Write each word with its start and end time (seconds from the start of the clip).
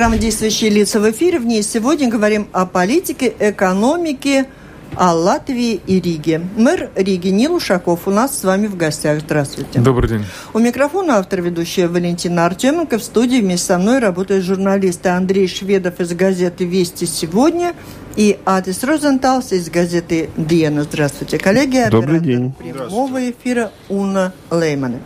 Программа 0.00 0.16
«Действующие 0.16 0.70
лица» 0.70 0.98
в 0.98 1.10
эфире. 1.10 1.38
В 1.38 1.44
ней 1.44 1.62
сегодня 1.62 2.08
говорим 2.08 2.48
о 2.52 2.64
политике, 2.64 3.34
экономике, 3.38 4.46
о 4.96 5.12
Латвии 5.12 5.78
и 5.86 6.00
Риге. 6.00 6.40
Мэр 6.56 6.88
Риги 6.94 7.28
Нил 7.28 7.56
Ушаков 7.56 8.08
у 8.08 8.10
нас 8.10 8.38
с 8.38 8.42
вами 8.42 8.66
в 8.66 8.78
гостях. 8.78 9.20
Здравствуйте. 9.20 9.78
Добрый 9.78 10.08
день. 10.08 10.24
У 10.54 10.58
микрофона 10.58 11.18
автор 11.18 11.42
ведущая 11.42 11.86
Валентина 11.86 12.46
Артеменко. 12.46 12.96
В 12.96 13.02
студии 13.02 13.42
вместе 13.42 13.66
со 13.66 13.78
мной 13.78 13.98
работают 13.98 14.42
журналисты 14.42 15.10
Андрей 15.10 15.46
Шведов 15.46 16.00
из 16.00 16.14
газеты 16.14 16.64
«Вести 16.64 17.04
сегодня» 17.04 17.74
и 18.16 18.38
Атис 18.46 18.82
Розенталс 18.82 19.52
из 19.52 19.68
газеты 19.68 20.30
«Диена». 20.38 20.84
Здравствуйте, 20.84 21.36
коллеги. 21.36 21.90
Добрый 21.90 22.20
день. 22.20 22.54
прямого 22.58 23.30
эфира 23.30 23.70
Уна 23.90 24.32
Леймана. 24.50 25.00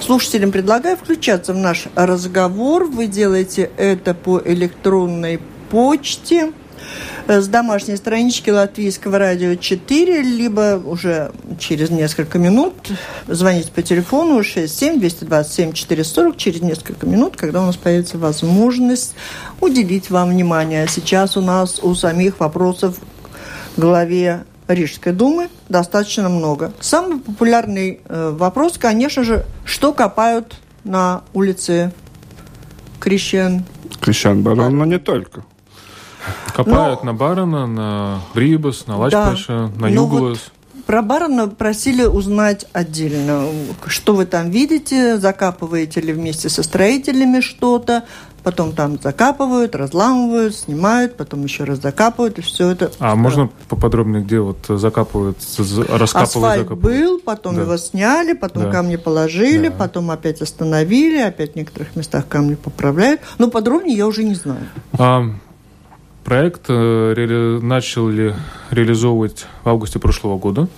Слушателям 0.00 0.52
предлагаю 0.52 0.96
включаться 0.96 1.52
в 1.52 1.56
наш 1.56 1.86
разговор. 1.94 2.84
Вы 2.84 3.06
делаете 3.06 3.70
это 3.76 4.14
по 4.14 4.40
электронной 4.44 5.40
почте 5.70 6.52
с 7.26 7.46
домашней 7.46 7.96
странички 7.96 8.48
Латвийского 8.48 9.18
радио 9.18 9.54
4, 9.54 10.22
либо 10.22 10.80
уже 10.82 11.32
через 11.58 11.90
несколько 11.90 12.38
минут 12.38 12.74
звоните 13.26 13.70
по 13.70 13.82
телефону 13.82 14.42
67 14.42 14.98
227 14.98 15.72
440 15.72 16.36
через 16.36 16.62
несколько 16.62 17.06
минут, 17.06 17.36
когда 17.36 17.62
у 17.62 17.66
нас 17.66 17.76
появится 17.76 18.16
возможность 18.16 19.14
уделить 19.60 20.10
вам 20.10 20.30
внимание. 20.30 20.86
Сейчас 20.88 21.36
у 21.36 21.42
нас 21.42 21.80
у 21.82 21.94
самих 21.94 22.40
вопросов 22.40 22.96
главе 23.76 24.44
Рижской 24.68 25.12
думы 25.12 25.48
достаточно 25.68 26.28
много. 26.28 26.72
Самый 26.80 27.18
популярный 27.18 28.00
э, 28.04 28.30
вопрос, 28.36 28.78
конечно 28.78 29.24
же, 29.24 29.46
что 29.64 29.92
копают 29.92 30.56
на 30.84 31.22
улице 31.32 31.92
Крещен? 33.00 33.64
Крещен 34.00 34.42
Барон, 34.42 34.76
но 34.76 34.84
не 34.84 34.98
только. 34.98 35.44
Копают 36.54 37.02
но... 37.02 37.12
на 37.12 37.18
Барона, 37.18 37.66
на 37.66 38.20
Брибас, 38.34 38.86
на 38.86 38.98
Лачпаша, 38.98 39.70
да. 39.74 39.80
на 39.80 39.88
Юглас. 39.88 40.38
Вот 40.38 40.52
про 40.88 41.02
Барона 41.02 41.48
просили 41.48 42.04
узнать 42.04 42.64
отдельно. 42.72 43.44
Что 43.88 44.14
вы 44.14 44.24
там 44.24 44.48
видите? 44.48 45.18
Закапываете 45.18 46.00
ли 46.00 46.14
вместе 46.14 46.48
со 46.48 46.62
строителями 46.62 47.40
что-то? 47.40 48.04
Потом 48.48 48.72
там 48.72 48.98
закапывают, 48.98 49.74
разламывают, 49.74 50.56
снимают, 50.56 51.18
потом 51.18 51.44
еще 51.44 51.64
раз 51.64 51.82
закапывают, 51.82 52.38
и 52.38 52.40
все 52.40 52.70
это. 52.70 52.90
А 52.98 53.14
можно 53.14 53.50
поподробнее, 53.68 54.22
где 54.22 54.40
вот 54.40 54.56
закапывают, 54.68 55.36
раскапывают? 55.36 56.06
Асфальт 56.06 56.62
закапывают? 56.62 56.80
был, 56.80 57.20
потом 57.20 57.56
да. 57.56 57.60
его 57.60 57.76
сняли, 57.76 58.32
потом 58.32 58.62
да. 58.62 58.70
камни 58.70 58.96
положили, 58.96 59.68
да. 59.68 59.74
потом 59.74 60.10
опять 60.10 60.40
остановили, 60.40 61.18
опять 61.18 61.52
в 61.52 61.56
некоторых 61.56 61.94
местах 61.94 62.26
камни 62.26 62.54
поправляют. 62.54 63.20
Но 63.36 63.50
подробнее 63.50 63.98
я 63.98 64.06
уже 64.06 64.24
не 64.24 64.34
знаю. 64.34 64.66
А, 64.98 65.24
Проект 66.24 66.70
э, 66.70 67.12
ре- 67.14 67.60
начали 67.60 68.34
реализовывать 68.70 69.44
в 69.62 69.68
августе 69.68 69.98
прошлого 69.98 70.38
года. 70.38 70.68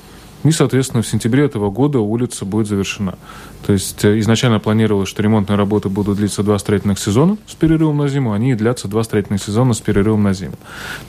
И, 0.42 0.50
соответственно, 0.52 1.02
в 1.02 1.06
сентябре 1.06 1.44
этого 1.44 1.70
года 1.70 2.00
улица 2.00 2.46
будет 2.46 2.66
завершена. 2.66 3.18
То 3.66 3.74
есть 3.74 4.02
э, 4.04 4.18
изначально 4.20 4.58
планировалось, 4.58 5.08
что 5.08 5.22
ремонтные 5.22 5.56
работы 5.56 5.90
будут 5.90 6.16
длиться 6.16 6.42
два 6.42 6.58
строительных 6.58 6.98
сезона 6.98 7.36
с 7.46 7.54
перерывом 7.54 7.98
на 7.98 8.08
зиму, 8.08 8.32
они 8.32 8.52
и 8.52 8.54
длятся 8.54 8.88
два 8.88 9.02
строительных 9.02 9.42
сезона 9.42 9.74
с 9.74 9.80
перерывом 9.80 10.22
на 10.22 10.32
зиму. 10.32 10.54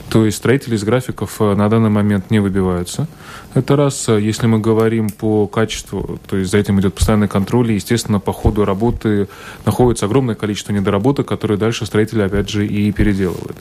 То 0.10 0.26
есть 0.26 0.38
строители 0.38 0.76
из 0.76 0.84
графиков 0.84 1.38
э, 1.40 1.56
на 1.56 1.70
данный 1.70 1.90
момент 1.90 2.30
не 2.30 2.40
выбиваются. 2.40 3.08
Это 3.54 3.78
раз. 3.78 4.10
Если 4.10 4.48
мы 4.48 4.60
говорим 4.60 5.10
по 5.10 5.48
качеству, 5.48 6.20
то 6.28 6.36
есть 6.36 6.52
за 6.52 6.58
этим 6.58 6.80
идет 6.82 6.96
постоянный 6.96 7.30
контроль, 7.30 7.72
и, 7.72 7.76
естественно, 7.76 8.20
по 8.20 8.34
ходу 8.34 8.66
работы 8.66 9.30
находится 9.66 10.08
огромное 10.08 10.36
количество 10.36 10.74
недоработок, 10.74 11.26
которые 11.28 11.58
дальше 11.58 11.86
строители, 11.86 12.22
опять 12.22 12.50
же, 12.50 12.68
и 12.68 12.92
переделывают. 12.92 13.58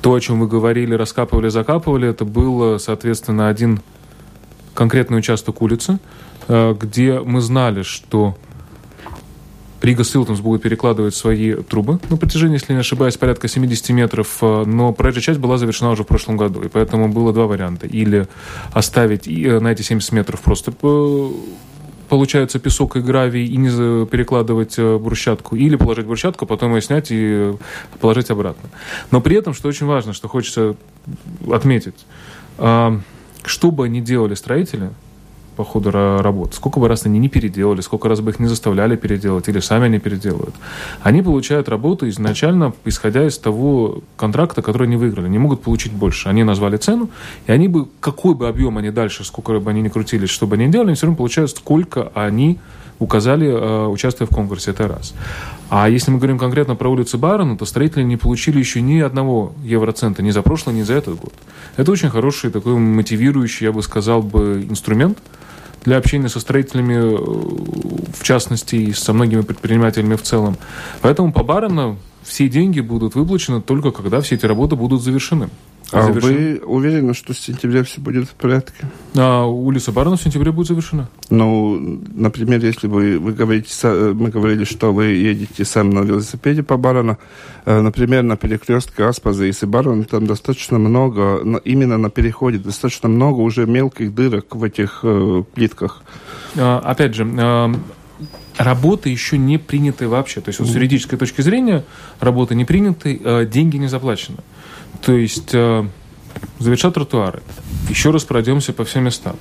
То, 0.00 0.14
о 0.14 0.20
чем 0.20 0.40
вы 0.40 0.48
говорили, 0.48 0.94
раскапывали, 0.94 1.48
закапывали, 1.48 2.08
это 2.08 2.24
был, 2.24 2.80
соответственно, 2.80 3.48
один 3.48 3.80
конкретный 4.74 5.18
участок 5.18 5.62
улицы, 5.62 5.98
э, 6.48 6.74
где 6.78 7.20
мы 7.20 7.40
знали, 7.40 7.82
что 7.82 8.36
Рига 9.80 10.04
Силтонс 10.04 10.40
будет 10.40 10.62
перекладывать 10.62 11.14
свои 11.14 11.54
трубы 11.54 11.98
на 12.08 12.16
протяжении, 12.16 12.54
если 12.54 12.72
не 12.72 12.78
ошибаюсь, 12.78 13.16
порядка 13.16 13.48
70 13.48 13.90
метров, 13.90 14.38
э, 14.40 14.64
но 14.64 14.92
проезжая 14.92 15.22
часть 15.22 15.40
была 15.40 15.58
завершена 15.58 15.90
уже 15.90 16.04
в 16.04 16.06
прошлом 16.06 16.36
году, 16.36 16.62
и 16.62 16.68
поэтому 16.68 17.08
было 17.08 17.32
два 17.32 17.46
варианта. 17.46 17.86
Или 17.86 18.28
оставить 18.72 19.26
э, 19.26 19.60
на 19.60 19.68
эти 19.68 19.82
70 19.82 20.12
метров 20.12 20.40
просто 20.40 20.72
получается 22.08 22.58
песок 22.58 22.96
и 22.96 23.00
гравий 23.00 23.46
и 23.46 23.56
не 23.56 23.70
перекладывать 24.06 24.78
брусчатку, 24.78 25.56
или 25.56 25.76
положить 25.76 26.04
брусчатку, 26.04 26.44
потом 26.44 26.74
ее 26.74 26.82
снять 26.82 27.08
и 27.10 27.54
положить 28.00 28.30
обратно. 28.30 28.68
Но 29.10 29.22
при 29.22 29.36
этом, 29.36 29.54
что 29.54 29.68
очень 29.68 29.86
важно, 29.86 30.12
что 30.12 30.28
хочется 30.28 30.76
отметить, 31.50 32.04
что 33.44 33.70
бы 33.70 33.84
они 33.86 34.00
делали 34.00 34.34
строители 34.34 34.90
по 35.56 35.64
ходу 35.64 35.90
работы, 35.90 36.56
сколько 36.56 36.80
бы 36.80 36.88
раз 36.88 37.04
они 37.04 37.18
не 37.18 37.28
переделали, 37.28 37.82
сколько 37.82 38.08
раз 38.08 38.20
бы 38.20 38.30
их 38.30 38.40
не 38.40 38.46
заставляли 38.46 38.96
переделать, 38.96 39.48
или 39.48 39.60
сами 39.60 39.84
они 39.84 39.98
переделывают, 39.98 40.54
они 41.02 41.22
получают 41.22 41.68
работу 41.68 42.08
изначально, 42.08 42.72
исходя 42.84 43.26
из 43.26 43.36
того 43.36 44.02
контракта, 44.16 44.62
который 44.62 44.86
они 44.86 44.96
выиграли. 44.96 45.26
Они 45.26 45.38
могут 45.38 45.62
получить 45.62 45.92
больше. 45.92 46.28
Они 46.28 46.42
назвали 46.42 46.78
цену, 46.78 47.10
и 47.46 47.52
они 47.52 47.68
бы, 47.68 47.86
какой 48.00 48.34
бы 48.34 48.48
объем 48.48 48.78
они 48.78 48.90
дальше, 48.90 49.24
сколько 49.24 49.58
бы 49.60 49.70
они 49.70 49.82
ни 49.82 49.88
крутились, 49.88 50.30
что 50.30 50.46
бы 50.46 50.54
они 50.54 50.66
ни 50.66 50.72
делали, 50.72 50.88
они 50.88 50.96
все 50.96 51.06
равно 51.06 51.18
получают, 51.18 51.50
сколько 51.50 52.10
они 52.14 52.58
указали, 52.98 53.48
э, 53.48 53.86
участвуя 53.88 54.26
в 54.26 54.34
конкурсе. 54.34 54.70
Это 54.70 54.88
раз. 54.88 55.12
А 55.74 55.88
если 55.88 56.10
мы 56.10 56.18
говорим 56.18 56.38
конкретно 56.38 56.76
про 56.76 56.90
улицу 56.90 57.16
Барона, 57.16 57.56
то 57.56 57.64
строители 57.64 58.02
не 58.02 58.18
получили 58.18 58.58
еще 58.58 58.82
ни 58.82 59.00
одного 59.00 59.54
евроцента 59.64 60.22
ни 60.22 60.30
за 60.30 60.42
прошлый, 60.42 60.76
ни 60.76 60.82
за 60.82 60.92
этот 60.92 61.18
год. 61.18 61.32
Это 61.78 61.90
очень 61.90 62.10
хороший 62.10 62.50
такой 62.50 62.74
мотивирующий, 62.76 63.64
я 63.64 63.72
бы 63.72 63.82
сказал 63.82 64.20
бы, 64.20 64.66
инструмент 64.68 65.16
для 65.86 65.96
общения 65.96 66.28
со 66.28 66.40
строителями, 66.40 66.92
э, 66.92 67.16
в 68.18 68.22
частности, 68.22 68.76
и 68.76 68.92
со 68.92 69.14
многими 69.14 69.40
предпринимателями 69.40 70.16
в 70.16 70.22
целом. 70.22 70.58
Поэтому 71.00 71.32
по 71.32 71.42
Барону 71.42 71.96
все 72.22 72.48
деньги 72.48 72.80
будут 72.80 73.14
выплачены 73.14 73.60
только 73.60 73.90
когда 73.90 74.20
все 74.20 74.36
эти 74.36 74.46
работы 74.46 74.76
будут 74.76 75.02
завершены. 75.02 75.48
А 75.92 76.04
завершен. 76.04 76.34
вы 76.34 76.60
уверены, 76.64 77.12
что 77.12 77.34
в 77.34 77.38
сентябре 77.38 77.82
все 77.82 78.00
будет 78.00 78.26
в 78.26 78.32
порядке? 78.32 78.86
А 79.14 79.44
улица 79.44 79.92
Барона 79.92 80.16
в 80.16 80.22
сентябре 80.22 80.50
будет 80.50 80.68
завершена. 80.68 81.08
Ну, 81.28 82.00
например, 82.14 82.64
если 82.64 82.86
вы, 82.86 83.18
вы 83.18 83.32
говорите, 83.32 83.68
мы 84.14 84.30
говорили, 84.30 84.64
что 84.64 84.94
вы 84.94 85.06
едете 85.06 85.66
сам 85.66 85.90
на 85.90 86.00
велосипеде 86.00 86.62
по 86.62 86.78
Барону, 86.78 87.18
э, 87.66 87.80
например, 87.80 88.22
на 88.22 88.38
перекрестке 88.38 89.04
Аспаза 89.04 89.44
и 89.44 89.52
Барона, 89.66 90.04
там 90.04 90.26
достаточно 90.26 90.78
много, 90.78 91.42
именно 91.64 91.98
на 91.98 92.08
переходе, 92.08 92.56
достаточно 92.56 93.10
много 93.10 93.40
уже 93.40 93.66
мелких 93.66 94.14
дырок 94.14 94.56
в 94.56 94.64
этих 94.64 95.00
э, 95.02 95.42
плитках. 95.54 96.02
А, 96.56 96.78
опять 96.78 97.14
же, 97.14 97.30
а, 97.38 97.70
работы 98.56 99.08
еще 99.08 99.38
не 99.38 99.58
приняты 99.58 100.08
вообще. 100.08 100.40
То 100.40 100.48
есть 100.48 100.60
вот 100.60 100.68
с 100.68 100.74
юридической 100.74 101.16
точки 101.16 101.40
зрения 101.40 101.84
работы 102.20 102.54
не 102.54 102.64
приняты, 102.64 103.20
э, 103.22 103.46
деньги 103.46 103.76
не 103.76 103.88
заплачены. 103.88 104.38
То 105.00 105.12
есть 105.12 105.50
э, 105.54 105.86
завершат 106.58 106.94
тротуары. 106.94 107.42
Еще 107.88 108.10
раз 108.10 108.24
пройдемся 108.24 108.72
по 108.72 108.84
всем 108.84 109.04
местам. 109.04 109.36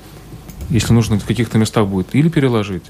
Если 0.69 0.93
нужно 0.93 1.19
в 1.19 1.25
каких-то 1.25 1.57
местах 1.57 1.87
будет 1.87 2.15
или 2.15 2.29
переложить 2.29 2.83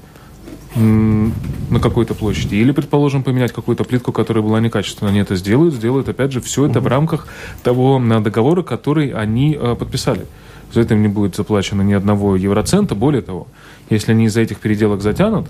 на 0.74 1.80
какой-то 1.80 2.14
площади, 2.14 2.54
или, 2.54 2.72
предположим, 2.72 3.22
поменять 3.22 3.52
какую-то 3.52 3.84
плитку, 3.84 4.10
которая 4.10 4.42
была 4.42 4.58
некачественная. 4.58 5.10
Они 5.10 5.20
это 5.20 5.36
сделают, 5.36 5.74
сделают, 5.74 6.08
опять 6.08 6.32
же, 6.32 6.40
все 6.40 6.66
это 6.66 6.80
в 6.80 6.86
рамках 6.86 7.26
того 7.62 8.00
договора, 8.20 8.62
который 8.62 9.10
они 9.10 9.58
э, 9.60 9.76
подписали. 9.78 10.26
За 10.72 10.80
это 10.80 10.94
им 10.94 11.02
не 11.02 11.08
будет 11.08 11.36
заплачено 11.36 11.82
ни 11.82 11.92
одного 11.92 12.36
евроцента. 12.36 12.94
Более 12.94 13.20
того, 13.20 13.48
если 13.90 14.12
они 14.12 14.26
из-за 14.26 14.40
этих 14.40 14.60
переделок 14.60 15.02
затянут, 15.02 15.48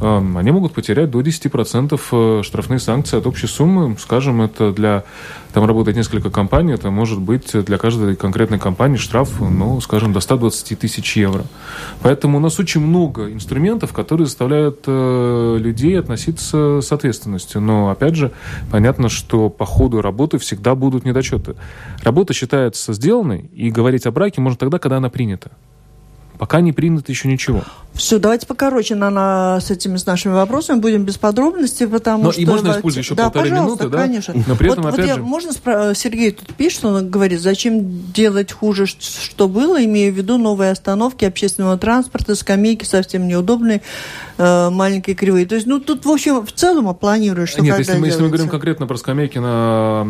они 0.00 0.50
могут 0.50 0.72
потерять 0.72 1.10
до 1.10 1.20
10% 1.20 2.00
э, 2.10 2.42
штрафные 2.42 2.80
санкции 2.80 3.18
от 3.18 3.26
общей 3.26 3.46
суммы. 3.46 3.96
Скажем, 3.98 4.42
это 4.42 4.72
для... 4.72 5.04
Там 5.52 5.64
работает 5.66 5.96
несколько 5.96 6.30
компаний, 6.30 6.72
это 6.72 6.90
может 6.90 7.20
быть 7.20 7.52
для 7.52 7.76
каждой 7.76 8.16
конкретной 8.16 8.58
компании 8.58 8.96
штраф, 8.96 9.38
ну, 9.38 9.80
скажем, 9.80 10.12
до 10.12 10.20
120 10.20 10.78
тысяч 10.78 11.16
евро. 11.16 11.44
Поэтому 12.00 12.38
у 12.38 12.40
нас 12.40 12.58
очень 12.58 12.80
много 12.80 13.30
инструментов, 13.30 13.92
которые 13.92 14.26
заставляют 14.26 14.84
э, 14.86 15.56
людей 15.60 15.98
относиться 15.98 16.80
с 16.80 16.90
ответственностью. 16.90 17.60
Но, 17.60 17.90
опять 17.90 18.16
же, 18.16 18.32
понятно, 18.70 19.08
что 19.08 19.50
по 19.50 19.66
ходу 19.66 20.00
работы 20.00 20.38
всегда 20.38 20.74
будут 20.74 21.04
недочеты. 21.04 21.54
Работа 22.02 22.32
считается 22.32 22.92
сделанной, 22.94 23.50
и 23.52 23.70
говорить 23.70 24.06
о 24.06 24.10
браке 24.10 24.40
можно 24.40 24.56
тогда, 24.56 24.78
когда 24.78 24.96
она 24.96 25.10
принята. 25.10 25.52
Пока 26.38 26.60
не 26.60 26.72
принято 26.72 27.12
еще 27.12 27.28
ничего. 27.28 27.62
Все, 27.94 28.18
давайте 28.18 28.46
покороче 28.46 28.94
на, 28.94 29.10
на, 29.10 29.60
с 29.60 29.70
этими 29.70 29.98
с 29.98 30.06
нашими 30.06 30.32
вопросами 30.32 30.80
будем 30.80 31.04
без 31.04 31.18
подробностей, 31.18 31.86
потому 31.86 32.24
Но 32.24 32.32
что... 32.32 32.40
И 32.40 32.46
можно 32.46 32.70
использовать 32.70 33.04
еще 33.04 33.14
да, 33.14 33.24
полторы 33.24 33.50
минуты, 33.50 33.88
да? 33.88 33.98
конечно. 33.98 34.34
Но 34.46 34.56
при 34.56 34.70
этом, 34.70 34.84
вот, 34.84 34.94
опять 34.94 35.06
вот 35.06 35.14
же... 35.14 35.20
я, 35.20 35.26
можно 35.26 35.52
спро... 35.52 35.92
Сергей 35.94 36.30
тут 36.32 36.54
пишет, 36.54 36.84
он 36.86 37.10
говорит, 37.10 37.40
зачем 37.40 38.10
делать 38.12 38.50
хуже, 38.50 38.86
что 38.86 39.46
было, 39.46 39.84
имея 39.84 40.10
в 40.10 40.14
виду 40.14 40.38
новые 40.38 40.70
остановки 40.70 41.26
общественного 41.26 41.76
транспорта, 41.76 42.34
скамейки 42.34 42.84
совсем 42.84 43.28
неудобные, 43.28 43.82
э, 44.38 44.70
маленькие 44.70 45.14
кривые. 45.14 45.44
То 45.44 45.56
есть, 45.56 45.66
ну, 45.66 45.78
тут, 45.78 46.06
в 46.06 46.10
общем, 46.10 46.46
в 46.46 46.52
целом 46.52 46.94
планируешь, 46.94 47.50
что 47.50 47.62
Нет, 47.62 47.78
если 47.78 47.98
мы, 47.98 48.06
если 48.06 48.22
мы 48.22 48.28
говорим 48.28 48.48
конкретно 48.48 48.86
про 48.86 48.96
скамейки 48.96 49.36
на 49.36 50.06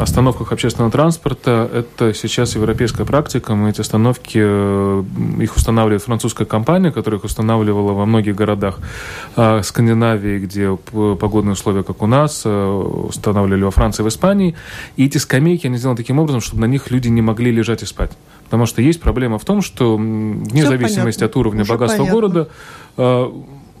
остановках 0.00 0.52
общественного 0.52 0.92
транспорта, 0.92 1.68
это 1.72 2.12
сейчас 2.14 2.54
европейская 2.54 3.04
практика. 3.04 3.54
Мы 3.54 3.70
эти 3.70 3.80
остановки, 3.80 4.38
э, 4.40 5.04
их 5.40 5.56
устанавливает 5.56 6.02
французская 6.02 6.44
компания, 6.44 6.89
которая 6.92 7.18
их 7.18 7.24
устанавливала 7.24 7.92
во 7.92 8.06
многих 8.06 8.34
городах 8.34 8.78
э, 9.36 9.62
Скандинавии, 9.62 10.38
где 10.38 10.76
погодные 10.76 11.52
условия, 11.52 11.82
как 11.82 12.02
у 12.02 12.06
нас, 12.06 12.42
э, 12.44 12.66
устанавливали 13.08 13.62
во 13.62 13.70
Франции 13.70 14.02
в 14.02 14.08
Испании. 14.08 14.54
И 14.96 15.06
эти 15.06 15.18
скамейки, 15.18 15.66
они 15.66 15.76
сделаны 15.76 15.96
таким 15.96 16.18
образом, 16.18 16.40
чтобы 16.40 16.62
на 16.62 16.66
них 16.66 16.90
люди 16.90 17.08
не 17.08 17.22
могли 17.22 17.50
лежать 17.50 17.82
и 17.82 17.86
спать. 17.86 18.12
Потому 18.44 18.66
что 18.66 18.82
есть 18.82 19.00
проблема 19.00 19.38
в 19.38 19.44
том, 19.44 19.62
что 19.62 19.96
вне 19.96 20.62
Всё 20.62 20.68
зависимости 20.68 21.20
понятно. 21.20 21.26
от 21.26 21.36
уровня 21.36 21.62
Уже 21.62 21.72
богатства 21.72 21.98
понятно. 21.98 22.20
города, 22.20 22.48
э, 22.96 23.32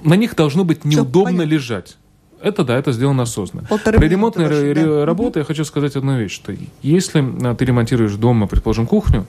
на 0.04 0.14
них 0.14 0.36
должно 0.36 0.64
быть 0.64 0.84
неудобно 0.84 1.32
понятно. 1.32 1.50
лежать. 1.50 1.96
Это 2.42 2.64
да, 2.64 2.78
это 2.78 2.92
сделано 2.92 3.24
осознанно. 3.24 3.66
Полторы 3.68 3.98
При 3.98 4.08
минуты 4.08 4.40
ремонтной 4.40 4.72
ваши, 4.72 4.74
да. 4.74 5.04
работе 5.04 5.40
я 5.40 5.44
хочу 5.44 5.64
сказать 5.64 5.96
одну 5.96 6.18
вещь, 6.18 6.32
что 6.32 6.54
если 6.82 7.22
а, 7.42 7.54
ты 7.54 7.64
ремонтируешь 7.66 8.14
дома, 8.14 8.46
предположим, 8.46 8.86
кухню, 8.86 9.26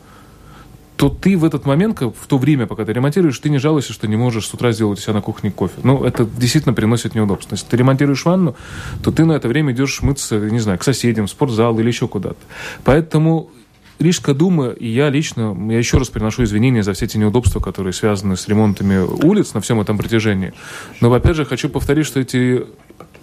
то 1.02 1.10
ты 1.10 1.36
в 1.36 1.44
этот 1.44 1.66
момент, 1.66 2.00
в 2.00 2.28
то 2.28 2.38
время, 2.38 2.68
пока 2.68 2.86
ты 2.86 2.94
ремонтируешь, 2.94 3.40
ты 3.40 3.50
не 3.50 3.58
жалуешься, 3.58 3.92
что 3.92 4.08
не 4.08 4.18
можешь 4.18 4.46
с 4.46 4.54
утра 4.54 4.72
сделать 4.72 5.00
у 5.00 5.02
себя 5.02 5.14
на 5.14 5.22
кухне 5.22 5.50
кофе. 5.50 5.74
Ну, 5.82 6.04
это 6.04 6.26
действительно 6.26 6.76
приносит 6.76 7.16
неудобства. 7.16 7.56
Если 7.56 7.66
ты 7.66 7.76
ремонтируешь 7.78 8.24
ванну, 8.24 8.56
то 9.02 9.12
ты 9.12 9.26
на 9.26 9.32
это 9.32 9.48
время 9.48 9.74
идешь 9.74 10.04
мыться, 10.04 10.40
не 10.40 10.60
знаю, 10.60 10.78
к 10.78 10.84
соседям, 10.84 11.26
в 11.26 11.32
спортзал 11.32 11.80
или 11.80 11.88
еще 11.88 12.08
куда-то. 12.08 12.38
Поэтому 12.84 13.50
Рижская 13.98 14.34
дума, 14.34 14.70
и 14.70 14.88
я 14.88 15.10
лично, 15.10 15.56
я 15.72 15.78
еще 15.78 15.98
раз 15.98 16.10
приношу 16.10 16.44
извинения 16.44 16.82
за 16.82 16.94
все 16.94 17.06
эти 17.06 17.18
неудобства, 17.18 17.60
которые 17.60 17.94
связаны 17.94 18.36
с 18.36 18.48
ремонтами 18.48 18.98
улиц 18.98 19.56
на 19.56 19.62
всем 19.62 19.80
этом 19.80 19.98
протяжении. 19.98 20.54
Но, 21.02 21.14
опять 21.14 21.36
же, 21.36 21.46
хочу 21.46 21.70
повторить, 21.70 22.08
что 22.08 22.20
эти 22.20 22.66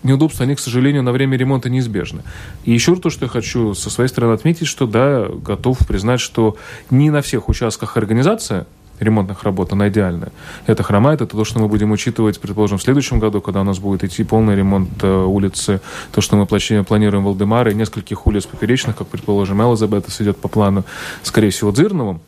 неудобства, 0.02 0.44
они, 0.44 0.54
к 0.54 0.60
сожалению, 0.60 1.02
на 1.02 1.12
время 1.12 1.36
ремонта 1.36 1.70
неизбежны. 1.70 2.22
И 2.64 2.72
еще 2.72 2.96
то, 2.96 3.10
что 3.10 3.24
я 3.24 3.28
хочу 3.28 3.74
со 3.74 3.90
своей 3.90 4.08
стороны 4.08 4.32
отметить, 4.32 4.66
что 4.66 4.86
да, 4.86 5.26
готов 5.28 5.78
признать, 5.86 6.20
что 6.20 6.56
не 6.90 7.10
на 7.10 7.22
всех 7.22 7.48
участках 7.48 7.96
организация 7.96 8.66
ремонтных 9.00 9.44
работ, 9.44 9.72
она 9.72 9.88
идеальная. 9.88 10.32
Это 10.66 10.82
хромает, 10.82 11.20
это 11.20 11.36
то, 11.36 11.44
что 11.44 11.60
мы 11.60 11.68
будем 11.68 11.90
учитывать, 11.92 12.40
предположим, 12.40 12.78
в 12.78 12.82
следующем 12.82 13.18
году, 13.18 13.40
когда 13.40 13.60
у 13.60 13.64
нас 13.64 13.78
будет 13.78 14.04
идти 14.04 14.24
полный 14.24 14.56
ремонт 14.56 14.90
э, 15.02 15.24
улицы, 15.24 15.80
то, 16.12 16.20
что 16.20 16.36
мы 16.36 16.46
планируем 16.46 17.24
Валдемара 17.24 17.70
и 17.70 17.74
нескольких 17.74 18.26
улиц 18.26 18.46
поперечных, 18.46 18.96
как, 18.96 19.06
предположим, 19.08 19.62
Элизабет, 19.62 20.06
идет 20.20 20.38
по 20.38 20.48
плану, 20.48 20.84
скорее 21.22 21.50
всего, 21.50 21.70
Дзырновым. 21.70 22.20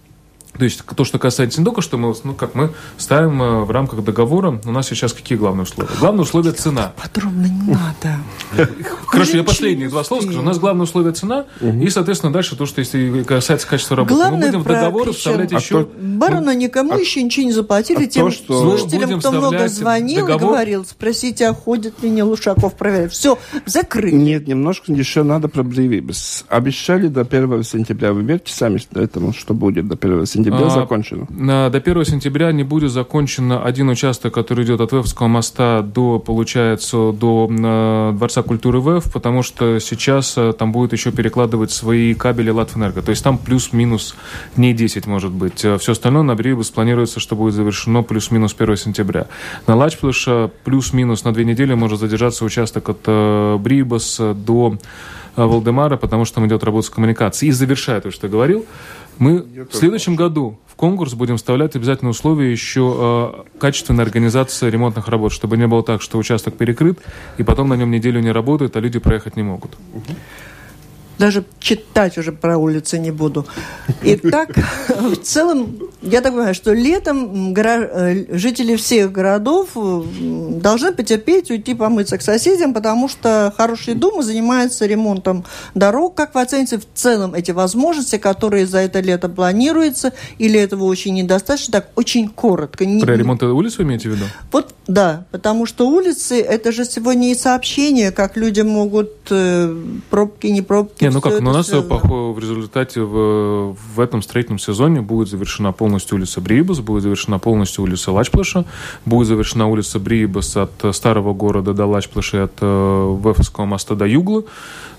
То 0.61 0.65
есть 0.65 0.83
то, 0.85 1.05
что 1.05 1.19
касается 1.19 1.65
только, 1.65 1.81
что 1.81 1.97
мы, 1.97 2.15
ну, 2.23 2.35
как 2.35 2.55
мы 2.55 2.75
ставим 2.99 3.43
э, 3.43 3.61
в 3.65 3.71
рамках 3.71 4.05
договора, 4.05 4.61
у 4.67 4.71
нас 4.73 4.87
сейчас 4.87 5.15
какие 5.15 5.39
главные 5.39 5.63
условия? 5.63 5.89
Главное 5.99 6.21
условие– 6.21 6.53
цена. 6.61 6.93
Подробно 7.03 7.47
не 7.47 7.73
надо. 7.73 8.69
Хорошо, 9.07 9.39
я 9.39 9.43
последние 9.43 9.89
два 9.89 10.05
слова 10.05 10.21
скажу. 10.21 10.41
У 10.41 10.43
нас 10.43 10.59
главное 10.59 10.85
условие 10.85 11.15
цена, 11.15 11.47
и, 11.63 11.89
соответственно, 11.89 12.31
дальше 12.31 12.57
то, 12.57 12.67
что 12.67 12.81
если 12.81 13.23
касается 13.23 13.67
качества 13.67 13.97
работы. 13.97 14.17
Главное, 14.17 14.39
мы 14.39 14.47
будем 14.49 14.61
в 14.61 14.65
про- 14.65 14.73
договор 14.75 15.13
вставлять 15.15 15.51
А 15.55 15.57
еще... 15.57 15.89
Барона 15.99 16.55
никому 16.55 16.93
а- 16.93 16.99
еще 16.99 17.23
ничего 17.23 17.47
не 17.47 17.53
заплатили, 17.53 18.05
а 18.05 18.07
тем 18.07 18.31
слушателям, 18.31 19.19
кто 19.19 19.33
много 19.33 19.67
звонил 19.67 20.29
и 20.29 20.39
говорил, 20.39 20.85
спросите, 20.85 21.49
а 21.49 21.55
ходит 21.55 22.03
ли 22.03 22.11
не 22.11 22.23
Лушаков 22.23 22.75
проверять. 22.75 23.13
Все, 23.13 23.39
закрыли. 23.65 24.15
Нет, 24.15 24.47
немножко 24.47 24.93
еще 24.93 25.23
надо 25.23 25.49
про. 25.49 25.65
Обещали 26.49 27.09
до 27.09 27.23
1 27.23 27.63
сентября. 27.65 28.13
Вы 28.13 28.25
верите 28.25 28.53
сами 28.53 28.79
этому, 28.95 29.33
что 29.33 29.55
будет 29.55 29.89
до 29.89 29.95
1 29.95 30.27
сентября 30.27 30.50
А, 30.57 30.71
закончено? 30.71 31.27
На- 31.31 31.71
До 31.71 31.79
1 31.79 32.05
сентября 32.05 32.53
не 32.53 32.65
будет 32.65 32.91
закончен 32.91 33.53
один 33.53 33.89
участок, 33.89 34.35
который 34.35 34.65
идет 34.65 34.81
от 34.81 34.93
Вевского 34.93 35.29
моста 35.29 35.83
до, 35.83 36.19
получается, 36.19 37.13
до 37.13 37.49
э, 37.51 38.13
Дворца 38.15 38.43
культуры 38.43 38.81
ВЭФ, 38.81 39.13
потому 39.13 39.43
что 39.43 39.79
сейчас 39.79 40.35
э, 40.37 40.53
там 40.53 40.73
будет 40.73 40.93
еще 40.93 41.13
перекладывать 41.13 41.71
свои 41.71 42.15
кабели 42.15 42.51
Латвэнерго. 42.51 43.03
То 43.03 43.11
есть 43.11 43.23
там 43.23 43.39
плюс-минус 43.39 44.15
дней 44.57 44.73
10, 44.75 45.07
может 45.07 45.31
быть. 45.31 45.65
Все 45.79 45.93
остальное 45.93 46.23
на 46.23 46.35
Брибус 46.35 46.71
планируется, 46.71 47.21
что 47.21 47.37
будет 47.37 47.55
завершено 47.55 48.03
плюс-минус 48.03 48.55
1 48.59 48.77
сентября. 48.77 49.27
На 49.67 49.77
Лачплыша 49.77 50.51
плюс-минус 50.65 51.25
на 51.25 51.33
две 51.33 51.45
недели 51.45 51.75
может 51.75 52.01
задержаться 52.01 52.45
участок 52.45 52.89
от 52.89 53.01
э, 53.07 53.57
Брибуса 53.59 54.35
до 54.35 54.77
э, 55.43 55.47
Валдемара, 55.47 55.97
потому 55.97 56.25
что 56.25 56.37
там 56.37 56.47
идет 56.47 56.65
работа 56.65 56.87
с 56.87 56.91
коммуникацией. 56.91 57.51
И 57.51 57.53
завершая 57.53 58.01
то, 58.01 58.11
что 58.11 58.27
я 58.27 58.31
говорил, 58.31 58.67
мы 59.19 59.45
в 59.71 59.75
следующем 59.75 60.17
году 60.17 60.59
в 60.67 60.77
конкурс 60.77 61.15
будем 61.15 61.37
вставлять 61.37 61.77
обязательные 61.77 62.11
условия 62.11 62.51
еще 62.51 63.45
э, 63.55 63.59
качественной 63.59 64.05
организации 64.05 64.71
ремонтных 64.71 65.09
работ, 65.09 65.33
чтобы 65.33 65.57
не 65.57 65.67
было 65.67 65.83
так, 65.83 66.03
что 66.03 66.19
участок 66.19 66.57
перекрыт, 66.57 66.99
и 67.39 67.43
потом 67.43 67.69
на 67.69 67.75
нем 67.75 67.91
неделю 67.91 68.21
не 68.21 68.33
работает, 68.33 68.77
а 68.77 68.81
люди 68.81 68.99
проехать 68.99 69.37
не 69.37 69.43
могут. 69.43 69.77
Даже 71.21 71.45
читать 71.59 72.17
уже 72.17 72.33
про 72.33 72.57
улицы 72.57 72.99
не 72.99 73.11
буду. 73.11 73.47
Итак, 74.03 74.57
в 74.89 75.17
целом, 75.17 75.77
я 76.01 76.23
так 76.23 76.33
понимаю, 76.33 76.55
что 76.55 76.73
летом 76.73 77.55
э, 77.55 78.25
жители 78.39 78.75
всех 78.77 79.13
городов 79.13 79.69
э, 79.77 80.03
должны 80.63 80.93
потерпеть, 80.93 81.51
уйти 81.51 81.75
помыться 81.75 82.17
к 82.17 82.23
соседям, 82.23 82.73
потому 82.73 83.07
что 83.07 83.53
хорошие 83.55 83.95
думы 83.95 84.23
занимаются 84.23 84.87
ремонтом 84.87 85.45
дорог. 85.75 86.15
Как 86.15 86.35
вы 86.35 86.41
оцените 86.41 86.79
в 86.79 86.87
целом 86.95 87.35
эти 87.35 87.51
возможности, 87.51 88.17
которые 88.17 88.67
за 88.67 88.79
это 88.79 89.01
лето 89.01 89.29
планируются, 89.29 90.15
или 90.39 90.59
этого 90.59 90.85
очень 90.85 91.13
недостаточно? 91.13 91.73
Так, 91.73 91.91
очень 91.97 92.31
коротко. 92.31 92.87
Про 93.03 93.15
ремонт 93.15 93.43
улиц 93.43 93.77
вы 93.77 93.85
имеете 93.85 94.09
в 94.09 94.15
виду? 94.15 94.25
Вот 94.53 94.75
да, 94.91 95.25
потому 95.31 95.67
что 95.67 95.89
улицы 95.89 96.41
это 96.41 96.73
же 96.73 96.85
сегодня 96.85 97.31
и 97.31 97.37
сообщение, 97.37 98.11
как 98.11 98.37
люди 98.37 98.63
могут 98.63 99.13
э, 99.31 99.73
пробки, 100.11 100.49
не 100.49 100.63
пробки. 100.63 101.05
Не, 101.11 101.15
ну 101.15 101.21
как, 101.21 101.41
ну 101.41 101.51
у 101.51 101.53
нас 101.53 101.69
связано. 101.69 101.99
по- 101.99 102.33
в 102.33 102.39
результате 102.39 103.03
в, 103.03 103.77
в 103.95 104.01
этом 104.01 104.23
строительном 104.23 104.59
сезоне 104.59 105.01
будет 105.01 105.29
завершена 105.29 105.73
полностью 105.73 106.17
улица 106.17 106.41
Брибас, 106.41 106.81
будет 106.81 107.03
завершена 107.03 107.39
полностью 107.39 107.85
улица 107.85 108.13
Лачплаша, 108.13 108.65
будет 109.05 109.29
завершена 109.29 109.69
улица 109.69 109.99
Брибас 109.99 110.57
от 110.57 110.73
э, 110.85 110.93
старого 110.93 111.35
города 111.35 111.75
до 111.75 111.87
Лачплаша 111.87 112.45
от 112.45 112.53
э, 112.61 113.19
Вефовского 113.25 113.65
моста 113.65 113.95
до 113.95 114.07
Юглы. 114.07 114.45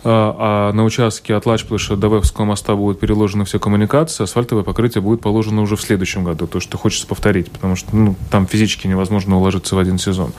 А 0.04 0.72
а 0.72 0.74
на 0.74 0.84
участке 0.84 1.36
от 1.36 1.46
Лачплыша 1.46 1.96
до 1.96 2.08
Вевского 2.08 2.46
моста 2.46 2.76
будут 2.76 3.00
переложены 3.00 3.46
все 3.46 3.60
коммуникации, 3.60 4.24
асфальтовое 4.24 4.64
покрытие 4.64 5.02
будет 5.02 5.22
положено 5.22 5.62
уже 5.62 5.76
в 5.76 5.82
следующем 5.82 6.24
году, 6.24 6.48
то, 6.48 6.60
что 6.60 6.78
хочется 6.78 7.06
повторить, 7.06 7.52
потому 7.52 7.76
что 7.76 7.96
ну, 7.96 8.16
там 8.32 8.48
физически 8.48 8.88
невозможно 8.88 9.38
уложиться 9.38 9.76
в 9.76 9.80
один 9.80 10.00
сезон. 10.00 10.34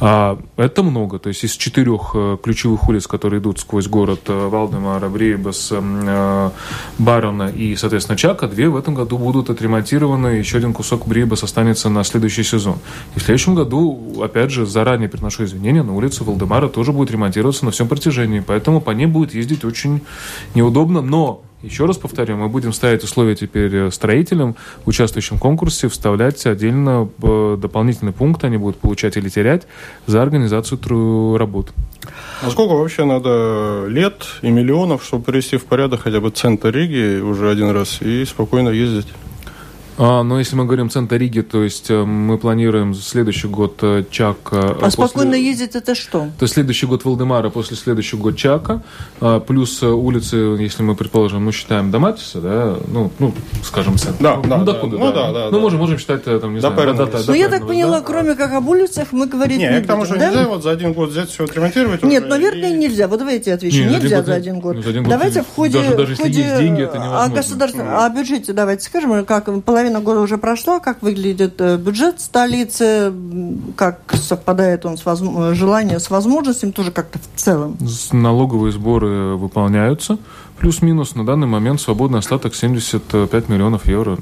А, 0.00 0.38
это 0.56 0.84
много, 0.84 1.18
то 1.18 1.28
есть 1.28 1.42
из 1.42 1.56
четырех 1.56 2.12
э, 2.14 2.36
ключевых 2.42 2.88
улиц, 2.88 3.08
которые 3.08 3.40
идут 3.40 3.58
сквозь 3.58 3.88
город 3.88 4.20
э, 4.28 4.48
Валдемара, 5.02 5.08
Брибас, 5.08 5.68
э, 5.72 6.50
Барона 6.98 7.48
и, 7.48 7.76
соответственно, 7.76 8.16
Чака, 8.16 8.46
две 8.46 8.68
в 8.68 8.76
этом 8.76 8.94
году 8.94 9.18
будут 9.18 9.50
отремонтированы, 9.50 10.28
еще 10.28 10.58
один 10.58 10.72
кусок 10.72 11.06
Брибас 11.06 11.42
останется 11.42 11.88
на 11.88 12.04
следующий 12.04 12.42
сезон. 12.42 12.78
И 13.16 13.18
в 13.18 13.22
следующем 13.22 13.54
году, 13.54 14.22
опять 14.22 14.50
же, 14.50 14.66
заранее 14.66 15.08
приношу 15.08 15.44
извинения, 15.44 15.82
на 15.82 15.94
улице 15.94 16.24
Валдемара 16.24 16.68
тоже 16.68 16.92
будет 16.92 17.10
ремонтироваться 17.10 17.64
на 17.64 17.70
всем 17.70 17.88
протяжении, 17.88 18.40
поэтому 18.40 18.80
по 18.80 18.90
ней 18.90 19.06
будет 19.06 19.34
ездить 19.34 19.64
очень 19.64 20.00
неудобно, 20.54 21.02
но 21.02 21.42
еще 21.62 21.86
раз 21.86 21.96
повторю, 21.96 22.36
мы 22.36 22.48
будем 22.48 22.72
ставить 22.72 23.04
условия 23.04 23.36
теперь 23.36 23.74
э, 23.74 23.90
строителям, 23.90 24.56
участвующим 24.84 25.36
в 25.36 25.40
конкурсе, 25.40 25.88
вставлять 25.88 26.44
отдельно 26.46 27.08
э, 27.22 27.56
дополнительный 27.60 28.12
пункт, 28.12 28.44
они 28.44 28.56
будут 28.56 28.78
получать 28.78 29.16
или 29.16 29.28
терять 29.28 29.62
за 30.06 30.22
организацию 30.22 31.36
работ. 31.36 31.72
А 32.42 32.50
сколько 32.50 32.74
вообще 32.74 33.04
надо 33.04 33.86
лет 33.88 34.26
и 34.42 34.50
миллионов, 34.50 35.04
чтобы 35.04 35.24
привести 35.24 35.56
в 35.56 35.64
порядок 35.64 36.02
хотя 36.02 36.20
бы 36.20 36.30
центр 36.30 36.70
Риги 36.70 37.20
уже 37.20 37.50
один 37.50 37.70
раз 37.70 38.02
и 38.02 38.24
спокойно 38.24 38.70
ездить? 38.70 39.06
А, 39.98 40.22
но 40.22 40.38
если 40.38 40.56
мы 40.56 40.64
говорим 40.64 40.88
центр 40.88 41.16
Риги, 41.16 41.42
то 41.42 41.62
есть 41.62 41.90
э, 41.90 42.02
мы 42.04 42.38
планируем 42.38 42.94
следующий 42.94 43.46
год 43.46 43.78
э, 43.82 44.04
Чак... 44.10 44.36
э, 44.50 44.56
А 44.58 44.74
после- 44.74 44.90
спокойно 44.90 45.34
ездить 45.34 45.76
это 45.76 45.94
что? 45.94 46.20
То 46.38 46.42
есть 46.44 46.54
следующий 46.54 46.86
год 46.86 47.04
Валдемара, 47.04 47.50
после 47.50 47.76
следующего 47.76 48.18
год 48.20 48.36
Чака, 48.36 48.82
а, 49.20 49.38
плюс 49.40 49.82
улицы, 49.82 50.36
если 50.58 50.82
мы 50.82 50.94
предположим, 50.96 51.44
мы 51.44 51.52
считаем 51.52 51.90
Доматиса, 51.90 52.40
да, 52.40 52.76
ну, 52.88 53.10
ну, 53.18 53.34
скажем, 53.62 53.98
центр. 53.98 54.22
Да, 54.22 54.36
ну, 54.36 54.42
да, 54.44 54.58
да. 54.58 54.64
докуда, 54.72 54.96
Ну, 54.98 55.12
да, 55.12 55.30
да, 55.32 55.44
Ну, 55.46 55.50
да. 55.50 55.58
можем, 55.58 55.78
можем 55.78 55.98
считать, 55.98 56.24
там, 56.24 56.54
не 56.54 56.60
До 56.60 56.70
знаю, 56.70 56.94
до- 56.96 57.06
до- 57.06 57.18
Ну, 57.18 57.24
до 57.26 57.32
я 57.34 57.48
так 57.50 57.66
поняла, 57.66 58.00
да. 58.00 58.06
кроме 58.06 58.34
как 58.34 58.52
об 58.54 58.66
улицах 58.68 59.08
мы 59.12 59.26
говорить 59.26 59.58
Не, 59.58 59.68
не, 59.68 59.82
к 59.82 59.86
тому, 59.86 60.06
что 60.06 60.18
да? 60.18 60.30
нельзя 60.30 60.48
вот 60.48 60.62
за 60.62 60.70
один 60.70 60.94
год 60.94 61.10
взять 61.10 61.28
все 61.28 61.44
отремонтировать. 61.44 62.02
Нет, 62.02 62.24
уже 62.24 62.30
ну, 62.34 62.40
вернее, 62.40 62.74
и- 62.74 62.78
нельзя. 62.78 63.08
Вот 63.08 63.18
давайте 63.18 63.50
я 63.50 63.56
отвечу. 63.56 63.76
Не, 63.76 63.82
за 63.82 63.88
один 63.90 64.00
нельзя 64.02 64.22
за 64.22 64.34
один 64.34 64.58
год. 64.60 64.76
ну, 64.76 64.82
за 64.82 64.88
один 64.88 65.02
год 65.02 65.10
давайте 65.10 65.42
в 65.42 65.48
ходе, 65.54 65.78
даже- 65.78 65.94
даже 65.96 66.06
в 66.06 66.10
если 66.18 66.22
ходе 66.22 66.40
есть 66.42 66.58
деньги, 66.58 66.82
это 66.82 66.94
о 66.94 67.04
невозможно. 67.04 67.34
государственном- 67.36 67.94
о 67.98 68.08
бюджете 68.08 68.52
давайте 68.54 68.84
скажем, 68.86 69.24
как 69.26 69.62
половина 69.64 69.91
половина 69.92 70.00
года 70.00 70.20
уже 70.20 70.38
прошла. 70.38 70.80
Как 70.80 71.02
выглядит 71.02 71.60
э, 71.60 71.76
бюджет 71.76 72.20
столицы? 72.20 73.12
Как 73.76 74.00
совпадает 74.14 74.86
он 74.86 74.96
с 74.96 75.04
воз... 75.04 75.20
желанием, 75.56 76.00
с 76.00 76.10
возможностями? 76.10 76.70
Тоже 76.70 76.90
как-то 76.90 77.18
в 77.18 77.40
целом. 77.40 77.76
Налоговые 78.12 78.72
сборы 78.72 79.36
выполняются. 79.36 80.18
Плюс-минус 80.58 81.14
на 81.14 81.26
данный 81.26 81.46
момент 81.46 81.80
свободный 81.80 82.20
остаток 82.20 82.54
75 82.54 83.48
миллионов 83.48 83.86
евро. 83.86 84.18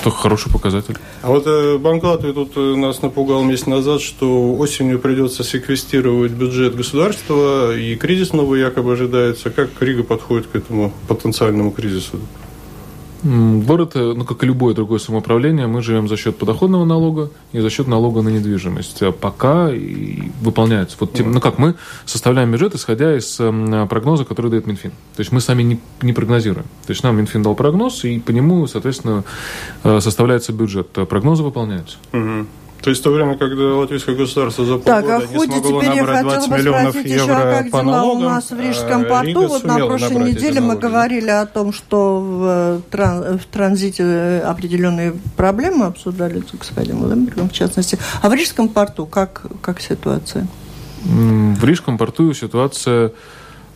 Это 0.00 0.10
хороший 0.10 0.52
показатель. 0.52 0.96
А 1.22 1.28
вот 1.28 1.44
э, 1.46 1.76
Банк 1.78 2.04
Латвии 2.04 2.32
тут 2.32 2.52
э, 2.56 2.76
нас 2.76 3.02
напугал 3.02 3.42
месяц 3.42 3.66
назад, 3.66 4.00
что 4.00 4.54
осенью 4.54 5.00
придется 5.00 5.42
секвестировать 5.42 6.32
бюджет 6.32 6.76
государства, 6.76 7.76
и 7.76 7.96
кризис 7.96 8.32
новый 8.32 8.60
якобы 8.60 8.92
ожидается. 8.92 9.50
Как 9.50 9.70
Рига 9.80 10.04
подходит 10.04 10.46
к 10.46 10.54
этому 10.54 10.92
потенциальному 11.08 11.72
кризису? 11.72 12.20
Город, 13.22 13.92
э, 13.96 14.14
ну, 14.16 14.24
как 14.24 14.42
и 14.42 14.46
любое 14.46 14.74
другое 14.74 14.98
самоуправление, 14.98 15.66
мы 15.66 15.82
живем 15.82 16.08
за 16.08 16.16
счет 16.16 16.36
подоходного 16.36 16.84
налога 16.84 17.30
и 17.52 17.60
за 17.60 17.68
счет 17.68 17.88
налога 17.88 18.22
на 18.22 18.28
недвижимость. 18.28 19.02
А 19.02 19.12
пока 19.12 19.72
и 19.72 20.30
выполняется. 20.40 20.96
Вот, 21.00 21.14
тем, 21.14 21.32
ну 21.32 21.40
как, 21.40 21.58
мы 21.58 21.74
составляем 22.04 22.52
бюджет, 22.52 22.74
исходя 22.74 23.16
из 23.16 23.36
э, 23.40 23.86
прогноза, 23.88 24.24
который 24.24 24.50
дает 24.50 24.66
Минфин. 24.66 24.92
То 25.16 25.20
есть 25.20 25.32
мы 25.32 25.40
сами 25.40 25.62
не, 25.62 25.80
не 26.00 26.12
прогнозируем. 26.12 26.66
То 26.86 26.92
есть 26.92 27.02
нам 27.02 27.16
Минфин 27.16 27.42
дал 27.42 27.56
прогноз, 27.56 28.04
и 28.04 28.20
по 28.20 28.30
нему, 28.30 28.66
соответственно, 28.66 29.24
э, 29.82 30.00
составляется 30.00 30.52
бюджет. 30.52 30.88
Прогнозы 30.90 31.42
выполняются. 31.42 31.96
Угу. 32.12 32.46
То 32.82 32.90
есть 32.90 33.00
в 33.00 33.04
то 33.04 33.10
время, 33.10 33.36
когда 33.36 33.74
латвийское 33.74 34.14
государство 34.14 34.64
за 34.64 34.78
полгода 34.78 35.20
так, 35.20 35.30
а 35.30 35.46
не 35.46 35.46
смогло 35.46 35.82
набрать 35.82 36.22
20 36.22 36.50
миллионов 36.50 36.94
евро 36.94 37.08
еще, 37.08 37.32
а 37.32 37.62
как 37.62 37.70
по 37.70 37.82
налогам, 37.82 38.26
у 38.26 38.28
нас 38.28 38.50
в 38.50 38.60
Рижском 38.60 39.04
порту? 39.04 39.28
Рига 39.28 39.48
вот 39.48 39.64
на 39.64 39.86
прошлой 39.86 40.30
неделе 40.30 40.60
мы 40.60 40.76
говорили 40.76 41.30
о 41.30 41.46
том, 41.46 41.72
что 41.72 42.20
в, 42.20 42.82
тран, 42.90 43.38
в 43.38 43.44
транзите 43.46 44.42
определенные 44.46 45.14
проблемы 45.36 45.86
обсуждали 45.86 46.40
с 46.40 46.56
господином 46.56 47.10
Лембергом, 47.10 47.48
в 47.48 47.52
частности. 47.52 47.98
А 48.22 48.28
в 48.28 48.34
Рижском 48.34 48.68
порту 48.68 49.06
как, 49.06 49.42
как 49.60 49.80
ситуация? 49.80 50.46
В 51.02 51.64
Рижском 51.64 51.98
порту 51.98 52.32
ситуация 52.32 53.12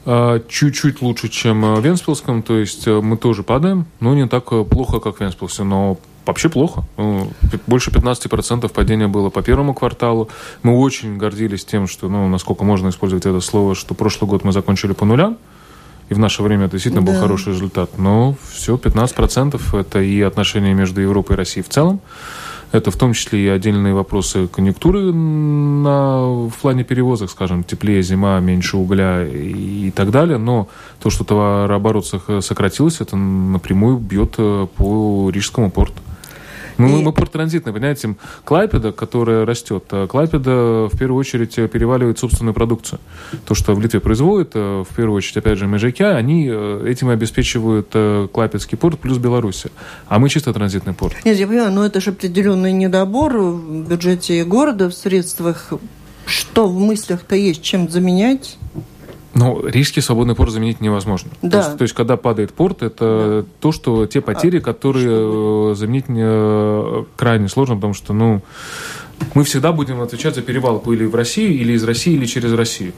чуть-чуть 0.04 1.00
лучше, 1.02 1.28
чем 1.28 1.74
в 1.74 1.80
Венспилском, 1.80 2.42
то 2.42 2.58
есть 2.58 2.88
э, 2.88 3.00
мы 3.00 3.16
тоже 3.16 3.44
падаем, 3.44 3.86
но 4.00 4.14
не 4.14 4.26
так 4.26 4.50
э, 4.50 4.64
плохо, 4.64 4.98
как 4.98 5.18
в 5.18 5.20
Венспилсе, 5.20 5.62
но 5.62 5.96
вообще 6.26 6.48
плохо. 6.48 6.84
Ну, 6.96 7.30
больше 7.66 7.90
15% 7.90 8.68
падения 8.70 9.08
было 9.08 9.30
по 9.30 9.42
первому 9.42 9.74
кварталу. 9.74 10.28
Мы 10.62 10.78
очень 10.78 11.16
гордились 11.18 11.64
тем, 11.64 11.86
что, 11.86 12.08
ну, 12.08 12.28
насколько 12.28 12.64
можно 12.64 12.88
использовать 12.88 13.26
это 13.26 13.40
слово, 13.40 13.74
что 13.74 13.94
прошлый 13.94 14.28
год 14.28 14.44
мы 14.44 14.52
закончили 14.52 14.92
по 14.92 15.04
нулям. 15.04 15.38
И 16.08 16.14
в 16.14 16.18
наше 16.18 16.42
время 16.42 16.66
это 16.66 16.72
действительно 16.72 17.04
да. 17.04 17.12
был 17.12 17.20
хороший 17.20 17.52
результат. 17.52 17.98
Но 17.98 18.34
все, 18.50 18.76
15% 18.76 19.78
это 19.78 20.00
и 20.00 20.20
отношения 20.20 20.74
между 20.74 21.00
Европой 21.00 21.34
и 21.34 21.36
Россией 21.36 21.64
в 21.64 21.68
целом. 21.68 22.00
Это 22.72 22.90
в 22.90 22.96
том 22.96 23.12
числе 23.12 23.44
и 23.44 23.48
отдельные 23.48 23.92
вопросы 23.92 24.48
конъюнктуры 24.48 25.12
на, 25.12 26.48
в 26.48 26.54
плане 26.60 26.84
перевозок, 26.84 27.30
скажем, 27.30 27.64
теплее 27.64 28.02
зима, 28.02 28.40
меньше 28.40 28.78
угля 28.78 29.26
и, 29.26 29.88
и 29.88 29.90
так 29.90 30.10
далее. 30.10 30.38
Но 30.38 30.68
то, 31.02 31.10
что 31.10 31.22
товарооборот 31.22 32.06
сократился, 32.40 33.04
это 33.04 33.16
напрямую 33.16 33.98
бьет 33.98 34.36
э, 34.38 34.66
по 34.74 35.28
Рижскому 35.30 35.70
порту. 35.70 36.00
Мы, 36.78 37.00
и... 37.00 37.02
мы 37.02 37.12
порт-транзитный, 37.12 37.72
понимаете, 37.72 38.16
Клайпеда, 38.44 38.92
которая 38.92 39.44
растет, 39.44 39.84
а 39.90 40.06
Клайпеда 40.06 40.88
в 40.92 40.98
первую 40.98 41.18
очередь 41.18 41.54
переваливает 41.54 42.18
собственную 42.18 42.54
продукцию. 42.54 43.00
То, 43.46 43.54
что 43.54 43.74
в 43.74 43.80
Литве 43.80 44.00
производит, 44.00 44.52
э, 44.54 44.84
в 44.88 44.94
первую 44.94 45.16
очередь, 45.16 45.36
опять 45.38 45.58
же, 45.58 45.66
Межаки, 45.66 46.02
они 46.02 46.48
э, 46.50 46.86
этим 46.88 47.08
обеспечивают 47.08 47.88
э, 47.94 48.28
Клайпедский 48.32 48.78
порт 48.78 48.98
плюс 48.98 49.18
Беларусь. 49.18 49.64
А 50.08 50.18
мы 50.18 50.28
чисто 50.28 50.52
транзитный 50.52 50.92
порт. 50.92 51.14
Нет, 51.24 51.36
я 51.36 51.46
понимаю, 51.46 51.72
но 51.72 51.84
это 51.84 52.00
же 52.00 52.10
определенный 52.10 52.72
недобор 52.72 53.36
в 53.36 53.88
бюджете 53.88 54.44
города, 54.44 54.88
в 54.88 54.94
средствах. 54.94 55.72
Что 56.24 56.68
в 56.68 56.78
мыслях-то 56.78 57.34
есть, 57.34 57.62
чем 57.62 57.88
заменять? 57.88 58.58
Ну, 59.34 59.66
рижский 59.66 60.02
свободный 60.02 60.34
порт 60.34 60.50
заменить 60.50 60.80
невозможно. 60.80 61.30
Да. 61.40 61.50
То, 61.50 61.56
есть, 61.58 61.78
то 61.78 61.82
есть, 61.82 61.94
когда 61.94 62.16
падает 62.16 62.52
порт, 62.52 62.82
это 62.82 63.44
да. 63.44 63.48
то, 63.60 63.72
что 63.72 64.06
те 64.06 64.20
потери, 64.20 64.58
а, 64.58 64.60
которые 64.60 65.02
что 65.02 65.74
заменить 65.74 66.04
э, 66.08 67.04
крайне 67.16 67.48
сложно, 67.48 67.76
потому 67.76 67.94
что, 67.94 68.12
ну, 68.12 68.42
мы 69.34 69.44
всегда 69.44 69.72
будем 69.72 70.00
отвечать 70.00 70.34
за 70.34 70.42
перевалку 70.42 70.92
или 70.92 71.04
в 71.04 71.14
Россию, 71.14 71.54
или 71.54 71.72
из 71.72 71.84
России, 71.84 72.12
или 72.14 72.26
через 72.26 72.52
Россию 72.52 72.92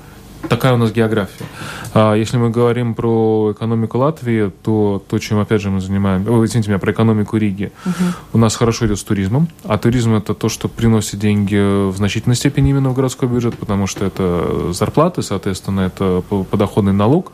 такая 0.48 0.74
у 0.74 0.76
нас 0.76 0.92
география. 0.92 1.44
А 1.92 2.14
если 2.14 2.36
мы 2.36 2.50
говорим 2.50 2.94
про 2.94 3.52
экономику 3.52 3.98
Латвии, 3.98 4.50
то 4.62 5.02
то, 5.08 5.18
чем 5.18 5.38
опять 5.38 5.60
же 5.60 5.70
мы 5.70 5.80
занимаем, 5.80 6.26
о, 6.28 6.44
извините 6.44 6.70
меня, 6.70 6.78
про 6.78 6.92
экономику 6.92 7.36
Риги, 7.36 7.72
угу. 7.84 7.94
у 8.34 8.38
нас 8.38 8.56
хорошо 8.56 8.86
идет 8.86 8.98
с 8.98 9.04
туризмом, 9.04 9.48
а 9.64 9.78
туризм 9.78 10.14
это 10.14 10.34
то, 10.34 10.48
что 10.48 10.68
приносит 10.68 11.20
деньги 11.20 11.88
в 11.90 11.96
значительной 11.96 12.36
степени 12.36 12.70
именно 12.70 12.90
в 12.90 12.94
городской 12.94 13.28
бюджет, 13.28 13.56
потому 13.58 13.86
что 13.86 14.04
это 14.04 14.72
зарплаты, 14.72 15.22
соответственно, 15.22 15.80
это 15.80 16.22
подоходный 16.50 16.92
налог. 16.92 17.32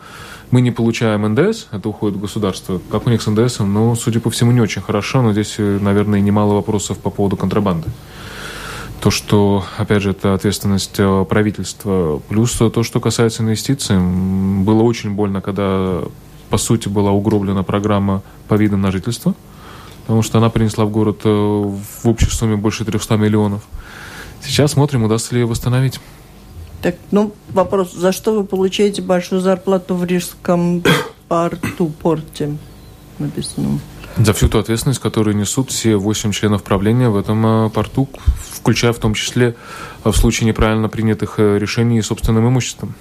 Мы 0.51 0.63
не 0.63 0.73
получаем 0.73 1.33
НДС, 1.33 1.67
это 1.71 1.89
уходит 1.89 2.17
в 2.17 2.21
государство. 2.21 2.81
Как 2.91 3.07
у 3.07 3.11
них 3.11 3.23
с 3.23 3.27
НДС? 3.31 3.61
Ну, 3.61 3.95
судя 3.95 4.19
по 4.19 4.31
всему, 4.31 4.51
не 4.51 4.61
очень 4.61 4.83
хорошо, 4.83 5.23
но 5.23 5.33
здесь, 5.33 5.57
наверное, 5.59 6.21
немало 6.21 6.55
вопросов 6.55 6.99
по 6.99 7.11
поводу 7.11 7.37
контрабанды 7.37 7.89
то, 9.01 9.11
что, 9.11 9.65
опять 9.79 10.03
же, 10.03 10.11
это 10.11 10.35
ответственность 10.35 10.97
э, 10.99 11.25
правительства, 11.29 12.21
плюс 12.29 12.53
то, 12.53 12.83
что 12.83 13.01
касается 13.01 13.43
инвестиций, 13.43 13.99
было 13.99 14.83
очень 14.83 15.13
больно, 15.13 15.41
когда, 15.41 16.03
по 16.51 16.59
сути, 16.59 16.89
была 16.89 17.11
угроблена 17.11 17.63
программа 17.63 18.23
по 18.47 18.55
видам 18.55 18.83
на 18.83 18.93
жительство, 18.93 19.35
потому 20.03 20.23
что 20.23 20.39
она 20.39 20.51
принесла 20.51 20.85
в 20.85 20.91
город 20.91 21.21
э, 21.25 21.29
в 21.29 22.09
общей 22.09 22.31
сумме 22.31 22.57
больше 22.57 22.85
300 22.85 23.17
миллионов. 23.17 23.63
Сейчас 24.43 24.73
смотрим, 24.73 25.05
удастся 25.05 25.35
ли 25.35 25.41
ее 25.41 25.47
восстановить. 25.47 26.01
Так, 26.83 26.97
ну, 27.11 27.35
вопрос, 27.51 27.93
за 27.93 28.13
что 28.13 28.33
вы 28.33 28.45
получаете 28.45 29.03
большую 29.03 29.41
зарплату 29.41 29.95
в 29.95 30.05
Рижском 30.05 30.83
порту, 31.29 31.87
порте 31.87 32.57
написано? 33.19 33.79
За 34.17 34.33
всю 34.33 34.49
ту 34.49 34.59
ответственность, 34.59 35.01
которую 35.01 35.37
несут 35.37 35.71
все 35.71 35.97
восемь 35.97 36.33
членов 36.33 36.63
правления 36.63 37.09
в 37.09 37.17
этом 37.17 37.67
э, 37.67 37.71
порту, 37.71 38.09
включая 38.61 38.93
в 38.93 38.99
том 38.99 39.15
числе 39.15 39.55
э, 40.05 40.11
в 40.11 40.17
случае 40.17 40.47
неправильно 40.47 40.89
принятых 40.89 41.35
э, 41.39 41.59
решений 41.59 42.03
собственным 42.03 42.49
имуществом. 42.49 42.95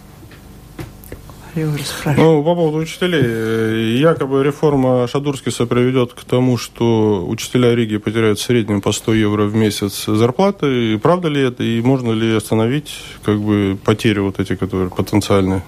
Ну, 2.18 2.44
по 2.44 2.56
поводу 2.56 2.78
учителей. 2.78 3.98
Якобы 4.00 4.44
реформа 4.44 5.08
Шадурскиса 5.08 5.66
приведет 5.66 6.13
к 6.13 6.24
тому, 6.24 6.58
что 6.58 7.25
учителя 7.28 7.75
Риги 7.75 7.98
потеряют 7.98 8.39
в 8.39 8.44
среднем 8.44 8.82
по 8.82 8.92
100 8.92 9.13
евро 9.16 9.44
в 9.46 9.56
месяц 9.56 10.06
зарплаты. 10.06 10.94
И 10.94 10.98
правда 10.98 11.28
ли 11.28 11.42
это? 11.42 11.63
И 11.63 11.82
можно 11.82 12.12
ли 12.12 12.36
остановить 12.36 12.92
как 13.24 13.42
бы, 13.42 13.78
потери 13.84 14.20
вот 14.20 14.39
эти, 14.39 14.56
которые 14.56 14.89
потенциальные? 14.89 15.63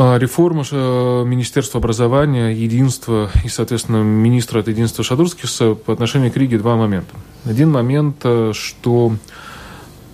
А, 0.00 0.16
реформа 0.16 0.62
э, 0.70 1.24
Министерства 1.26 1.78
образования, 1.78 2.50
единства 2.50 3.32
и, 3.44 3.48
соответственно, 3.48 3.96
министра 3.96 4.60
от 4.60 4.68
единства 4.68 5.02
Шадурскиса 5.02 5.74
по 5.74 5.92
отношению 5.92 6.30
к 6.30 6.36
Риге 6.36 6.56
два 6.58 6.76
момента. 6.76 7.16
Один 7.44 7.72
момент, 7.72 8.18
э, 8.22 8.52
что 8.54 9.16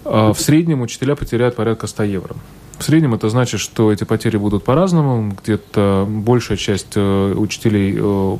а, 0.06 0.32
в 0.32 0.40
среднем 0.40 0.80
учителя 0.80 1.16
потеряют 1.16 1.56
порядка 1.56 1.86
100 1.86 2.02
евро. 2.04 2.34
В 2.78 2.82
среднем 2.82 3.14
это 3.14 3.28
значит, 3.28 3.60
что 3.60 3.92
эти 3.92 4.04
потери 4.04 4.36
будут 4.36 4.64
по-разному. 4.64 5.36
Где-то 5.42 6.06
большая 6.08 6.58
часть 6.58 6.96
э, 6.96 7.34
учителей 7.36 7.94
э, 7.96 8.36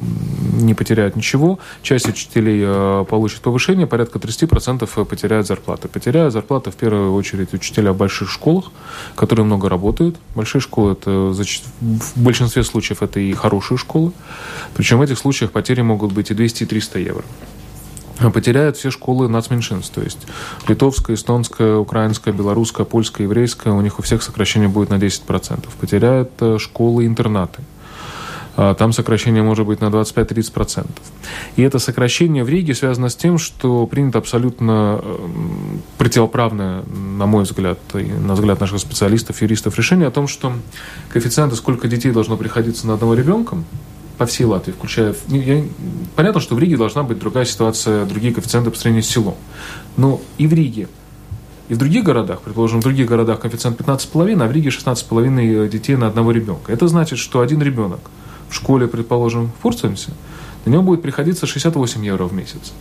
не 0.61 0.75
потеряет 0.75 1.17
ничего, 1.17 1.59
часть 1.83 2.09
учителей 2.09 2.63
э, 2.65 3.05
получит 3.09 3.41
повышение, 3.41 3.87
порядка 3.87 4.19
30% 4.19 5.05
потеряют 5.05 5.47
зарплаты. 5.47 5.89
Потеряют 5.89 6.33
зарплаты 6.33 6.71
в 6.71 6.75
первую 6.75 7.15
очередь 7.15 7.55
учителя 7.55 7.93
в 7.93 7.97
больших 7.97 8.31
школах, 8.31 8.73
которые 9.15 9.47
много 9.47 9.69
работают. 9.69 10.17
Большие 10.35 10.61
школы 10.61 10.93
это 10.93 11.11
в 11.81 12.13
большинстве 12.17 12.65
случаев 12.65 13.03
это 13.03 13.21
и 13.21 13.33
хорошие 13.33 13.79
школы. 13.79 14.13
Причем 14.75 14.99
в 14.99 15.03
этих 15.03 15.19
случаях 15.19 15.53
потери 15.53 15.83
могут 15.83 16.13
быть 16.13 16.31
и 16.31 16.35
200, 16.35 16.65
и 16.65 16.67
300 16.67 16.99
евро 16.99 17.25
потеряют 18.33 18.77
все 18.77 18.91
школы 18.91 19.29
нацменьшинств, 19.29 19.95
то 19.95 20.03
есть 20.03 20.19
литовская, 20.69 21.17
эстонская, 21.17 21.77
украинская, 21.77 22.33
белорусская, 22.33 22.85
польская, 22.85 23.25
еврейская, 23.25 23.71
у 23.71 23.81
них 23.81 23.99
у 23.99 24.03
всех 24.03 24.23
сокращение 24.23 24.69
будет 24.69 24.91
на 24.91 24.95
10%. 24.95 25.69
Потеряют 25.81 26.31
э, 26.41 26.59
школы-интернаты. 26.59 27.63
А, 28.57 28.75
там 28.75 28.93
сокращение 28.93 29.43
может 29.43 29.67
быть 29.67 29.81
на 29.81 29.87
25-30%. 29.87 30.87
И 31.57 31.63
это 31.63 31.79
сокращение 31.79 32.45
в 32.45 32.49
Риге 32.49 32.75
связано 32.75 33.09
с 33.09 33.17
тем, 33.17 33.39
что 33.39 33.87
принято 33.87 34.19
абсолютно 34.19 35.01
э, 35.03 35.29
противоправное, 35.99 36.85
на 36.85 37.27
мой 37.27 37.45
взгляд, 37.45 37.79
и 37.95 38.05
на 38.05 38.35
взгляд 38.35 38.61
наших 38.61 38.79
специалистов, 38.79 39.43
юристов, 39.43 39.77
решение 39.77 40.07
о 40.07 40.13
том, 40.13 40.29
что 40.29 40.53
коэффициенты, 41.13 41.57
сколько 41.57 41.89
детей 41.89 42.13
должно 42.13 42.37
приходиться 42.37 42.87
на 42.87 42.95
одного 42.95 43.15
ребенка, 43.15 43.57
по 44.19 44.27
всей 44.27 44.45
Латвии, 44.45 44.73
включая... 44.73 45.15
Я, 45.29 45.65
понятно, 46.17 46.41
что 46.41 46.55
в 46.55 46.59
Риге 46.59 46.77
должна 46.77 47.03
быть 47.03 47.19
другая 47.19 47.45
ситуация, 47.45 48.05
другие 48.07 48.33
коэффициенты 48.33 48.71
по 48.71 48.77
сравнению 48.77 49.03
с 49.03 49.09
селом. 49.09 49.37
Но 49.97 50.21
и 50.39 50.47
в 50.47 50.53
Риге, 50.53 50.89
и 51.69 51.75
в 51.75 51.79
других 51.79 52.05
городах, 52.05 52.43
предположим, 52.43 52.81
в 52.81 52.83
других 52.83 53.09
городах 53.09 53.41
коэффициент 53.41 53.81
15,5, 53.81 54.43
а 54.43 54.47
в 54.47 54.53
Риге 54.53 54.69
16,5 54.69 55.69
детей 55.69 55.97
на 55.97 56.07
одного 56.07 56.31
ребенка. 56.31 56.73
Это 56.73 56.89
значит, 56.89 57.19
что 57.19 57.41
один 57.41 57.63
ребенок 57.63 58.01
в 58.49 58.55
школе, 58.55 58.87
предположим, 58.87 59.51
в 59.59 59.63
Фурцемсе, 59.63 60.11
на 60.65 60.71
него 60.71 60.83
будет 60.83 61.03
приходиться 61.03 61.47
68 61.47 62.05
евро 62.05 62.25
в 62.25 62.33
месяц. 62.33 62.73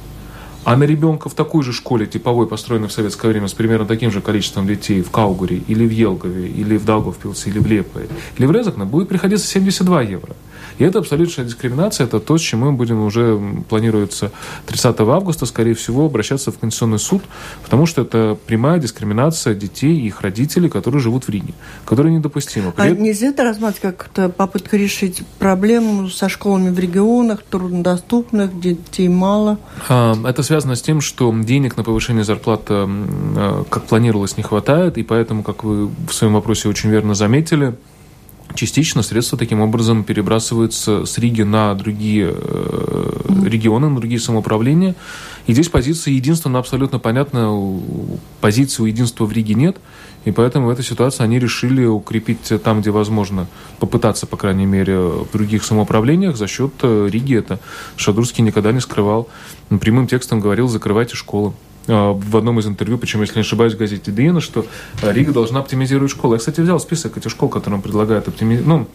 А 0.66 0.78
на 0.78 0.84
ребенка 0.84 1.28
в 1.28 1.34
такой 1.34 1.64
же 1.64 1.74
школе, 1.74 2.06
типовой, 2.06 2.48
построенной 2.48 2.88
в 2.88 2.94
советское 2.94 3.28
время, 3.28 3.50
с 3.50 3.54
примерно 3.54 3.86
таким 3.86 4.12
же 4.12 4.22
количеством 4.22 4.66
детей 4.66 5.02
в 5.02 5.12
Каугуре, 5.12 5.58
или 5.68 5.86
в 5.86 5.92
Елгове, 5.92 6.48
или 6.48 6.78
в 6.78 6.86
Даугавпилсе, 6.86 7.50
или 7.50 7.60
в 7.60 7.68
Лепое, 7.68 8.08
или 8.38 8.46
в 8.46 8.52
Резакне, 8.52 8.86
будет 8.86 9.10
приходиться 9.10 9.46
72 9.46 10.02
евро. 10.04 10.36
И 10.78 10.84
это 10.84 11.00
абсолютная 11.00 11.46
дискриминация, 11.46 12.06
это 12.06 12.20
то, 12.20 12.38
с 12.38 12.42
чем 12.42 12.62
мы 12.62 12.72
будем 12.72 13.04
уже, 13.04 13.40
планируется 13.70 14.32
30 14.68 15.00
августа, 15.02 15.46
скорее 15.46 15.74
всего, 15.74 16.06
обращаться 16.06 16.52
в 16.52 16.60
Конституционный 16.60 17.00
суд, 17.00 17.24
потому 17.64 17.86
что 17.86 18.02
это 18.02 18.38
прямая 18.46 18.80
дискриминация 18.80 19.54
детей 19.54 20.00
и 20.00 20.08
их 20.08 20.22
родителей, 20.22 20.70
которые 20.70 21.02
живут 21.02 21.26
в 21.26 21.30
Риге, 21.30 21.54
которая 21.86 22.14
недопустима. 22.14 22.72
При... 22.72 22.82
А 22.82 22.90
нельзя 22.90 23.28
это 23.28 23.44
рассматривать 23.44 23.98
как 23.98 24.34
попытка 24.34 24.78
решить 24.78 25.24
проблему 25.40 26.10
со 26.10 26.30
школами 26.30 26.70
в 26.70 26.80
регионах, 26.80 27.44
труднодоступных, 27.44 28.54
где 28.56 28.74
детей 28.76 29.08
мало? 29.08 29.58
А, 29.90 30.16
это 30.26 30.44
связано 30.44 30.76
с 30.76 30.82
тем, 30.82 31.02
что 31.02 31.34
денег 31.34 31.78
на 31.78 31.84
повышение 31.84 32.24
зарплаты, 32.24 32.74
а, 32.74 33.64
как 33.70 33.86
планировалось, 33.86 34.38
не 34.38 34.44
хватает, 34.44 34.98
и 34.98 35.04
поэтому, 35.04 35.44
как 35.44 35.64
вы 35.64 35.88
в 35.88 36.14
своем 36.14 36.34
вопросе 36.34 36.70
очень 36.70 36.90
верно 36.90 37.14
заметили, 37.16 37.76
частично 38.56 39.04
средства 39.04 39.38
таким 39.38 39.62
образом 39.62 40.04
перебрасываются 40.04 41.06
с 41.06 41.18
Риги 41.18 41.42
на 41.42 41.74
другие 41.76 42.34
э, 42.34 43.20
регионы, 43.46 43.90
на 43.90 43.98
другие 43.98 44.20
самоуправления. 44.20 44.96
И 45.48 45.54
здесь 45.54 45.70
позиция 45.70 46.14
единства, 46.14 46.50
она 46.50 46.60
абсолютно 46.60 47.00
понятна. 47.00 47.52
Позиции 48.42 48.84
у 48.84 48.86
единства 48.86 49.26
в 49.26 49.32
Риге 49.32 49.56
нет. 49.56 49.78
И 50.26 50.32
поэтому 50.32 50.68
в 50.68 50.70
этой 50.70 50.86
ситуации 50.86 51.24
они 51.24 51.38
решили 51.38 51.86
укрепить 51.86 52.52
там, 52.64 52.82
где 52.82 52.92
возможно, 52.92 53.48
попытаться, 53.80 54.26
по 54.26 54.38
крайней 54.38 54.66
мере, 54.66 54.98
в 54.98 55.32
других 55.34 55.64
самоуправлениях 55.64 56.38
за 56.38 56.48
счет 56.48 56.72
э, 56.82 57.10
Риги. 57.12 57.38
Это 57.38 57.60
Шадурский 57.98 58.44
никогда 58.44 58.72
не 58.72 58.80
скрывал. 58.80 59.28
Прямым 59.82 60.08
текстом 60.08 60.40
говорил, 60.40 60.68
закрывайте 60.68 61.16
школы. 61.16 61.54
А, 61.88 62.14
в 62.14 62.38
одном 62.38 62.60
из 62.60 62.68
интервью, 62.68 62.98
причем, 62.98 63.22
если 63.22 63.36
не 63.36 63.42
ошибаюсь, 63.42 63.74
в 63.74 63.78
газете 63.78 64.12
Диена, 64.12 64.42
что 64.42 64.66
а, 65.02 65.12
Рига 65.12 65.34
должна 65.34 65.60
оптимизировать 65.60 66.12
школы. 66.12 66.36
Я, 66.36 66.40
кстати, 66.40 66.62
взял 66.62 66.80
список 66.80 67.18
этих 67.18 67.32
школ, 67.32 67.50
которые 67.50 67.78
он 67.78 67.82
предлагает 67.82 68.28
оптимизировать, 68.28 68.68
ну, 68.68 68.88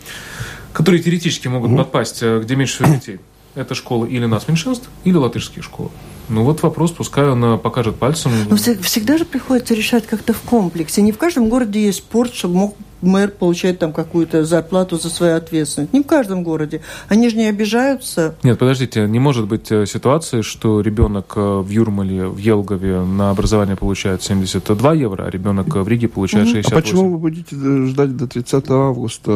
которые 0.73 1.03
теоретически 1.03 1.49
могут 1.49 1.71
угу. 1.71 1.79
подпасть, 1.79 2.21
а, 2.23 2.41
где 2.41 2.57
меньше 2.57 2.77
всего 2.77 2.95
детей. 2.95 3.21
Это 3.55 3.75
школы 3.75 4.09
или 4.09 4.25
нас 4.27 4.47
меньшинств, 4.47 4.89
или 5.05 5.17
латышские 5.17 5.63
школы. 5.63 5.91
Ну 6.29 6.45
вот 6.45 6.63
вопрос, 6.63 6.93
пускай 6.93 7.29
он 7.29 7.59
покажет 7.59 7.97
пальцем. 7.97 8.31
Но 8.49 8.57
всегда 8.57 9.19
же 9.19 9.25
приходится 9.25 9.75
решать 9.75 10.07
как-то 10.07 10.33
в 10.33 10.41
комплексе. 10.43 11.03
Не 11.03 11.13
в 11.13 11.19
каждом 11.19 11.49
городе 11.49 11.83
есть 11.83 11.99
спорт, 11.99 12.35
чтобы 12.35 12.55
мог 12.55 12.77
мэр 13.03 13.31
получает 13.31 13.79
там 13.79 13.93
какую-то 13.93 14.45
зарплату 14.45 14.99
за 14.99 15.11
свою 15.11 15.37
ответственность. 15.37 15.93
Не 15.93 16.01
в 16.01 16.07
каждом 16.07 16.43
городе. 16.43 16.81
Они 17.09 17.29
же 17.29 17.37
не 17.37 17.47
обижаются. 17.47 18.35
Нет, 18.43 18.59
подождите, 18.59 19.07
не 19.07 19.19
может 19.19 19.47
быть 19.47 19.71
э, 19.71 19.87
ситуации, 19.87 20.43
что 20.43 20.81
ребенок 20.81 21.33
э, 21.37 21.41
в 21.41 21.69
Юрмале, 21.69 22.27
в 22.27 22.39
Елгове 22.39 23.01
на 23.01 23.31
образование 23.31 23.77
получает 23.77 24.23
72 24.23 24.95
евро, 24.95 25.25
а 25.25 25.31
ребенок 25.31 25.75
в 25.75 25.89
Риге 25.89 26.09
получает 26.09 26.49
68. 26.49 26.77
А 26.77 26.81
почему 26.81 27.13
вы 27.13 27.19
будете 27.19 27.57
ждать 27.87 28.17
до 28.17 28.27
30 28.27 28.71
августа? 28.71 29.33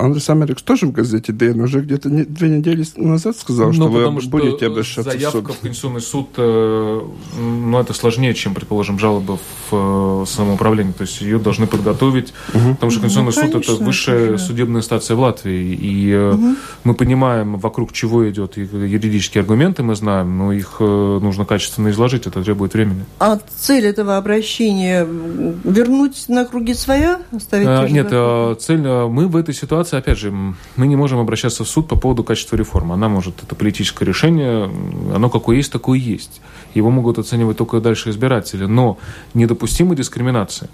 Андрей 0.00 0.22
Америкс 0.28 0.62
тоже 0.62 0.86
в 0.86 0.92
газете 0.92 1.32
ДН 1.32 1.60
уже 1.60 1.80
где-то 1.80 2.08
две 2.08 2.48
недели 2.48 2.84
назад 2.96 3.36
сказал, 3.36 3.68
ну, 3.68 3.72
что 3.72 3.88
вы 3.88 4.10
будете 4.28 4.66
обращаться 4.66 5.10
заявка 5.10 5.38
в 5.38 5.46
суд. 5.46 5.56
в 5.56 5.60
Конституционный 5.60 6.00
суд, 6.00 6.28
э, 6.36 7.00
ну, 7.38 7.78
это 7.78 7.92
сложнее, 7.92 8.34
чем, 8.34 8.54
предположим, 8.54 8.98
жалобы 8.98 9.38
в 9.70 10.24
самоуправление. 10.26 10.92
То 10.92 11.02
есть 11.02 11.20
ее 11.20 11.38
должны 11.38 11.66
подготовить, 11.66 12.32
угу. 12.54 12.74
потому 12.74 12.92
что 12.92 12.99
Конституционный 13.00 13.32
ну, 13.34 13.40
конечно, 13.40 13.62
суд 13.62 13.76
это 13.76 13.84
высшая 13.84 14.26
конечно. 14.26 14.46
судебная 14.46 14.80
инстанция 14.80 15.16
в 15.16 15.20
Латвии, 15.20 15.74
и 15.74 16.16
угу. 16.16 16.56
мы 16.84 16.94
понимаем, 16.94 17.56
вокруг 17.56 17.92
чего 17.92 18.28
идет 18.28 18.56
юридические 18.56 19.42
аргументы, 19.42 19.82
мы 19.82 19.94
знаем, 19.94 20.36
но 20.38 20.52
их 20.52 20.76
э, 20.80 21.18
нужно 21.22 21.44
качественно 21.44 21.88
изложить, 21.90 22.26
это 22.26 22.42
требует 22.42 22.74
времени. 22.74 23.04
А 23.18 23.38
цель 23.58 23.86
этого 23.86 24.16
обращения 24.16 25.04
вернуть 25.04 26.24
на 26.28 26.44
круги 26.44 26.74
своя, 26.74 27.20
оставить? 27.32 27.66
А, 27.66 27.88
нет, 27.88 28.08
а, 28.10 28.54
цель 28.54 28.80
мы 28.80 29.26
в 29.28 29.36
этой 29.36 29.54
ситуации, 29.54 29.96
опять 29.96 30.18
же, 30.18 30.30
мы 30.30 30.86
не 30.86 30.96
можем 30.96 31.18
обращаться 31.18 31.64
в 31.64 31.68
суд 31.68 31.88
по 31.88 31.96
поводу 31.96 32.24
качества 32.24 32.56
реформы. 32.56 32.94
Она 32.94 33.08
может 33.08 33.42
это 33.42 33.54
политическое 33.54 34.04
решение, 34.04 34.70
оно 35.14 35.30
какое 35.30 35.56
есть, 35.56 35.72
такое 35.72 35.98
есть. 35.98 36.40
Его 36.74 36.90
могут 36.90 37.18
оценивать 37.18 37.56
только 37.56 37.80
дальше 37.80 38.10
избиратели, 38.10 38.64
но 38.64 38.98
недопустима 39.34 39.94
дискриминация. 39.94 40.68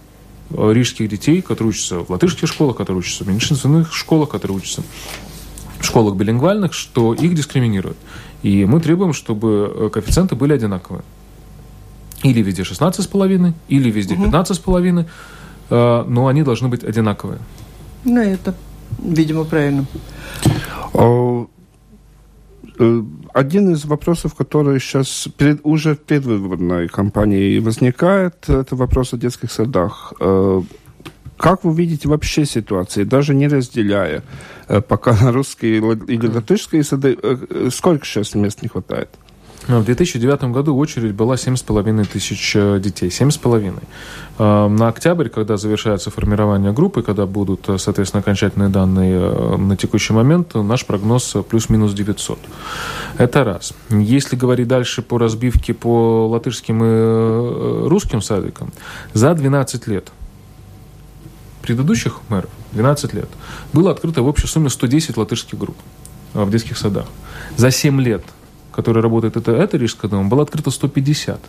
Э, 0.50 0.72
рижских 0.72 1.08
детей, 1.08 1.42
которые 1.42 1.70
учатся 1.70 1.98
в 1.98 2.10
латышских 2.10 2.48
школах, 2.48 2.76
которые 2.76 3.00
учатся 3.00 3.24
в 3.24 3.28
меньшинственных 3.28 3.92
школах, 3.92 4.28
которые 4.28 4.58
учатся 4.58 4.82
в 5.80 5.84
школах 5.84 6.14
билингвальных, 6.14 6.72
что 6.72 7.14
их 7.14 7.34
дискриминируют. 7.34 7.96
И 8.42 8.64
мы 8.64 8.80
требуем, 8.80 9.12
чтобы 9.12 9.72
э, 9.74 9.90
коэффициенты 9.92 10.36
были 10.36 10.52
одинаковые. 10.52 11.02
Или 12.22 12.42
везде 12.42 12.62
16,5, 12.62 13.54
или 13.68 13.90
везде 13.90 14.14
15,5, 14.14 15.06
э, 15.70 16.04
но 16.06 16.26
они 16.28 16.42
должны 16.44 16.68
быть 16.68 16.84
одинаковые. 16.84 17.40
Ну, 18.04 18.20
это, 18.20 18.54
видимо, 19.02 19.44
правильно. 19.44 19.86
Один 23.36 23.70
из 23.70 23.84
вопросов, 23.84 24.34
который 24.34 24.80
сейчас 24.80 25.28
перед, 25.36 25.60
уже 25.62 25.94
в 25.94 25.98
предвыборной 25.98 26.88
кампании 26.88 27.58
возникает, 27.58 28.48
это 28.48 28.74
вопрос 28.76 29.12
о 29.12 29.18
детских 29.18 29.52
садах. 29.52 30.14
Э, 30.20 30.62
как 31.36 31.62
вы 31.62 31.74
видите 31.76 32.08
вообще 32.08 32.46
ситуацию, 32.46 33.04
даже 33.04 33.34
не 33.34 33.46
разделяя 33.46 34.22
э, 34.68 34.80
пока 34.80 35.14
русские 35.32 35.76
или 36.08 36.26
латышские 36.26 36.82
сады, 36.82 37.18
э, 37.22 37.68
сколько 37.70 38.06
сейчас 38.06 38.34
мест 38.34 38.62
не 38.62 38.68
хватает? 38.68 39.10
В 39.68 39.84
2009 39.84 40.52
году 40.52 40.76
очередь 40.76 41.12
была 41.12 41.34
7,5 41.34 42.06
тысяч 42.06 42.52
э, 42.54 42.78
детей. 42.78 43.08
7,5. 43.08 43.82
Э, 44.38 44.68
на 44.68 44.88
октябрь, 44.88 45.28
когда 45.28 45.56
завершается 45.56 46.12
формирование 46.12 46.72
группы, 46.72 47.02
когда 47.02 47.26
будут, 47.26 47.68
э, 47.68 47.76
соответственно, 47.78 48.20
окончательные 48.20 48.68
данные 48.68 49.56
на 49.58 49.76
текущий 49.76 50.12
момент, 50.12 50.54
наш 50.54 50.86
прогноз 50.86 51.36
плюс-минус 51.48 51.94
900. 51.94 52.38
Это 53.18 53.42
раз. 53.42 53.74
Если 53.90 54.36
говорить 54.36 54.68
дальше 54.68 55.02
по 55.02 55.18
разбивке 55.18 55.74
по 55.74 56.28
латышским 56.28 56.84
и 56.84 57.88
русским 57.88 58.22
садикам, 58.22 58.72
за 59.14 59.34
12 59.34 59.88
лет 59.88 60.12
предыдущих 61.62 62.20
мэров, 62.28 62.50
12 62.70 63.14
лет, 63.14 63.28
было 63.72 63.90
открыто 63.90 64.22
в 64.22 64.28
общей 64.28 64.46
сумме 64.46 64.70
110 64.70 65.16
латышских 65.16 65.58
групп 65.58 65.76
в 66.34 66.48
детских 66.50 66.78
садах. 66.78 67.06
За 67.56 67.72
7 67.72 68.00
лет 68.00 68.22
который 68.76 69.02
работает, 69.02 69.36
это, 69.36 69.52
это 69.52 69.78
Рижская 69.78 70.10
дума, 70.10 70.28
было 70.28 70.42
открыто 70.42 70.70
150. 70.70 71.40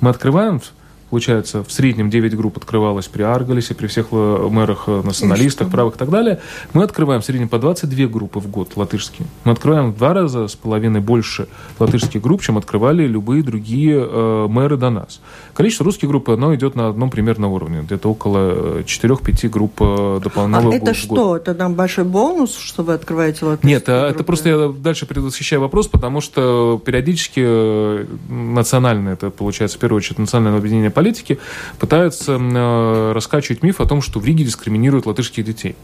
Мы 0.00 0.10
открываем 0.10 0.62
Получается, 1.10 1.64
в 1.64 1.72
среднем 1.72 2.10
9 2.10 2.36
групп 2.36 2.58
открывалось 2.58 3.08
при 3.08 3.22
Аргалисе, 3.22 3.74
при 3.74 3.86
всех 3.86 4.08
э, 4.12 4.48
мэрах, 4.50 4.84
э, 4.88 5.00
националистах, 5.02 5.70
правых 5.70 5.96
и 5.96 5.98
так 5.98 6.10
далее. 6.10 6.40
Мы 6.74 6.84
открываем 6.84 7.22
в 7.22 7.24
среднем 7.24 7.48
по 7.48 7.58
22 7.58 8.08
группы 8.08 8.40
в 8.40 8.50
год 8.50 8.76
латышские. 8.76 9.26
Мы 9.44 9.52
открываем 9.52 9.92
в 9.92 9.96
два 9.96 10.12
раза 10.12 10.48
с 10.48 10.54
половиной 10.54 11.00
больше 11.00 11.48
латышских 11.78 12.20
групп, 12.20 12.42
чем 12.42 12.58
открывали 12.58 13.06
любые 13.06 13.42
другие 13.42 13.96
э, 13.98 14.46
мэры 14.48 14.76
до 14.76 14.90
нас. 14.90 15.20
Количество 15.54 15.84
русских 15.84 16.08
групп, 16.08 16.28
оно 16.28 16.54
идет 16.54 16.74
на 16.74 16.88
одном 16.88 17.10
примерно 17.10 17.48
уровне. 17.48 17.80
Где-то 17.82 18.10
около 18.10 18.80
4-5 18.80 19.38
э, 19.44 19.48
групп 19.48 19.78
дополнительного 19.78 20.74
А 20.74 20.76
это 20.76 20.92
что? 20.92 21.36
Это 21.36 21.54
там 21.54 21.74
большой 21.74 22.04
бонус, 22.04 22.54
что 22.54 22.82
вы 22.82 22.92
открываете 22.92 23.46
латышские 23.46 23.72
Нет, 23.72 23.86
группы? 23.86 24.00
это 24.00 24.24
просто 24.24 24.48
я 24.50 24.68
дальше 24.68 25.06
предвосхищаю 25.06 25.62
вопрос, 25.62 25.88
потому 25.88 26.20
что 26.20 26.80
периодически 26.84 28.06
национальное, 28.30 29.14
это 29.14 29.30
получается 29.30 29.78
в 29.78 29.80
первую 29.80 29.98
очередь 29.98 30.18
национальное 30.18 30.58
объединение 30.58 30.90
политики 30.98 31.38
пытаются 31.78 32.32
э, 32.32 33.12
раскачивать 33.12 33.62
миф 33.62 33.80
о 33.80 33.86
том, 33.86 34.02
что 34.02 34.18
в 34.18 34.24
Риге 34.26 34.42
дискриминируют 34.42 35.06
латышских 35.06 35.44
детей. 35.44 35.76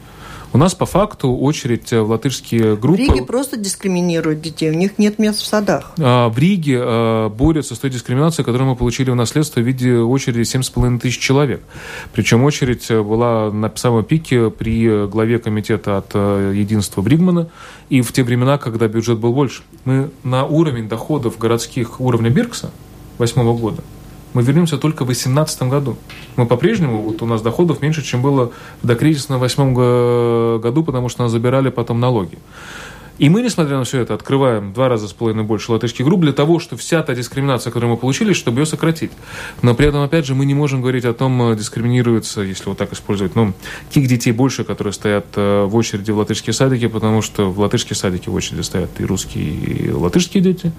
У 0.53 0.59
нас 0.59 0.74
по 0.74 0.87
факту 0.87 1.37
очередь 1.37 1.92
в 1.92 2.11
латышские 2.11 2.77
группы... 2.77 3.03
В 3.03 3.12
Риге 3.12 3.24
просто 3.24 3.57
дискриминируют 3.57 4.40
детей, 4.40 4.70
у 4.70 4.74
них 4.74 4.98
нет 4.98 5.20
мест 5.20 5.40
в 5.40 5.46
садах. 5.46 5.92
А, 5.98 6.29
в 6.29 6.38
Риге 6.38 6.79
а, 6.81 7.29
борются 7.29 7.77
с 7.77 7.79
той 7.79 7.90
дискриминацией, 7.90 8.44
которую 8.44 8.70
мы 8.70 8.77
получили 8.77 9.11
в 9.11 9.14
наследство 9.14 9.61
в 9.61 9.62
виде 9.64 9.98
очереди 9.98 10.40
7,5 10.40 10.98
тысяч 10.98 11.18
человек. 11.18 11.61
Причем 12.12 12.42
очередь 12.42 12.88
была 12.90 13.53
на 13.53 13.72
самом 13.77 14.05
пике 14.05 14.50
при 14.50 15.07
главе 15.07 15.38
комитета 15.38 15.98
от 15.98 16.11
э, 16.14 16.53
единства 16.57 17.03
Бригмана 17.03 17.48
и 17.88 18.00
в 18.00 18.12
те 18.12 18.24
времена, 18.24 18.59
когда 18.59 18.88
бюджет 18.88 19.18
был 19.18 19.33
больше. 19.33 19.62
Мы 19.85 20.11
на 20.24 20.44
уровень 20.44 20.88
доходов 20.88 21.38
городских 21.38 22.00
уровня 22.00 22.31
Биркса 22.31 22.72
2008 23.18 23.59
года 23.59 23.83
мы 24.35 24.42
вернемся 24.42 24.77
только 24.77 25.05
в 25.05 25.07
2018 25.07 25.62
году. 25.62 25.97
Мы 26.37 26.47
по-прежнему, 26.47 27.01
вот 27.01 27.23
у 27.23 27.27
нас 27.27 27.40
доходов 27.40 27.81
меньше, 27.81 28.03
чем 28.03 28.20
было 28.20 28.51
в 28.83 28.87
докризисном 28.87 29.40
восьмом 29.40 29.73
году, 29.73 30.85
потому 30.85 31.09
что 31.09 31.23
нас 31.23 31.33
забирали 31.33 31.70
потом 31.70 32.01
налоги. 32.01 32.37
И 33.18 33.29
мы, 33.29 33.42
несмотря 33.42 33.79
на 33.79 33.85
все 33.85 34.00
это, 34.00 34.14
открываем 34.14 34.72
два 34.72 34.88
раза 34.88 35.07
с 35.07 35.12
половиной 35.12 35.44
больше 35.44 35.70
латышских 35.70 36.05
групп 36.05 36.20
для 36.22 36.33
того, 36.33 36.59
чтобы 36.59 36.81
вся 36.81 37.03
та 37.03 37.14
дискриминация, 37.14 37.70
которую 37.70 37.92
мы 37.92 37.96
получили, 37.96 38.33
чтобы 38.33 38.61
ее 38.61 38.66
сократить. 38.66 39.12
Но 39.62 39.74
при 39.74 39.87
этом, 39.87 40.03
опять 40.03 40.27
же, 40.27 40.35
мы 40.35 40.44
не 40.46 40.55
можем 40.55 40.81
говорить 40.81 41.05
о 41.05 41.14
том, 41.14 41.53
э, 41.53 41.57
дискриминируется, 41.57 42.40
если 42.40 42.64
вот 42.68 42.79
так 42.79 42.92
использовать, 42.92 43.37
ну, 43.37 43.53
тех 43.90 44.09
детей 44.09 44.33
больше, 44.33 44.64
которые 44.64 44.92
стоят 44.92 45.27
э, 45.37 45.64
в 45.64 45.77
очереди 45.77 46.11
в 46.11 46.18
латышские 46.18 46.55
садики, 46.55 46.88
потому 46.88 47.22
что 47.22 47.50
в 47.50 47.61
латышские 47.61 47.96
садики 47.96 48.29
в 48.29 48.35
очереди 48.35 48.62
стоят 48.62 48.90
и 48.98 49.05
русские, 49.05 49.44
и 49.44 49.90
латышские 49.92 50.42
дети. 50.42 50.72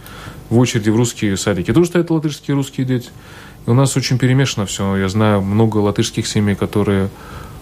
В 0.50 0.58
очереди 0.58 0.90
в 0.90 0.98
русские 0.98 1.38
садики 1.38 1.72
тоже 1.72 1.88
стоят 1.88 2.10
латышские 2.10 2.54
и 2.54 2.58
русские 2.58 2.86
дети. 2.86 3.10
И 3.66 3.70
у 3.70 3.74
нас 3.74 3.96
очень 3.96 4.18
перемешано 4.18 4.66
все. 4.66 4.98
Я 4.98 5.08
знаю 5.08 5.42
много 5.42 5.78
латышских 5.78 6.28
семей, 6.28 6.56
которые 6.56 7.10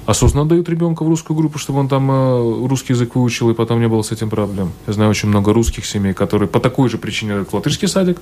осознанно 0.05 0.47
дают 0.47 0.69
ребенка 0.69 1.03
в 1.03 1.07
русскую 1.07 1.37
группу, 1.37 1.57
чтобы 1.57 1.79
он 1.79 1.87
там 1.87 2.09
э, 2.11 2.67
русский 2.67 2.93
язык 2.93 3.15
выучил, 3.15 3.49
и 3.49 3.53
потом 3.53 3.79
не 3.79 3.87
было 3.87 4.01
с 4.01 4.11
этим 4.11 4.29
проблем. 4.29 4.71
Я 4.87 4.93
знаю 4.93 5.09
очень 5.09 5.29
много 5.29 5.53
русских 5.53 5.85
семей, 5.85 6.13
которые 6.13 6.47
по 6.47 6.59
такой 6.59 6.89
же 6.89 6.97
причине 6.97 7.43
в 7.43 7.53
латышский 7.53 7.87
садик, 7.87 8.21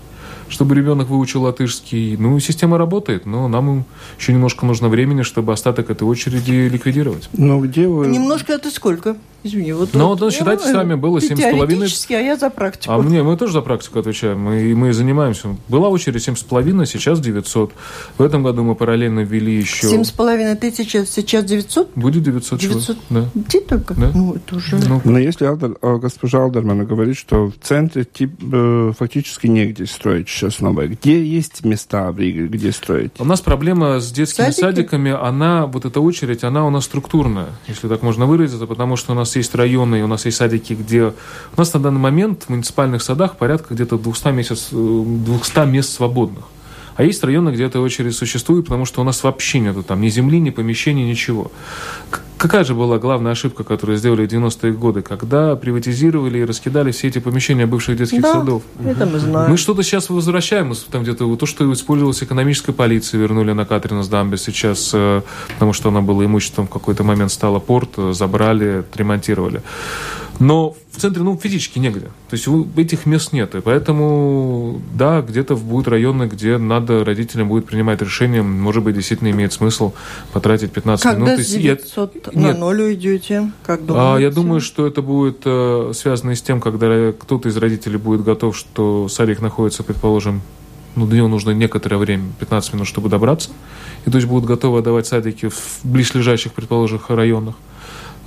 чтобы 0.49 0.75
ребенок 0.75 1.09
выучил 1.09 1.43
латышский. 1.43 2.17
Ну, 2.17 2.39
система 2.39 2.77
работает, 2.77 3.25
но 3.25 3.47
нам 3.47 3.85
еще 4.19 4.33
немножко 4.33 4.65
нужно 4.65 4.89
времени, 4.89 5.23
чтобы 5.23 5.53
остаток 5.53 5.89
этой 5.89 6.03
очереди 6.03 6.69
ликвидировать. 6.71 7.29
Ну, 7.33 7.59
где 7.61 7.87
вы... 7.87 8.07
Немножко 8.07 8.53
это 8.53 8.69
сколько? 8.69 9.15
Извини, 9.43 9.73
вот... 9.73 9.89
Ну, 9.93 10.07
вот, 10.07 10.21
вот 10.21 10.33
считайте 10.33 10.65
я, 10.67 10.71
сами, 10.71 10.93
было 10.93 11.17
7,5... 11.17 12.15
а 12.15 12.19
я 12.19 12.37
за 12.37 12.49
практику. 12.49 12.93
А 12.93 12.97
мне, 12.99 13.23
мы 13.23 13.37
тоже 13.37 13.53
за 13.53 13.61
практику 13.61 13.99
отвечаем, 13.99 14.39
мы, 14.39 14.75
мы 14.75 14.93
занимаемся. 14.93 15.55
Была 15.67 15.89
очередь 15.89 16.27
7,5, 16.27 16.85
сейчас 16.85 17.19
900. 17.19 17.71
В 18.17 18.21
этом 18.21 18.43
году 18.43 18.63
мы 18.63 18.75
параллельно 18.75 19.21
ввели 19.21 19.53
еще... 19.57 19.87
7,5 19.87 20.55
тысяч, 20.57 20.91
сейчас 21.09 21.45
900? 21.45 21.91
Будет 21.95 22.23
900, 22.23 22.59
900 22.59 22.83
человек. 22.83 23.03
Да. 23.09 23.41
Где 23.41 23.61
только? 23.61 23.93
Да. 23.95 24.11
Ну, 24.13 24.35
это 24.35 24.55
уже... 24.55 24.75
Ну, 24.87 25.01
Но 25.03 25.17
если 25.17 25.45
Алдер, 25.45 25.75
а, 25.81 25.97
госпожа 25.97 26.43
Алдерман 26.43 26.85
говорит, 26.85 27.17
что 27.17 27.47
в 27.47 27.53
центре 27.61 28.05
тип, 28.05 28.31
э, 28.51 28.91
фактически 28.97 29.47
негде 29.47 29.87
строить 29.87 30.29
сейчас 30.29 30.59
новое, 30.59 30.87
где 30.87 31.23
есть 31.23 31.65
места 31.65 32.11
в 32.11 32.19
Риге, 32.19 32.45
где 32.45 32.71
строить? 32.71 33.11
У 33.17 33.25
нас 33.25 33.41
проблема 33.41 33.99
с 33.99 34.11
детскими 34.11 34.45
Садики? 34.45 34.61
садиками, 34.61 35.11
она, 35.11 35.65
вот 35.65 35.85
эта 35.85 35.99
очередь, 35.99 36.43
она 36.43 36.65
у 36.67 36.69
нас 36.69 36.85
структурная, 36.85 37.47
если 37.67 37.87
так 37.87 38.03
можно 38.03 38.25
выразиться, 38.27 38.67
потому 38.67 38.95
что 38.97 39.13
у 39.13 39.15
нас 39.15 39.30
есть 39.39 39.55
районы, 39.55 40.03
у 40.03 40.07
нас 40.07 40.25
есть 40.25 40.37
садики, 40.37 40.73
где... 40.73 41.05
У 41.05 41.13
нас 41.57 41.73
на 41.73 41.79
данный 41.79 41.99
момент 41.99 42.43
в 42.43 42.49
муниципальных 42.49 43.01
садах 43.01 43.37
порядка 43.37 43.73
где-то 43.73 43.97
200, 43.97 44.27
месяц, 44.29 44.69
э, 44.71 44.75
200 44.75 45.65
мест 45.67 45.93
свободных. 45.93 46.45
А 46.95 47.03
есть 47.03 47.23
районы, 47.23 47.49
где 47.51 47.65
эта 47.65 47.79
очередь 47.79 48.15
существует, 48.15 48.65
потому 48.65 48.85
что 48.85 49.01
у 49.01 49.03
нас 49.03 49.23
вообще 49.23 49.59
нету 49.59 49.83
там 49.83 50.01
ни 50.01 50.09
земли, 50.09 50.39
ни 50.39 50.49
помещений, 50.49 51.03
ничего. 51.09 51.51
Какая 52.37 52.63
же 52.63 52.73
была 52.73 52.97
главная 52.97 53.33
ошибка, 53.33 53.63
которую 53.63 53.97
сделали 53.99 54.25
в 54.25 54.29
90-е 54.31 54.73
годы, 54.73 55.03
когда 55.03 55.55
приватизировали 55.55 56.39
и 56.39 56.43
раскидали 56.43 56.89
все 56.91 57.07
эти 57.07 57.19
помещения 57.19 57.67
бывших 57.67 57.97
детских 57.97 58.21
Да, 58.23 58.33
садов? 58.33 58.63
это 58.83 59.05
мы 59.05 59.19
знаем. 59.19 59.51
Мы 59.51 59.57
что-то 59.57 59.83
сейчас 59.83 60.09
возвращаем, 60.09 60.73
там 60.91 61.03
где-то 61.03 61.25
вот 61.25 61.39
то, 61.39 61.45
что 61.45 61.71
использовалось 61.71 62.23
экономической 62.23 62.73
полицией, 62.73 63.21
вернули 63.21 63.51
на 63.51 63.65
Катрина 63.65 64.03
Дамбе 64.03 64.37
сейчас, 64.37 64.89
э, 64.93 65.21
потому 65.53 65.73
что 65.73 65.89
она 65.89 66.01
была 66.01 66.25
имуществом, 66.25 66.65
в 66.65 66.71
какой-то 66.71 67.03
момент 67.03 67.31
стала 67.31 67.59
порт, 67.59 67.89
э, 67.97 68.11
забрали, 68.13 68.79
отремонтировали. 68.79 69.61
Но 70.41 70.75
в 70.91 70.99
центре, 70.99 71.21
ну, 71.21 71.37
физически 71.37 71.77
негде. 71.77 72.07
То 72.07 72.33
есть 72.33 72.47
у- 72.47 72.67
этих 72.75 73.05
мест 73.05 73.31
нет. 73.31 73.53
И 73.53 73.61
поэтому, 73.61 74.81
да, 74.95 75.21
где-то 75.21 75.55
будут 75.55 75.87
районы, 75.87 76.23
где 76.23 76.57
надо 76.57 77.05
родителям 77.05 77.47
будет 77.47 77.67
принимать 77.67 78.01
решение, 78.01 78.41
может 78.41 78.83
быть, 78.83 78.95
действительно 78.95 79.29
имеет 79.29 79.53
смысл 79.53 79.93
потратить 80.33 80.71
15 80.71 81.05
минут. 81.13 81.29
Когда 81.29 81.35
с 81.35 81.47
есть 81.47 81.53
я- 81.57 81.75
900 81.75 82.33
на 82.33 82.55
ноль 82.55 82.81
уйдете? 82.81 83.51
Как 83.63 83.81
а, 83.81 83.83
думаете? 83.83 84.23
я 84.23 84.31
думаю, 84.31 84.61
что 84.61 84.87
это 84.87 85.03
будет 85.03 85.43
э, 85.45 85.91
связано 85.93 86.35
с 86.35 86.41
тем, 86.41 86.59
когда 86.59 87.11
кто-то 87.11 87.47
из 87.47 87.57
родителей 87.57 87.97
будет 87.97 88.23
готов, 88.23 88.57
что 88.57 89.07
садик 89.09 89.41
находится, 89.41 89.83
предположим, 89.83 90.41
ну, 90.95 91.05
до 91.05 91.15
него 91.15 91.27
нужно 91.27 91.51
некоторое 91.51 91.97
время, 91.97 92.31
15 92.39 92.73
минут, 92.73 92.87
чтобы 92.87 93.09
добраться. 93.09 93.51
И 94.07 94.09
то 94.09 94.17
есть 94.17 94.27
будут 94.27 94.45
готовы 94.45 94.79
отдавать 94.79 95.05
садики 95.05 95.49
в 95.49 95.79
близлежащих, 95.83 96.51
предположим, 96.53 96.99
районах. 97.09 97.53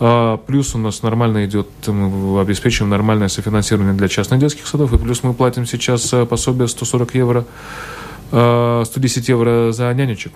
А, 0.01 0.39
плюс 0.39 0.75
у 0.75 0.79
нас 0.79 1.03
нормально 1.03 1.45
идет, 1.45 1.69
мы 1.87 2.41
обеспечиваем 2.41 2.91
нормальное 2.91 3.29
софинансирование 3.29 3.95
для 3.95 4.09
частных 4.09 4.41
детских 4.41 4.67
садов. 4.67 4.93
И 4.93 4.99
плюс 4.99 5.23
мы 5.23 5.35
платим 5.35 5.67
сейчас 5.67 6.13
э, 6.13 6.27
пособие 6.27 6.69
140 6.69 7.15
евро, 7.15 7.45
э, 8.33 8.83
110 8.87 9.29
евро 9.29 9.73
за 9.73 9.93
нянечек. 9.95 10.33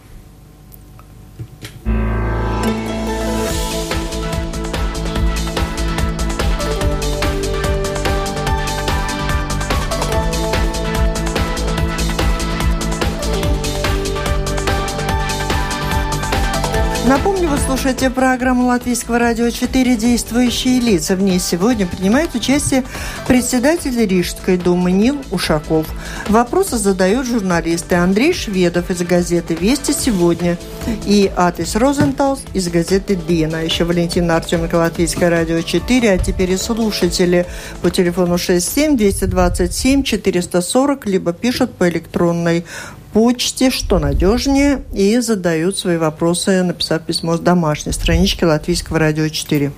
Слушаете 17.78 18.10
программу 18.10 18.66
Латвийского 18.66 19.20
радио 19.20 19.50
4 19.50 19.96
«Действующие 19.96 20.80
лица». 20.80 21.14
В 21.14 21.22
ней 21.22 21.38
сегодня 21.38 21.86
принимает 21.86 22.34
участие 22.34 22.82
председатель 23.28 24.04
Рижской 24.04 24.56
думы 24.56 24.90
Нил 24.90 25.20
Ушаков. 25.30 25.86
Вопросы 26.28 26.76
задают 26.76 27.28
журналисты 27.28 27.94
Андрей 27.94 28.32
Шведов 28.32 28.90
из 28.90 29.02
газеты 29.02 29.54
«Вести 29.54 29.92
сегодня» 29.92 30.58
и 31.06 31.30
Атис 31.36 31.76
Розенталс 31.76 32.40
из 32.52 32.66
газеты 32.66 33.14
«Дина». 33.14 33.64
Еще 33.64 33.84
Валентина 33.84 34.34
Артеменко, 34.34 34.74
Латвийское 34.74 35.30
радио 35.30 35.60
4, 35.60 36.10
а 36.10 36.18
теперь 36.18 36.50
и 36.50 36.56
слушатели 36.56 37.46
по 37.80 37.90
телефону 37.90 38.34
67-227-440, 38.34 41.02
либо 41.04 41.32
пишут 41.32 41.74
по 41.74 41.88
электронной 41.88 42.64
почте, 43.12 43.70
что 43.70 43.98
надежнее, 43.98 44.82
и 44.92 45.18
задают 45.20 45.76
свои 45.76 45.96
вопросы, 45.96 46.62
написав 46.62 47.02
письмо 47.02 47.36
с 47.36 47.40
домашней 47.40 47.92
странички 47.92 48.44
Латвийского 48.44 48.98
радио 48.98 49.28
4. 49.28 49.72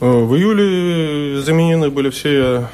Э, 0.00 0.24
В 0.24 0.34
июле 0.36 1.40
заменены 1.42 1.90
были 1.90 2.10
все 2.10 2.66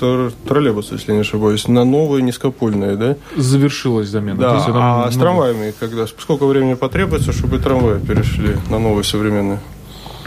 тр- 0.00 0.32
троллейбусы, 0.48 0.94
если 0.94 1.12
не 1.12 1.20
ошибаюсь, 1.20 1.68
на 1.68 1.84
новые 1.84 2.22
низкопольные, 2.22 2.96
да? 2.96 3.16
Завершилась 3.36 4.08
замена. 4.08 4.36
То 4.36 4.42
Да, 4.42 4.54
есть 4.56 4.66
а 4.68 5.04
ну, 5.06 5.12
с 5.12 5.16
трамваями 5.16 5.72
когда? 5.78 6.06
Сколько 6.06 6.46
времени 6.46 6.74
потребуется, 6.74 7.32
чтобы 7.32 7.58
трамваи 7.58 7.98
перешли 7.98 8.56
на 8.68 8.78
новые 8.78 9.04
современные? 9.04 9.60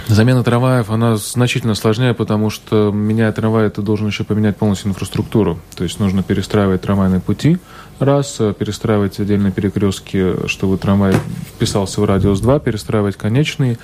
Замена 0.07 0.43
трамваев, 0.43 0.89
она 0.89 1.15
значительно 1.15 1.75
сложнее, 1.75 2.13
потому 2.13 2.49
что, 2.49 2.91
меняя 2.91 3.31
трамвай, 3.31 3.69
ты 3.69 3.81
должен 3.81 4.07
еще 4.07 4.25
поменять 4.25 4.57
полностью 4.57 4.89
инфраструктуру. 4.89 5.59
То 5.77 5.85
есть 5.85 5.97
нужно 5.99 6.23
перестраивать 6.23 6.81
трамвайные 6.81 7.21
пути, 7.21 7.57
раз, 7.99 8.37
э, 8.39 8.53
перестраивать 8.57 9.19
отдельные 9.19 9.51
перекрестки, 9.51 10.47
чтобы 10.47 10.77
трамвай 10.77 11.13
вписался 11.55 12.01
в 12.01 12.05
радиус 12.05 12.39
2, 12.39 12.59
перестраивать 12.59 13.15
конечные 13.15 13.77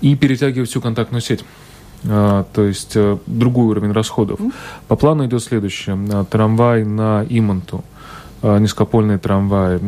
и 0.00 0.14
перетягивать 0.16 0.70
всю 0.70 0.80
контактную 0.80 1.20
сеть. 1.20 1.44
А, 2.04 2.44
то 2.52 2.64
есть 2.64 2.92
э, 2.96 3.18
другой 3.26 3.66
уровень 3.66 3.92
расходов. 3.92 4.40
По 4.88 4.96
плану 4.96 5.26
идет 5.26 5.42
следующее. 5.42 5.98
А, 6.12 6.24
Трамвай 6.24 6.84
на 6.84 7.24
Имонту, 7.28 7.84
низкопольные 8.42 9.18
трамваи, 9.18 9.78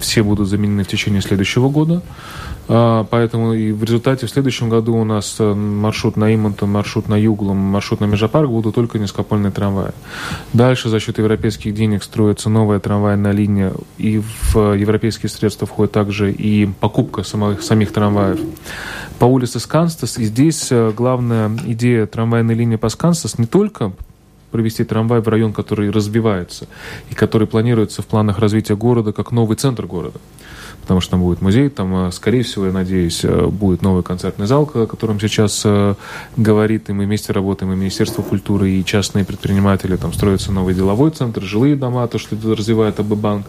все 0.00 0.22
будут 0.22 0.48
заменены 0.48 0.84
в 0.84 0.88
течение 0.88 1.22
следующего 1.22 1.68
года. 1.68 2.02
А, 2.68 3.04
Поэтому 3.10 3.52
и 3.52 3.72
в 3.72 3.82
результате 3.82 4.26
в 4.26 4.30
следующем 4.30 4.68
году 4.68 4.96
у 4.96 5.04
нас 5.04 5.36
э, 5.40 5.54
маршрут 5.54 6.16
на 6.16 6.32
Имонту, 6.32 6.66
маршрут 6.66 7.08
на 7.08 7.16
Юглом, 7.16 7.56
маршрут 7.56 8.00
на 8.00 8.04
Межапарк 8.04 8.48
будут 8.48 8.76
только 8.76 8.98
низкопольные 8.98 9.50
трамваи. 9.50 9.92
Дальше 10.52 10.88
за 10.88 11.00
счет 11.00 11.18
европейских 11.18 11.74
денег 11.74 12.04
строится 12.04 12.48
новая 12.48 12.78
трамвайная 12.78 13.32
линия, 13.32 13.72
и 13.98 14.18
в 14.18 14.56
э, 14.56 14.78
европейские 14.78 15.30
средства 15.30 15.66
входит 15.66 15.92
также 15.92 16.30
и 16.30 16.66
покупка 16.66 17.24
самих, 17.24 17.62
самих 17.62 17.92
трамваев. 17.92 18.38
По 19.18 19.24
улице 19.24 19.58
Сканстас, 19.58 20.16
и 20.18 20.24
здесь 20.24 20.68
э, 20.70 20.92
главная 20.96 21.50
идея 21.66 22.06
трамвайной 22.06 22.54
линии 22.54 22.76
по 22.76 22.88
Сканстас 22.88 23.38
не 23.38 23.46
только 23.46 23.92
провести 24.50 24.84
трамвай 24.84 25.20
в 25.20 25.28
район, 25.28 25.52
который 25.52 25.90
развивается 25.90 26.66
и 27.10 27.14
который 27.14 27.46
планируется 27.46 28.02
в 28.02 28.06
планах 28.06 28.38
развития 28.38 28.76
города 28.76 29.12
как 29.12 29.32
новый 29.32 29.56
центр 29.56 29.86
города. 29.86 30.18
Потому 30.82 31.00
что 31.00 31.12
там 31.12 31.20
будет 31.20 31.40
музей, 31.40 31.68
там, 31.68 32.08
э, 32.08 32.10
скорее 32.10 32.42
всего, 32.42 32.66
я 32.66 32.72
надеюсь, 32.72 33.20
э, 33.22 33.46
будет 33.46 33.82
новый 33.82 34.02
концертный 34.02 34.46
зал, 34.46 34.68
о 34.74 34.86
котором 34.86 35.20
сейчас 35.20 35.62
э, 35.64 35.94
говорит, 36.36 36.88
и 36.90 36.92
мы 36.92 37.04
вместе 37.04 37.32
работаем, 37.32 37.72
и 37.72 37.76
Министерство 37.76 38.22
культуры, 38.22 38.70
и 38.70 38.84
частные 38.84 39.24
предприниматели, 39.24 39.96
там 39.96 40.12
строится 40.12 40.52
новый 40.52 40.74
деловой 40.74 41.10
центр, 41.10 41.42
жилые 41.42 41.76
дома, 41.76 42.06
то, 42.08 42.18
что 42.18 42.36
развивает 42.56 42.98
АБ-банк. 42.98 43.46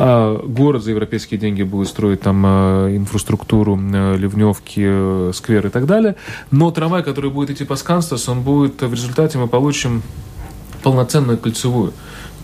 А 0.00 0.40
город 0.46 0.84
за 0.84 0.90
европейские 0.90 1.40
деньги 1.40 1.64
будет 1.64 1.88
строить 1.88 2.20
там 2.20 2.46
инфраструктуру, 2.46 3.74
ливневки, 3.76 5.32
сквер 5.32 5.66
и 5.66 5.70
так 5.70 5.86
далее. 5.86 6.14
Но 6.52 6.70
трамвай, 6.70 7.02
который 7.02 7.30
будет 7.30 7.50
идти 7.50 7.64
по 7.64 7.74
Сканстас, 7.74 8.28
он 8.28 8.42
будет, 8.42 8.80
в 8.80 8.92
результате 8.92 9.38
мы 9.38 9.48
получим 9.48 10.02
полноценную 10.88 11.36
кольцевую. 11.36 11.92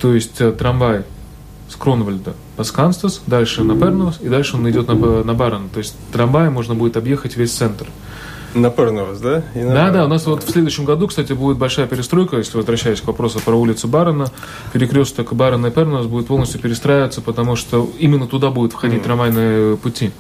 То 0.00 0.14
есть 0.14 0.38
э, 0.38 0.52
трамвай 0.52 1.04
с 1.70 1.76
Кронвальда 1.76 2.35
по 2.57 2.64
Сканстас, 2.64 3.22
дальше 3.26 3.64
на 3.64 3.74
Пернос, 3.74 4.20
и 4.20 4.28
дальше 4.28 4.57
он 4.57 4.68
идет 4.68 4.87
на, 4.88 5.24
на 5.24 5.33
Барон. 5.33 5.70
То 5.70 5.78
есть 5.78 5.96
трамваем 6.12 6.52
можно 6.52 6.74
будет 6.74 6.98
объехать 6.98 7.37
весь 7.37 7.52
центр. 7.52 7.87
Напарно 8.52 9.04
вас, 9.04 9.18
да? 9.20 9.42
И 9.54 9.62
да, 9.62 9.90
да, 9.90 10.04
у 10.04 10.09
нас 10.09 10.26
вот 10.26 10.44
в 10.44 10.50
следующем 10.50 10.85
году, 10.85 11.09
кстати, 11.09 11.33
будет 11.33 11.57
большая 11.57 11.87
перестройка, 11.87 12.37
если 12.37 12.59
возвращаясь 12.59 13.00
к 13.00 13.07
вопросу 13.07 13.40
про 13.40 13.54
улицу 13.54 13.88
Барона, 13.88 14.26
перекресток 14.74 15.33
Барона 15.33 15.68
и 15.68 15.85
нас 15.85 16.04
будет 16.04 16.26
полностью 16.26 16.61
перестраиваться, 16.61 17.22
потому 17.22 17.57
что 17.57 17.90
именно 17.98 18.26
туда 18.26 18.50
будут 18.50 18.74
входить 18.74 19.00
mm. 19.00 19.04
трамвайные 19.04 19.76
пути. 19.78 20.12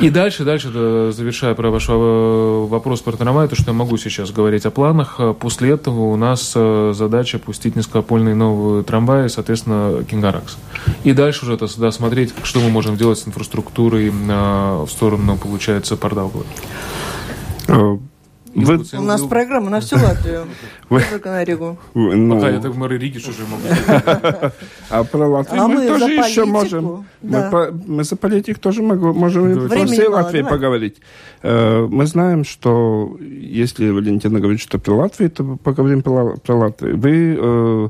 И 0.00 0.10
дальше, 0.10 0.44
дальше, 0.44 0.70
завершая 1.12 1.54
про 1.54 1.70
ваш 1.70 1.88
э, 1.88 1.92
вопрос 1.92 3.00
про 3.00 3.16
трамвай, 3.16 3.48
то, 3.48 3.56
что 3.56 3.66
я 3.66 3.72
могу 3.72 3.96
сейчас 3.96 4.30
говорить 4.30 4.64
о 4.64 4.70
планах, 4.70 5.16
э, 5.18 5.34
после 5.38 5.70
этого 5.70 6.12
у 6.12 6.16
нас 6.16 6.52
э, 6.54 6.92
задача 6.94 7.40
пустить 7.40 7.74
низкопольный 7.74 8.34
новый 8.34 8.84
трамвай, 8.84 9.28
соответственно, 9.28 10.04
Кингаракс. 10.08 10.56
И 11.02 11.12
дальше 11.12 11.44
уже 11.44 11.56
тогда 11.56 11.90
смотреть, 11.90 12.32
что 12.44 12.60
мы 12.60 12.70
можем 12.70 12.96
делать 12.96 13.18
с 13.18 13.26
инфраструктурой 13.26 14.10
в 14.10 14.88
сторону, 14.88 15.36
получается, 15.36 15.96
Пардаугла. 15.96 16.44
Вы... 18.64 18.84
У 18.98 19.02
нас 19.02 19.22
программа 19.22 19.70
на 19.70 19.80
всю 19.80 19.96
Латвию. 20.02 20.46
Вы... 20.88 21.02
Только 21.10 21.30
на 21.30 21.44
Ригу. 21.44 21.78
Ну... 21.94 22.34
Пока 22.36 22.50
я 22.50 22.60
так 22.60 22.72
в 22.72 22.78
мэре 22.78 22.98
Риги 22.98 23.18
уже 23.18 23.44
могу. 23.46 24.52
А 24.90 25.04
про 25.04 25.28
Латвию 25.28 25.62
а 25.62 25.68
мы, 25.68 25.74
мы 25.76 25.86
тоже 25.86 26.12
еще 26.12 26.44
можем. 26.44 27.06
Да. 27.20 27.50
Мы, 27.52 27.82
мы 27.86 28.04
за 28.04 28.16
политику 28.16 28.60
тоже 28.60 28.82
можем 28.82 29.68
про 29.68 29.86
всей 29.86 30.08
Латвии 30.08 30.42
поговорить. 30.42 30.96
Э, 31.42 31.86
мы 31.88 32.06
знаем, 32.06 32.44
что 32.44 33.16
если 33.20 33.90
Валентина 33.90 34.40
говорит, 34.40 34.60
что 34.60 34.78
про 34.78 34.94
Латвию, 34.94 35.30
то 35.30 35.56
поговорим 35.56 36.02
про, 36.02 36.36
про 36.36 36.54
Латвию. 36.54 36.98
Вы 36.98 37.36
э, 37.38 37.88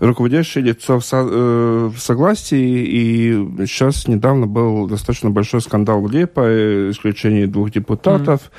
руководящее 0.00 0.64
лицо 0.64 0.98
в, 0.98 1.04
со, 1.04 1.26
э, 1.28 1.90
в 1.94 1.98
согласии, 1.98 2.58
и 2.58 3.66
сейчас 3.66 4.06
недавно 4.06 4.46
был 4.46 4.86
достаточно 4.86 5.30
большой 5.30 5.60
скандал 5.60 6.00
в 6.00 6.10
Лепо, 6.10 6.42
исключение 6.90 7.46
двух 7.46 7.70
депутатов. 7.70 8.50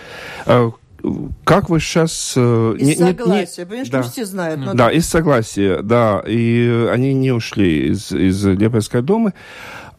Mm-hmm 0.45 0.73
как 1.43 1.69
вы 1.69 1.79
сейчас... 1.79 2.33
Э, 2.35 2.75
из 2.77 2.87
не, 2.87 2.95
согласия, 2.95 3.61
не, 3.61 3.65
понимаешь, 3.65 3.89
да. 3.89 4.01
все 4.03 4.25
знают. 4.25 4.59
Но... 4.59 4.73
Да, 4.73 4.91
из 4.91 5.05
согласия, 5.07 5.81
да. 5.81 6.23
И 6.27 6.87
они 6.91 7.13
не 7.13 7.31
ушли 7.31 7.89
из, 7.89 8.11
из 8.11 8.45
Лепойской 8.45 9.01
думы. 9.01 9.33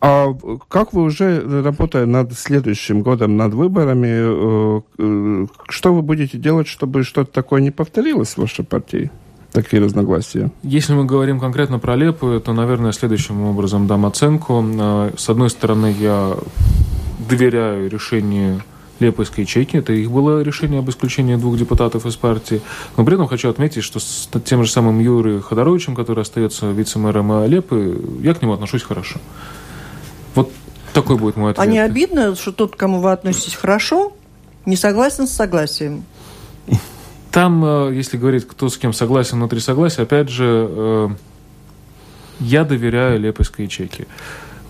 А 0.00 0.34
как 0.68 0.92
вы 0.92 1.02
уже, 1.02 1.62
работая 1.62 2.06
над 2.06 2.32
следующим 2.32 3.02
годом, 3.02 3.36
над 3.36 3.52
выборами, 3.52 4.08
э, 4.08 4.80
э, 4.98 5.46
что 5.68 5.94
вы 5.94 6.02
будете 6.02 6.38
делать, 6.38 6.68
чтобы 6.68 7.04
что-то 7.04 7.30
такое 7.32 7.60
не 7.60 7.70
повторилось 7.70 8.34
в 8.34 8.38
вашей 8.38 8.64
партии? 8.64 9.10
Такие 9.52 9.82
разногласия. 9.82 10.52
Если 10.62 10.94
мы 10.94 11.04
говорим 11.04 11.40
конкретно 11.40 11.80
про 11.80 11.96
Лепу, 11.96 12.38
то, 12.38 12.52
наверное, 12.52 12.92
следующим 12.92 13.42
образом 13.42 13.88
дам 13.88 14.06
оценку. 14.06 14.64
С 15.16 15.28
одной 15.28 15.50
стороны, 15.50 15.92
я 15.98 16.36
доверяю 17.28 17.90
решению 17.90 18.62
Лепойской 19.00 19.44
ячейки. 19.44 19.76
Это 19.76 19.92
их 19.92 20.10
было 20.10 20.42
решение 20.42 20.80
об 20.80 20.88
исключении 20.90 21.36
двух 21.36 21.56
депутатов 21.56 22.06
из 22.06 22.16
партии. 22.16 22.60
Но 22.96 23.04
при 23.04 23.14
этом 23.14 23.26
хочу 23.26 23.48
отметить, 23.48 23.82
что 23.82 23.98
с 23.98 24.28
тем 24.44 24.64
же 24.64 24.70
самым 24.70 25.00
Юрием 25.00 25.42
Ходоровичем, 25.42 25.94
который 25.94 26.22
остается 26.22 26.70
вице-мэром 26.70 27.46
Лепы, 27.46 28.00
я 28.22 28.34
к 28.34 28.42
нему 28.42 28.52
отношусь 28.52 28.82
хорошо. 28.82 29.20
Вот 30.34 30.50
такой 30.92 31.16
будет 31.16 31.36
мой 31.36 31.52
ответ. 31.52 31.66
А 31.66 31.70
не 31.70 31.78
обидно, 31.78 32.34
что 32.34 32.52
тот, 32.52 32.74
к 32.74 32.78
кому 32.78 33.00
вы 33.00 33.12
относитесь 33.12 33.54
хорошо, 33.54 34.12
не 34.66 34.76
согласен 34.76 35.26
с 35.26 35.32
согласием? 35.32 36.04
Там, 37.30 37.64
э, 37.64 37.94
если 37.94 38.16
говорить, 38.16 38.46
кто 38.46 38.68
с 38.68 38.76
кем 38.76 38.92
согласен 38.92 39.38
внутри 39.38 39.60
согласия, 39.60 40.02
опять 40.02 40.28
же, 40.28 40.66
э, 40.68 41.08
я 42.40 42.64
доверяю 42.64 43.20
Лепойской 43.20 43.66
ячейке 43.66 44.06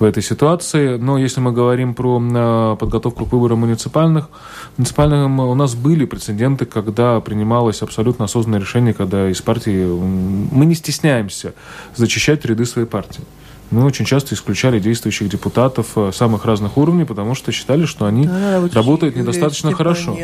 в 0.00 0.04
этой 0.04 0.22
ситуации. 0.22 0.96
Но 0.96 1.18
если 1.18 1.40
мы 1.40 1.52
говорим 1.52 1.94
про 1.94 2.20
э, 2.20 2.76
подготовку 2.80 3.26
к 3.26 3.32
выборам 3.32 3.60
муниципальных, 3.60 4.28
муниципальным 4.76 5.40
у 5.40 5.54
нас 5.54 5.74
были 5.74 6.06
прецеденты, 6.06 6.64
когда 6.64 7.20
принималось 7.20 7.82
абсолютно 7.82 8.24
осознанное 8.24 8.60
решение, 8.60 8.94
когда 8.94 9.28
из 9.28 9.40
партии 9.42 9.84
мы 9.84 10.66
не 10.66 10.74
стесняемся 10.74 11.52
зачищать 11.94 12.44
ряды 12.46 12.64
своей 12.64 12.88
партии 12.88 13.22
мы 13.70 13.84
очень 13.84 14.04
часто 14.04 14.34
исключали 14.34 14.80
действующих 14.80 15.28
депутатов 15.28 15.92
э, 15.96 16.10
самых 16.12 16.44
разных 16.44 16.76
уровней, 16.76 17.04
потому 17.04 17.34
что 17.34 17.52
считали, 17.52 17.86
что 17.86 18.06
они 18.06 18.26
да, 18.26 18.60
вот 18.60 18.74
работают 18.74 19.14
Юлия 19.14 19.28
недостаточно 19.28 19.72
хорошо. 19.72 20.16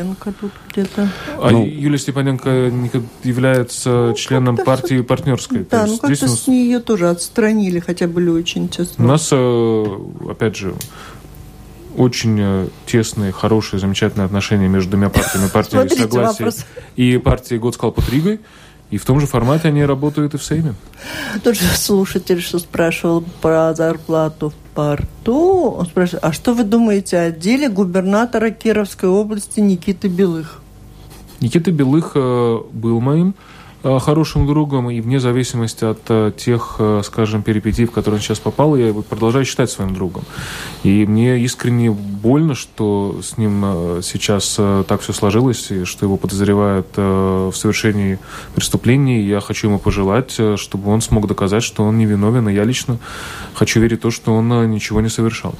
Тут 0.75 0.89
а 0.97 1.51
ну, 1.51 1.65
Юлия 1.65 1.99
Степаненко 1.99 2.73
является 3.23 4.09
ну, 4.09 4.15
членом 4.15 4.57
партии 4.57 5.01
партнерской. 5.01 5.67
Да, 5.71 5.87
ну 5.87 5.99
как-то 5.99 6.27
нас... 6.27 6.43
с 6.43 6.47
нее 6.49 6.81
тоже 6.81 7.09
отстранили, 7.09 7.79
хотя 7.79 8.09
были 8.09 8.31
очень 8.31 8.69
честно. 8.69 9.05
У 9.05 9.09
нас, 9.09 9.29
э, 9.31 9.85
опять 10.29 10.57
же, 10.57 10.75
очень 11.97 12.39
э, 12.41 12.69
тесные, 12.85 13.33
хорошие, 13.33 13.81
замечательные 13.81 14.27
отношения 14.27 14.69
между 14.69 14.91
двумя 14.91 15.09
партиями. 15.09 15.49
Партией 15.49 15.89
Согласия 15.89 16.53
и 16.97 17.19
партией 17.19 17.61
Годскал 17.61 17.93
под 17.93 18.09
Ригой. 18.11 18.41
И 18.91 18.99
в 18.99 19.05
том 19.05 19.21
же 19.21 19.27
формате 19.27 19.69
они 19.69 19.85
работают 19.85 20.35
и 20.35 20.39
в 20.39 20.45
Сейме. 20.45 20.75
Тот 21.43 21.57
же 21.57 21.65
слушатель, 21.77 22.41
что 22.41 22.59
спрашивал 22.59 23.25
про 23.41 23.75
зарплату 23.75 24.51
в 24.51 24.75
порту, 24.75 25.71
он 25.71 25.87
спрашивает, 25.87 26.25
а 26.25 26.33
что 26.33 26.55
вы 26.55 26.63
думаете 26.63 27.19
о 27.19 27.31
деле 27.33 27.69
губернатора 27.69 28.51
Кировской 28.51 29.09
области 29.09 29.59
Никиты 29.59 30.09
Белых? 30.09 30.63
Никита 31.41 31.73
Белых 31.73 32.13
э, 32.15 32.59
был 32.73 33.01
моим 33.01 33.35
хорошим 34.01 34.47
другом, 34.47 34.91
и 34.91 35.01
вне 35.01 35.21
зависимости 35.21 35.85
от 35.85 36.01
э, 36.09 36.33
тех, 36.37 36.77
э, 36.79 37.03
скажем, 37.05 37.43
перипетий, 37.43 37.87
в 37.87 37.91
которые 37.91 38.19
он 38.19 38.23
сейчас 38.23 38.39
попал, 38.39 38.77
я 38.77 38.89
его 38.89 39.03
продолжаю 39.03 39.45
считать 39.45 39.71
своим 39.71 39.95
другом. 39.95 40.25
И 40.83 41.07
мне 41.07 41.39
искренне 41.41 41.91
больно, 41.91 42.55
что 42.55 43.21
с 43.23 43.39
ним 43.39 43.63
сейчас 44.03 44.59
так 44.89 45.01
все 45.01 45.13
сложилось, 45.13 45.71
и 45.71 45.85
что 45.85 46.07
его 46.07 46.17
подозревают 46.17 46.89
в 46.97 47.53
совершении 47.55 48.19
преступлений. 48.55 49.23
Я 49.23 49.41
хочу 49.41 49.69
ему 49.69 49.79
пожелать, 49.79 50.33
чтобы 50.57 50.91
он 50.91 51.01
смог 51.01 51.27
доказать, 51.27 51.63
что 51.63 51.85
он 51.85 51.99
невиновен, 51.99 52.49
и 52.49 52.55
я 52.55 52.65
лично 52.65 52.99
хочу 53.55 53.81
верить 53.81 54.01
в 54.01 54.03
то, 54.03 54.11
что 54.11 54.35
он 54.35 54.71
ничего 54.71 55.01
не 55.01 55.09
совершал. 55.09 55.55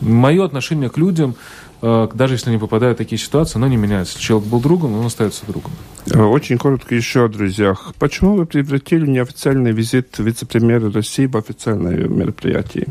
Мое 0.00 0.44
отношение 0.44 0.90
к 0.90 0.98
людям 0.98 1.36
Э, 1.80 2.08
даже 2.12 2.34
если 2.34 2.50
они 2.50 2.58
попадают 2.58 2.96
в 2.96 2.98
такие 2.98 3.18
ситуации, 3.18 3.58
оно 3.58 3.68
не 3.68 3.76
меняется. 3.76 4.18
Человек 4.18 4.48
был 4.48 4.60
другом, 4.60 4.94
он 4.94 5.06
остается 5.06 5.46
другом. 5.46 5.72
Э, 6.10 6.22
очень 6.22 6.58
коротко 6.58 6.94
еще 6.94 7.24
о 7.24 7.28
друзьях. 7.28 7.92
Почему 7.98 8.34
вы 8.34 8.46
превратили 8.46 9.06
неофициальный 9.06 9.72
визит 9.72 10.18
вице-премьера 10.18 10.90
России 10.90 11.26
в 11.26 11.36
официальное 11.36 12.08
мероприятие? 12.08 12.88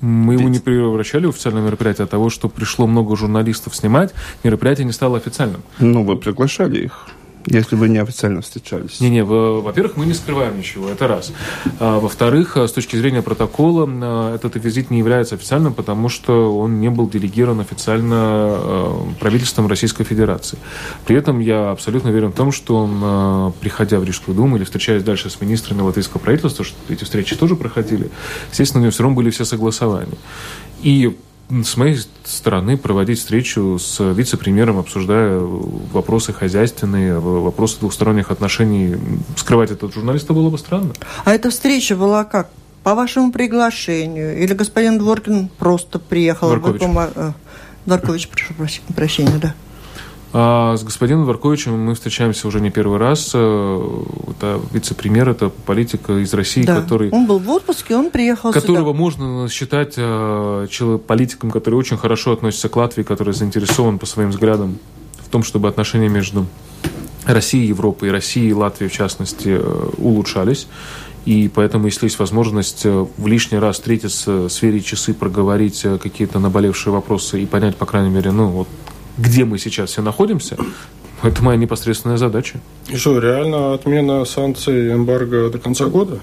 Мы 0.00 0.34
его 0.34 0.48
не 0.48 0.58
превращали 0.58 1.26
в 1.26 1.30
официальное 1.30 1.62
мероприятие, 1.62 2.04
от 2.04 2.10
того, 2.10 2.28
что 2.28 2.48
пришло 2.48 2.86
много 2.86 3.16
журналистов 3.16 3.74
снимать, 3.74 4.12
мероприятие 4.42 4.84
не 4.84 4.92
стало 4.92 5.16
официальным. 5.16 5.62
Ну, 5.78 6.04
вы 6.04 6.16
приглашали 6.16 6.84
их. 6.84 7.06
Если 7.46 7.76
вы 7.76 7.88
неофициально 7.88 8.40
встречались. 8.40 9.00
Не-не, 9.00 9.22
во-первых, 9.24 9.96
мы 9.96 10.06
не 10.06 10.14
скрываем 10.14 10.58
ничего, 10.58 10.88
это 10.88 11.06
раз. 11.06 11.32
А, 11.78 12.00
во-вторых, 12.00 12.56
с 12.56 12.72
точки 12.72 12.96
зрения 12.96 13.22
протокола, 13.22 13.86
а, 13.88 14.34
этот 14.34 14.56
визит 14.56 14.90
не 14.90 14.98
является 14.98 15.34
официальным, 15.34 15.74
потому 15.74 16.08
что 16.08 16.56
он 16.56 16.80
не 16.80 16.88
был 16.88 17.08
делегирован 17.08 17.60
официально 17.60 18.16
а, 18.18 19.08
правительством 19.20 19.66
Российской 19.66 20.04
Федерации. 20.04 20.58
При 21.06 21.16
этом 21.16 21.40
я 21.40 21.70
абсолютно 21.70 22.10
уверен 22.10 22.32
в 22.32 22.34
том, 22.34 22.50
что 22.50 22.76
он, 22.76 23.52
приходя 23.60 23.98
в 23.98 24.04
Рижскую 24.04 24.34
думу 24.34 24.56
или 24.56 24.64
встречаясь 24.64 25.02
дальше 25.02 25.28
с 25.28 25.40
министрами 25.40 25.82
латвийского 25.82 26.20
правительства, 26.20 26.64
что 26.64 26.76
эти 26.88 27.04
встречи 27.04 27.36
тоже 27.36 27.56
проходили, 27.56 28.10
естественно, 28.50 28.80
у 28.80 28.84
него 28.84 28.92
все 28.92 29.02
равно 29.02 29.16
были 29.16 29.30
все 29.30 29.44
согласования. 29.44 30.16
И 30.82 31.14
с 31.50 31.76
моей 31.76 31.98
стороны 32.24 32.76
проводить 32.76 33.18
встречу 33.18 33.78
с 33.78 34.00
вице-премьером, 34.12 34.78
обсуждая 34.78 35.38
вопросы 35.38 36.32
хозяйственные, 36.32 37.18
вопросы 37.18 37.80
двухсторонних 37.80 38.30
отношений, 38.30 38.96
скрывать 39.36 39.70
это 39.70 39.86
от 39.86 39.94
журналиста 39.94 40.32
было 40.32 40.50
бы 40.50 40.58
странно. 40.58 40.92
А 41.24 41.34
эта 41.34 41.50
встреча 41.50 41.96
была 41.96 42.24
как? 42.24 42.50
По 42.82 42.94
вашему 42.94 43.32
приглашению? 43.32 44.42
Или 44.42 44.52
господин 44.52 44.98
Дворкин 44.98 45.48
просто 45.58 45.98
приехал? 45.98 46.48
Дворкович. 46.48 46.82
Э, 47.14 47.32
Дворкович, 47.86 48.28
прошу 48.28 48.82
прощения, 48.94 49.38
да. 49.40 49.54
А 50.36 50.76
с 50.76 50.82
господином 50.82 51.26
Варковичем 51.26 51.78
мы 51.78 51.94
встречаемся 51.94 52.48
уже 52.48 52.60
не 52.60 52.72
первый 52.72 52.98
раз. 52.98 53.30
Э, 53.34 54.04
это 54.30 54.60
вице-премьер, 54.72 55.28
это 55.28 55.48
политик 55.48 56.10
из 56.10 56.34
России, 56.34 56.64
да. 56.64 56.80
который... 56.80 57.10
Он 57.10 57.24
был 57.26 57.38
в 57.38 57.48
отпуске, 57.48 57.94
он 57.94 58.10
приехал 58.10 58.52
Которого 58.52 58.88
сюда. 58.88 58.98
можно 58.98 59.48
считать 59.48 59.94
э, 59.96 60.98
политиком, 61.06 61.52
который 61.52 61.76
очень 61.76 61.96
хорошо 61.96 62.32
относится 62.32 62.68
к 62.68 62.74
Латвии, 62.74 63.04
который 63.04 63.32
заинтересован 63.32 64.00
по 64.00 64.06
своим 64.06 64.30
взглядам 64.30 64.78
в 65.24 65.28
том, 65.28 65.44
чтобы 65.44 65.68
отношения 65.68 66.08
между 66.08 66.46
Россией, 67.26 67.68
Европой, 67.68 68.10
Россией 68.10 68.48
и 68.48 68.54
Латвией, 68.54 68.90
в 68.90 68.92
частности, 68.92 69.50
э, 69.50 69.90
улучшались. 69.98 70.66
И 71.26 71.48
поэтому, 71.48 71.86
если 71.86 72.06
есть 72.06 72.18
возможность 72.18 72.84
в 72.84 73.26
лишний 73.26 73.58
раз 73.58 73.76
встретиться, 73.76 74.48
сфере 74.48 74.80
часы, 74.80 75.14
проговорить 75.14 75.86
какие-то 76.02 76.40
наболевшие 76.40 76.92
вопросы 76.92 77.40
и 77.40 77.46
понять, 77.46 77.76
по 77.76 77.86
крайней 77.86 78.10
мере, 78.10 78.32
ну, 78.32 78.48
вот 78.48 78.68
где 79.18 79.44
мы 79.44 79.58
сейчас 79.58 79.90
все 79.90 80.02
находимся, 80.02 80.56
это 81.22 81.42
моя 81.42 81.56
непосредственная 81.56 82.16
задача. 82.16 82.60
И 82.88 82.96
что, 82.96 83.18
реально 83.18 83.74
отмена 83.74 84.24
санкций 84.24 84.92
эмбарго 84.92 85.50
до 85.50 85.58
конца 85.58 85.86
года? 85.86 86.20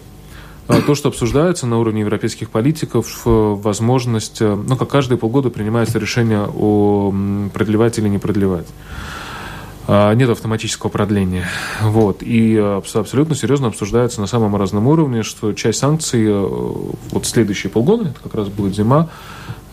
А, 0.68 0.82
то, 0.82 0.96
что 0.96 1.10
обсуждается 1.10 1.68
на 1.68 1.80
уровне 1.80 2.02
европейских 2.02 2.50
политиков, 2.50 3.22
возможность, 3.26 4.42
ну, 4.42 4.78
как 4.78 4.90
каждые 4.90 5.18
полгода 5.18 5.50
принимается 5.50 6.00
решение 6.00 6.48
о 6.48 7.14
продлевать 7.54 7.98
или 7.98 8.08
не 8.08 8.20
продлевать. 8.20 8.68
А, 9.88 10.14
нет 10.14 10.30
автоматического 10.30 10.90
продления. 10.90 11.50
Вот. 11.82 12.22
И 12.22 12.56
абсолютно 12.56 13.36
серьезно 13.36 13.68
обсуждается 13.68 14.22
на 14.22 14.28
самом 14.28 14.56
разном 14.56 14.88
уровне, 14.88 15.24
что 15.24 15.54
часть 15.54 15.80
санкций, 15.80 16.24
э, 16.26 16.48
вот 17.12 17.26
следующие 17.26 17.70
полгода, 17.70 18.10
это 18.10 18.20
как 18.24 18.36
раз 18.36 18.48
будет 18.48 18.76
зима, 18.76 19.10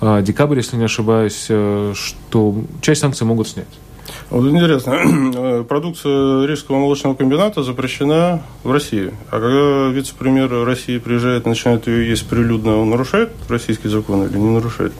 декабрь, 0.01 0.59
если 0.59 0.77
не 0.77 0.85
ошибаюсь, 0.85 1.47
э, 1.49 1.93
что 1.95 2.55
часть 2.81 3.01
санкций 3.01 3.27
могут 3.27 3.49
снять. 3.49 3.67
Вот 4.31 4.47
интересно, 4.51 5.65
продукция 5.69 6.47
Рижского 6.47 6.79
молочного 6.79 7.15
комбината 7.15 7.63
запрещена 7.63 8.43
в 8.63 8.71
России. 8.71 9.13
А 9.31 9.41
когда 9.41 9.89
вице-премьер 9.95 10.65
России 10.65 10.99
приезжает 10.99 11.47
и 11.47 11.49
начинает 11.49 11.87
ее 11.87 12.09
есть 12.09 12.29
прилюдно, 12.29 12.77
он 12.77 12.91
нарушает 12.91 13.31
российский 13.49 13.89
закон 13.89 14.25
или 14.25 14.39
не 14.39 14.51
нарушает? 14.51 14.93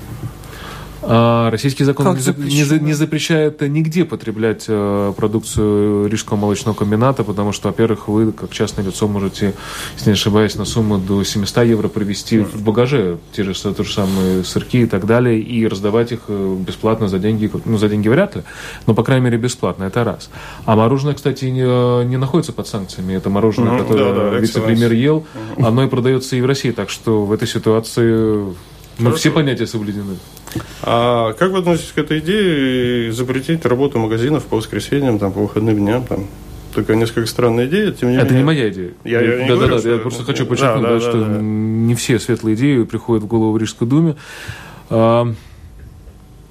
А 1.11 1.51
российский 1.51 1.85
закон 1.85 2.15
не, 2.15 2.51
не, 2.51 2.79
не 2.81 2.93
запрещает 2.93 3.63
нигде 3.63 4.05
потреблять 4.05 4.67
э, 4.69 5.13
продукцию 5.17 6.07
Рижского 6.07 6.37
молочного 6.37 6.77
комбината, 6.77 7.25
потому 7.25 7.53
что, 7.53 7.69
во-первых, 7.69 8.09
вы, 8.09 8.31
как 8.33 8.51
частное 8.51 8.85
лицо, 8.85 9.09
можете, 9.09 9.55
если 9.97 10.11
не 10.11 10.15
ошибаюсь, 10.15 10.57
на 10.57 10.67
сумму 10.67 10.99
до 10.99 11.25
700 11.25 11.65
евро 11.65 11.89
провести 11.89 12.41
в 12.41 12.63
багаже 12.63 13.17
те 13.33 13.43
же, 13.43 13.55
те 13.55 13.83
же 13.83 13.91
самые 13.91 14.45
сырки 14.45 14.83
и 14.83 14.87
так 14.87 15.07
далее, 15.07 15.41
и 15.41 15.67
раздавать 15.67 16.13
их 16.13 16.21
э, 16.29 16.57
бесплатно 16.59 17.09
за 17.09 17.19
деньги, 17.19 17.51
ну, 17.65 17.79
за 17.79 17.89
деньги 17.89 18.09
вряд 18.09 18.37
ли, 18.37 18.43
но, 18.87 18.93
по 18.93 19.03
крайней 19.03 19.25
мере, 19.25 19.39
бесплатно, 19.39 19.85
это 19.85 20.05
раз. 20.05 20.29
А 20.67 20.77
мороженое, 20.77 21.15
кстати, 21.15 21.47
не, 21.47 22.05
не 22.05 22.19
находится 22.19 22.53
под 22.53 22.69
санкциями. 22.69 23.15
Это 23.15 23.31
мороженое, 23.31 23.79
mm, 23.79 23.79
которое 23.79 24.13
да, 24.13 24.31
да, 24.33 24.39
вице-премьер 24.39 24.93
ел, 24.93 25.27
mm. 25.57 25.67
оно 25.67 25.85
и 25.85 25.89
продается 25.89 26.37
и 26.37 26.43
в 26.43 26.47
России, 26.47 26.71
так 26.71 26.91
что 26.91 27.25
в 27.25 27.33
этой 27.33 27.49
ситуации 27.49 28.45
ну, 28.99 29.13
все 29.13 29.31
понятия 29.31 29.67
соблюдены. 29.67 30.17
А 30.83 31.33
как 31.35 31.53
вы 31.53 31.59
относитесь 31.59 31.93
к 31.93 31.99
этой 31.99 32.21
идее 32.21 33.13
запретить 33.13 33.65
работу 33.67 33.99
магазинов 33.99 34.45
по 34.45 34.57
воскресеньям, 34.57 35.19
там, 35.19 35.33
по 35.33 35.41
выходным 35.41 35.77
дням? 35.77 36.05
Там? 36.05 36.27
Такая 36.75 36.97
несколько 36.97 37.27
странная 37.27 37.67
идея, 37.67 37.93
тем 37.93 38.11
не 38.11 38.17
Это 38.17 38.27
менее... 38.27 38.39
не 38.39 38.45
моя 38.45 38.69
идея. 38.71 38.93
Я, 39.05 39.21
я, 39.21 39.47
я 39.47 39.49
да, 39.49 39.67
да, 39.67 39.81
да, 39.81 39.91
я 39.91 39.99
просто 39.99 40.23
хочу 40.25 40.47
подчеркнуть, 40.47 40.83
да, 40.83 40.89
да, 40.89 40.95
да, 40.95 41.01
что 41.01 41.21
да, 41.21 41.27
да. 41.27 41.39
не 41.41 41.95
все 41.95 42.19
светлые 42.19 42.57
идеи 42.57 42.83
приходят 42.85 43.25
в 43.25 43.27
голову 43.27 43.53
в 43.53 43.59
Рижской 43.59 43.89
думе. 43.89 44.17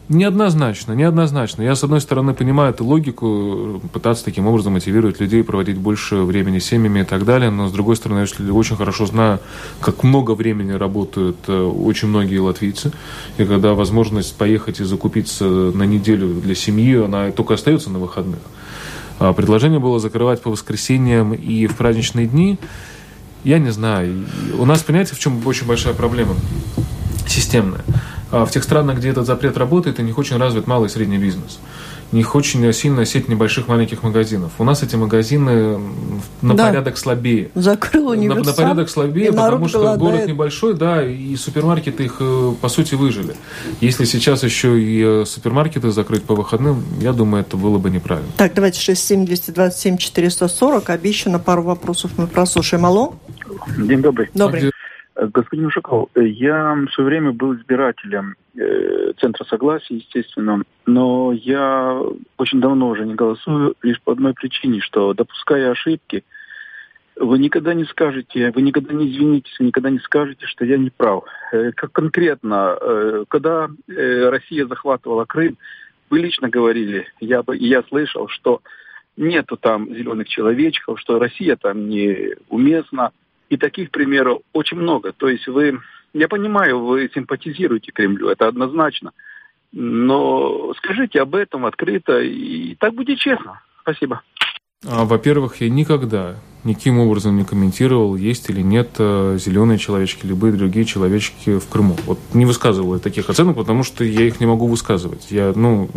Неоднозначно, 0.10 0.94
неоднозначно. 0.94 1.64
Я, 1.64 1.76
с 1.76 1.84
одной 1.84 2.00
стороны, 2.00 2.34
понимаю 2.34 2.70
эту 2.70 2.86
логику, 2.86 3.82
пытаться 3.92 4.24
таким 4.24 4.48
образом 4.48 4.74
мотивировать 4.74 5.20
людей, 5.20 5.44
проводить 5.44 5.78
больше 5.78 6.18
времени 6.18 6.60
с 6.60 6.66
семьями 6.66 7.02
и 7.02 7.04
так 7.04 7.26
далее, 7.26 7.50
но, 7.50 7.68
с 7.68 7.74
другой 7.74 7.98
стороны, 7.98 8.20
если 8.20 8.50
очень 8.50 8.78
хорошо 8.78 9.06
знаю, 9.06 9.40
как 9.82 10.04
много 10.04 10.32
времени 10.32 10.72
работают 10.72 11.38
э, 11.48 11.62
очень 11.62 12.08
многие 12.08 12.38
латвийцы, 12.38 12.94
и 13.38 13.44
когда 13.44 13.74
возможность 13.74 14.34
поехать 14.38 14.80
и 14.80 14.86
закупиться 14.86 15.44
на 15.44 15.84
неделю 15.84 16.36
для 16.36 16.56
семьи, 16.56 17.04
она 17.04 17.32
только 17.32 17.56
остается 17.56 17.90
на 17.90 18.00
выходных. 18.00 18.40
А 19.20 19.34
предложение 19.34 19.80
было 19.80 20.00
закрывать 20.00 20.42
по 20.42 20.50
воскресеньям 20.50 21.34
и 21.34 21.68
в 21.68 21.76
праздничные 21.76 22.28
дни. 22.28 22.58
Я 23.44 23.60
не 23.60 23.72
знаю. 23.72 24.26
У 24.58 24.64
нас, 24.66 24.84
понимаете, 24.84 25.16
в 25.16 25.20
чем 25.20 25.46
очень 25.46 25.68
большая 25.68 25.94
проблема? 25.94 26.36
Системная. 27.28 27.84
А 28.32 28.46
в 28.46 28.52
тех 28.52 28.64
странах, 28.64 28.98
где 28.98 29.10
этот 29.10 29.26
запрет 29.26 29.58
работает, 29.58 30.00
у 30.00 30.02
них 30.02 30.18
очень 30.18 30.38
развит 30.38 30.68
малый 30.68 30.88
и 30.88 30.90
средний 30.90 31.18
бизнес. 31.18 31.60
У 32.12 32.16
них 32.16 32.36
очень 32.36 32.72
сильная 32.72 33.04
сеть 33.04 33.28
небольших 33.28 33.68
маленьких 33.68 34.02
магазинов. 34.02 34.54
У 34.60 34.64
нас 34.64 34.82
эти 34.82 34.96
магазины 34.96 35.78
на 36.42 36.54
да. 36.54 36.68
порядок 36.68 36.98
слабее. 36.98 37.50
Закрыл 37.54 38.08
универсам, 38.10 38.44
на, 38.44 38.52
на 38.52 38.56
порядок 38.56 38.90
слабее, 38.90 39.34
потому 39.34 39.68
что 39.68 39.80
голодает. 39.80 40.00
город 40.00 40.26
небольшой, 40.28 40.74
да, 40.74 41.06
и 41.06 41.36
супермаркеты 41.36 42.06
их, 42.06 42.16
э, 42.22 42.54
по 42.62 42.70
сути, 42.70 42.96
выжили. 42.96 43.36
Если 43.82 44.06
сейчас 44.06 44.44
еще 44.44 44.82
и 44.82 45.04
э, 45.04 45.26
супермаркеты 45.26 45.92
закрыть 45.92 46.24
по 46.24 46.34
выходным, 46.34 46.82
я 47.02 47.12
думаю, 47.12 47.42
это 47.42 47.58
было 47.58 47.78
бы 47.78 47.90
неправильно. 47.90 48.30
Так, 48.38 48.54
давайте 48.54 48.80
67-227-440. 48.94 50.90
Обещано 50.90 51.40
пару 51.40 51.64
вопросов 51.64 52.12
мы 52.16 52.28
прослушаем. 52.28 52.86
Алло? 52.86 53.16
День 53.78 54.02
добрый. 54.02 54.30
Добрый. 54.34 54.72
Господин 55.20 55.66
Ушаков, 55.66 56.10
я 56.16 56.76
в 56.76 56.94
свое 56.94 57.10
время 57.10 57.32
был 57.32 57.56
избирателем 57.56 58.36
э, 58.56 59.14
Центра 59.20 59.46
Согласия, 59.46 59.96
естественно, 59.96 60.62
но 60.86 61.32
я 61.34 62.00
очень 62.38 62.62
давно 62.62 62.90
уже 62.90 63.06
не 63.06 63.16
голосую 63.16 63.76
лишь 63.82 64.00
по 64.02 64.14
одной 64.14 64.34
причине, 64.34 64.80
что 64.80 65.14
допуская 65.14 65.72
ошибки, 65.72 66.24
вы 67.20 67.40
никогда 67.40 67.74
не 67.74 67.86
скажете, 67.86 68.52
вы 68.52 68.62
никогда 68.62 68.94
не 68.94 69.10
извинитесь, 69.10 69.58
вы 69.60 69.66
никогда 69.66 69.90
не 69.90 70.00
скажете, 70.00 70.46
что 70.46 70.66
я 70.66 70.78
не 70.78 70.90
прав. 70.90 71.24
Э, 71.52 71.72
как 71.72 71.92
конкретно, 71.92 72.78
э, 72.80 73.26
когда 73.28 73.70
э, 73.88 74.30
Россия 74.30 74.68
захватывала 74.68 75.26
Крым, 75.26 75.58
вы 76.10 76.20
лично 76.20 76.50
говорили, 76.50 77.08
я, 77.20 77.44
я 77.54 77.84
слышал, 77.84 78.28
что 78.30 78.62
нету 79.18 79.58
там 79.58 79.94
зеленых 79.94 80.28
человечков, 80.30 81.00
что 81.00 81.20
Россия 81.20 81.56
там 81.56 81.90
не 81.90 82.36
уместна. 82.50 83.12
И 83.50 83.58
таких 83.58 83.92
примеров 83.92 84.42
очень 84.54 84.78
много. 84.78 85.14
То 85.14 85.28
есть 85.30 85.48
вы, 85.48 85.80
я 86.14 86.28
понимаю, 86.28 86.80
вы 86.80 87.10
симпатизируете 87.14 87.92
Кремлю, 87.92 88.30
это 88.30 88.48
однозначно. 88.48 89.12
Но 89.72 90.74
скажите 90.78 91.22
об 91.22 91.36
этом 91.36 91.66
открыто, 91.66 92.20
и 92.20 92.76
так 92.76 92.94
будет 92.94 93.20
честно. 93.20 93.62
Спасибо. 93.82 94.22
А, 94.86 95.06
во-первых, 95.06 95.62
я 95.62 95.70
никогда 95.70 96.36
никаким 96.64 97.00
образом 97.00 97.38
не 97.38 97.46
комментировал, 97.46 98.16
есть 98.16 98.50
или 98.50 98.62
нет 98.62 98.90
э, 99.00 99.38
зеленые 99.40 99.80
человечки, 99.80 100.26
любые 100.26 100.54
другие 100.54 100.86
человечки 100.86 101.58
в 101.58 101.68
Крыму. 101.68 101.96
Вот 102.06 102.20
не 102.34 102.46
высказывал 102.46 102.96
я 102.96 103.00
таких 103.00 103.30
оценок, 103.30 103.56
потому 103.56 103.84
что 103.84 104.04
я 104.04 104.24
их 104.28 104.40
не 104.40 104.46
могу 104.46 104.68
высказывать. 104.68 105.28
Я, 105.30 105.54
ну, 105.56 105.90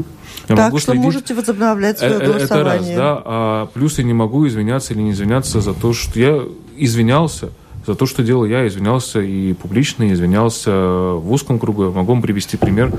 я 0.48 0.56
так 0.56 0.66
могу 0.66 0.78
что 0.78 0.92
следить. 0.92 1.04
можете 1.04 1.34
возобновлять 1.34 1.98
свое 1.98 2.14
э, 2.14 2.26
голосование. 2.26 2.46
Это 2.46 2.64
раз, 2.64 2.88
да. 2.96 3.22
А 3.24 3.66
плюс 3.66 3.98
я 3.98 4.04
не 4.04 4.14
могу 4.14 4.46
извиняться 4.46 4.94
или 4.94 5.00
не 5.00 5.10
извиняться 5.10 5.60
за 5.60 5.74
то, 5.74 5.92
что 5.92 6.18
я 6.18 6.42
извинялся 6.84 7.50
за 7.86 7.94
то, 7.94 8.06
что 8.06 8.22
делал 8.22 8.44
я, 8.44 8.66
извинялся 8.66 9.20
и 9.20 9.52
публично, 9.52 10.12
извинялся 10.12 10.70
в 10.70 11.30
узком 11.32 11.58
кругу. 11.58 11.84
Я 11.84 11.90
могу 11.90 12.12
вам 12.12 12.22
привести 12.22 12.56
пример. 12.56 12.92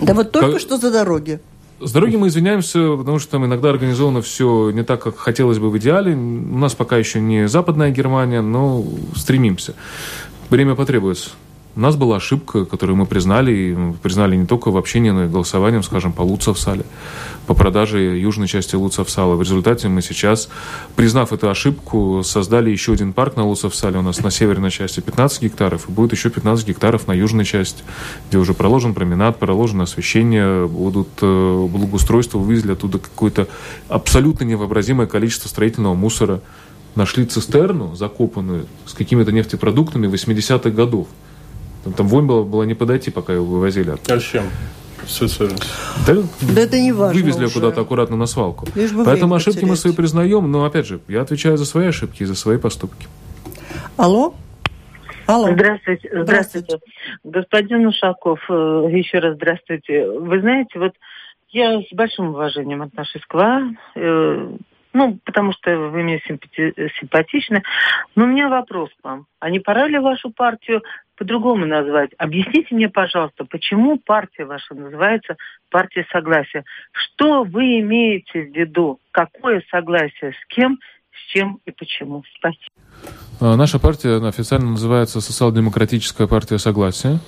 Да 0.00 0.14
вот 0.14 0.32
только 0.32 0.52
как... 0.52 0.60
что 0.60 0.78
за 0.78 0.90
дороги. 0.90 1.40
С 1.80 1.92
дороги 1.92 2.16
мы 2.16 2.28
извиняемся, 2.28 2.96
потому 2.96 3.18
что 3.18 3.32
там 3.32 3.46
иногда 3.46 3.70
организовано 3.70 4.20
все 4.20 4.70
не 4.70 4.82
так, 4.82 5.02
как 5.02 5.16
хотелось 5.16 5.58
бы 5.58 5.70
в 5.70 5.78
идеале. 5.78 6.14
У 6.14 6.58
нас 6.58 6.74
пока 6.74 6.98
еще 6.98 7.20
не 7.20 7.48
западная 7.48 7.90
Германия, 7.90 8.42
но 8.42 8.84
стремимся. 9.16 9.74
Время 10.50 10.74
потребуется. 10.74 11.30
У 11.76 11.80
нас 11.80 11.94
была 11.94 12.16
ошибка, 12.16 12.64
которую 12.64 12.96
мы 12.96 13.06
признали, 13.06 13.52
и 13.52 13.92
признали 14.02 14.34
не 14.34 14.44
только 14.44 14.72
в 14.72 14.76
общении, 14.76 15.10
но 15.10 15.24
и 15.24 15.28
голосованием, 15.28 15.84
скажем, 15.84 16.12
по 16.12 16.22
Луцевсале, 16.22 16.84
по 17.46 17.54
продаже 17.54 18.18
южной 18.18 18.48
части 18.48 18.74
Луцевсала. 18.74 19.36
В 19.36 19.42
результате 19.42 19.86
мы 19.86 20.02
сейчас, 20.02 20.48
признав 20.96 21.32
эту 21.32 21.48
ошибку, 21.48 22.22
создали 22.24 22.70
еще 22.70 22.94
один 22.94 23.12
парк 23.12 23.36
на 23.36 23.46
Луцевсале. 23.46 24.00
У 24.00 24.02
нас 24.02 24.18
на 24.18 24.32
северной 24.32 24.72
части 24.72 24.98
15 24.98 25.42
гектаров, 25.42 25.88
и 25.88 25.92
будет 25.92 26.10
еще 26.10 26.28
15 26.28 26.66
гектаров 26.66 27.06
на 27.06 27.12
южной 27.12 27.44
части, 27.44 27.84
где 28.28 28.38
уже 28.38 28.52
проложен 28.52 28.92
променад, 28.92 29.38
проложено 29.38 29.84
освещение, 29.84 30.66
будут 30.66 31.08
э, 31.22 31.68
благоустройства, 31.70 32.38
вывезли 32.38 32.72
оттуда 32.72 32.98
какое-то 32.98 33.46
абсолютно 33.88 34.42
невообразимое 34.42 35.06
количество 35.06 35.48
строительного 35.48 35.94
мусора. 35.94 36.40
Нашли 36.96 37.24
цистерну, 37.26 37.94
закопанную, 37.94 38.66
с 38.86 38.92
какими-то 38.94 39.30
нефтепродуктами 39.30 40.08
80-х 40.08 40.70
годов. 40.70 41.06
Там, 41.84 41.92
там 41.92 42.08
вонь 42.08 42.26
была, 42.26 42.42
была 42.42 42.66
не 42.66 42.74
подойти, 42.74 43.10
пока 43.10 43.32
его 43.32 43.44
вывозили. 43.44 43.94
А 44.08 44.18
с 44.18 44.22
чем? 44.22 44.44
Да, 46.06 46.14
да 46.54 46.60
это 46.60 46.78
не 46.78 46.92
важно 46.92 47.20
Вывезли 47.20 47.46
уже. 47.46 47.54
куда-то 47.54 47.80
аккуратно 47.80 48.16
на 48.16 48.26
свалку. 48.26 48.66
Поэтому 49.04 49.34
ошибки 49.34 49.56
потерять. 49.56 49.70
мы 49.70 49.76
свои 49.76 49.92
признаем, 49.94 50.50
но 50.50 50.64
опять 50.64 50.86
же, 50.86 51.00
я 51.08 51.22
отвечаю 51.22 51.56
за 51.56 51.64
свои 51.64 51.88
ошибки 51.88 52.22
и 52.22 52.26
за 52.26 52.34
свои 52.34 52.58
поступки. 52.58 53.06
Алло? 53.96 54.34
Алло. 55.26 55.52
Здравствуйте. 55.52 56.08
Здравствуйте. 56.12 56.22
Здравствуйте. 56.22 56.78
Господин 57.24 57.86
Ушаков, 57.86 58.40
э, 58.48 58.52
еще 58.92 59.18
раз 59.20 59.36
здравствуйте. 59.36 60.06
Вы 60.06 60.40
знаете, 60.40 60.78
вот 60.78 60.92
я 61.50 61.80
с 61.80 61.92
большим 61.92 62.30
уважением 62.30 62.82
отношусь 62.82 63.22
к 63.26 63.34
вам. 63.34 63.78
Э, 64.92 64.98
ну, 64.98 65.18
потому 65.24 65.52
что 65.52 65.76
вы 65.76 66.02
мне 66.02 66.20
симпати 66.26 66.74
симпатичны. 66.98 67.62
Но 68.16 68.24
у 68.24 68.26
меня 68.26 68.48
вопрос 68.48 68.90
к 69.00 69.04
вам. 69.04 69.26
А 69.38 69.50
не 69.50 69.60
пора 69.60 69.88
ли 69.88 69.98
вашу 69.98 70.30
партию 70.30 70.82
по-другому 71.16 71.66
назвать? 71.66 72.10
Объясните 72.18 72.74
мне, 72.74 72.88
пожалуйста, 72.88 73.44
почему 73.44 73.98
партия 73.98 74.44
ваша 74.44 74.74
называется 74.74 75.36
партия 75.70 76.06
согласия? 76.12 76.64
Что 76.92 77.44
вы 77.44 77.80
имеете 77.80 78.42
в 78.42 78.56
виду? 78.56 78.98
Какое 79.12 79.62
согласие? 79.70 80.32
С 80.32 80.54
кем, 80.54 80.78
с 81.12 81.32
чем 81.32 81.60
и 81.66 81.70
почему? 81.70 82.24
Спасибо. 82.36 82.70
А, 83.40 83.56
наша 83.56 83.78
партия 83.78 84.16
официально 84.26 84.70
называется 84.70 85.20
Социал-демократическая 85.20 86.26
партия 86.26 86.58
согласия. 86.58 87.18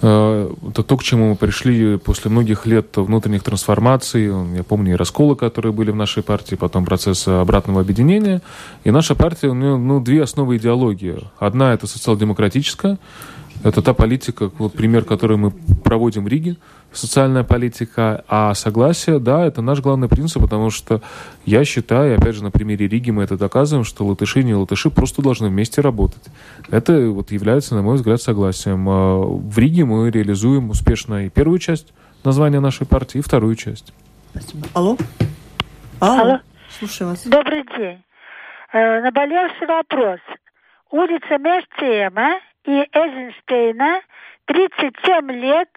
Э, 0.00 0.52
это 0.70 0.82
то, 0.82 0.96
к 0.96 1.02
чему 1.02 1.30
мы 1.30 1.36
пришли 1.36 1.98
после 1.98 2.30
многих 2.30 2.66
лет 2.66 2.96
внутренних 2.96 3.42
трансформаций. 3.42 4.26
Я 4.56 4.62
помню 4.62 4.92
и 4.92 4.96
расколы, 4.96 5.36
которые 5.36 5.72
были 5.72 5.90
в 5.90 5.96
нашей 5.96 6.22
партии, 6.22 6.54
потом 6.54 6.84
процесс 6.84 7.26
обратного 7.26 7.80
объединения. 7.80 8.40
И 8.84 8.90
наша 8.90 9.14
партия, 9.14 9.48
у 9.48 9.54
нее 9.54 9.76
ну, 9.76 10.00
две 10.00 10.22
основы 10.22 10.56
идеологии. 10.56 11.18
Одна– 11.38 11.72
это 11.74 11.86
социал-демократическая, 11.86 12.98
это 13.64 13.82
та 13.82 13.92
политика, 13.92 14.50
вот 14.58 14.74
пример, 14.74 15.04
который 15.04 15.36
мы 15.36 15.50
проводим 15.50 16.24
в 16.24 16.28
Риге, 16.28 16.56
социальная 16.92 17.44
политика, 17.44 18.24
а 18.28 18.54
согласие, 18.54 19.18
да, 19.18 19.44
это 19.44 19.62
наш 19.62 19.80
главный 19.80 20.08
принцип, 20.08 20.42
потому 20.42 20.70
что 20.70 21.02
я 21.44 21.64
считаю, 21.64 22.18
опять 22.18 22.34
же, 22.34 22.42
на 22.42 22.50
примере 22.50 22.88
Риги 22.88 23.10
мы 23.10 23.22
это 23.24 23.36
доказываем, 23.36 23.84
что 23.84 24.06
латыши 24.06 24.40
и 24.40 24.44
не 24.44 24.54
латыши 24.54 24.90
просто 24.90 25.22
должны 25.22 25.48
вместе 25.48 25.80
работать. 25.80 26.22
Это 26.70 27.08
вот 27.10 27.30
является, 27.30 27.74
на 27.74 27.82
мой 27.82 27.96
взгляд, 27.96 28.20
согласием. 28.20 28.88
А 28.88 29.18
в 29.20 29.58
Риге 29.58 29.84
мы 29.84 30.10
реализуем 30.10 30.70
успешно 30.70 31.26
и 31.26 31.30
первую 31.30 31.58
часть 31.58 31.92
названия 32.24 32.60
нашей 32.60 32.86
партии, 32.86 33.18
и 33.18 33.22
вторую 33.22 33.54
часть. 33.54 33.92
Спасибо. 34.30 34.66
Алло? 34.74 34.96
Алло. 36.00 36.20
Алло. 36.20 36.38
Слушаю 36.78 37.10
вас. 37.10 37.24
Добрый 37.26 37.64
день. 37.76 38.02
Э, 38.72 39.00
наболевший 39.00 39.66
вопрос. 39.66 40.20
Улица 40.90 41.38
Мертема 41.38 42.40
и 42.64 42.70
Эйзенштейна, 42.70 44.00
37 44.46 45.32
лет, 45.32 45.68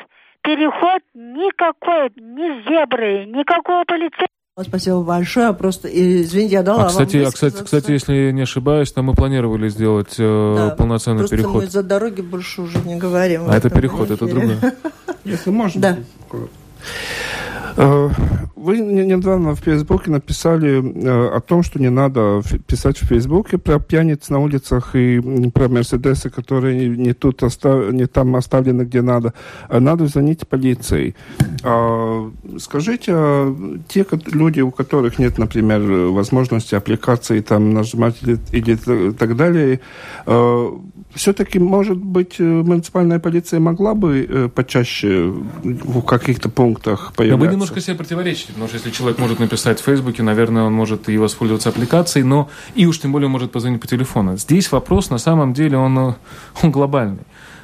переход 0.43 1.01
никакой, 1.13 2.09
ни 2.17 2.63
зебры, 2.67 3.25
никакого 3.25 3.83
полицейского. 3.85 4.27
Спасибо 4.61 5.01
большое. 5.01 5.53
Просто, 5.53 5.87
извините, 5.87 6.55
я 6.55 6.63
дала 6.63 6.85
а, 6.85 6.87
кстати, 6.87 7.17
вам 7.17 7.27
а, 7.27 7.31
кстати, 7.31 7.63
кстати, 7.63 7.91
если 7.91 8.13
я 8.13 8.31
не 8.31 8.41
ошибаюсь, 8.41 8.91
то 8.91 9.01
мы 9.01 9.13
планировали 9.13 9.69
сделать 9.69 10.15
э, 10.19 10.53
да, 10.55 10.75
полноценный 10.75 11.19
просто 11.19 11.37
переход. 11.37 11.63
мы 11.63 11.67
за 11.67 11.83
дороги 11.83 12.21
больше 12.21 12.61
уже 12.61 12.77
не 12.79 12.97
говорим. 12.97 13.49
А 13.49 13.55
это 13.55 13.69
переход, 13.69 14.11
это 14.11 14.25
другое. 14.27 14.59
Если 15.23 15.49
можно. 15.49 15.81
Да. 15.81 15.97
Э, 17.81 18.09
вы 18.55 18.77
недавно 18.79 19.55
в 19.55 19.59
Фейсбуке 19.59 20.11
написали 20.11 20.83
э, 20.83 21.35
о 21.35 21.39
том, 21.39 21.63
что 21.63 21.79
не 21.79 21.89
надо 21.89 22.41
писать 22.67 22.99
в 22.99 23.07
Фейсбуке 23.07 23.57
про 23.57 23.79
пьяниц 23.79 24.29
на 24.29 24.37
улицах 24.37 24.95
и 24.95 25.19
про 25.51 25.67
Мерседесы, 25.67 26.29
которые 26.29 26.89
не, 26.89 27.13
тут 27.13 27.41
остав... 27.41 27.91
не 27.91 28.05
там 28.05 28.35
оставлены, 28.35 28.83
где 28.83 29.01
надо. 29.01 29.33
А 29.67 29.79
надо 29.79 30.05
звонить 30.05 30.47
полиции. 30.47 31.15
А, 31.63 32.31
скажите, 32.59 33.13
а 33.15 33.55
те 33.87 34.05
люди, 34.27 34.61
у 34.61 34.69
которых 34.69 35.17
нет, 35.17 35.39
например, 35.39 35.81
возможности 36.11 36.75
аппликации 36.75 37.41
там 37.41 37.73
нажимать 37.73 38.17
или, 38.51 39.11
так 39.11 39.35
далее, 39.35 39.79
э, 40.27 40.71
все-таки, 41.13 41.59
может 41.59 41.97
быть, 41.97 42.35
э, 42.39 42.43
муниципальная 42.43 43.19
полиция 43.19 43.59
могла 43.59 43.93
бы 43.93 44.25
э, 44.27 44.49
почаще 44.49 45.33
в 45.63 46.01
каких-то 46.01 46.49
пунктах 46.49 47.13
появляться? 47.15 47.37
Но 47.37 47.45
вы 47.45 47.51
немножко 47.51 47.81
себе 47.81 47.95
противоречите, 47.95 48.49
потому 48.49 48.67
что 48.67 48.77
если 48.77 48.91
человек 48.91 49.19
может 49.19 49.39
написать 49.39 49.79
в 49.79 49.83
Фейсбуке, 49.83 50.23
наверное, 50.23 50.63
он 50.63 50.73
может 50.73 51.09
и 51.09 51.17
воспользоваться 51.17 51.69
аппликацией, 51.69 52.23
но 52.23 52.49
и 52.75 52.85
уж 52.85 52.99
тем 52.99 53.11
более 53.11 53.27
может 53.27 53.51
позвонить 53.51 53.81
по 53.81 53.87
телефону. 53.87 54.37
Здесь 54.37 54.71
вопрос, 54.71 55.09
на 55.09 55.17
самом 55.17 55.53
деле, 55.53 55.77
он, 55.77 55.97
э, 55.99 56.13
он 56.63 56.71
глобальный. 56.71 57.23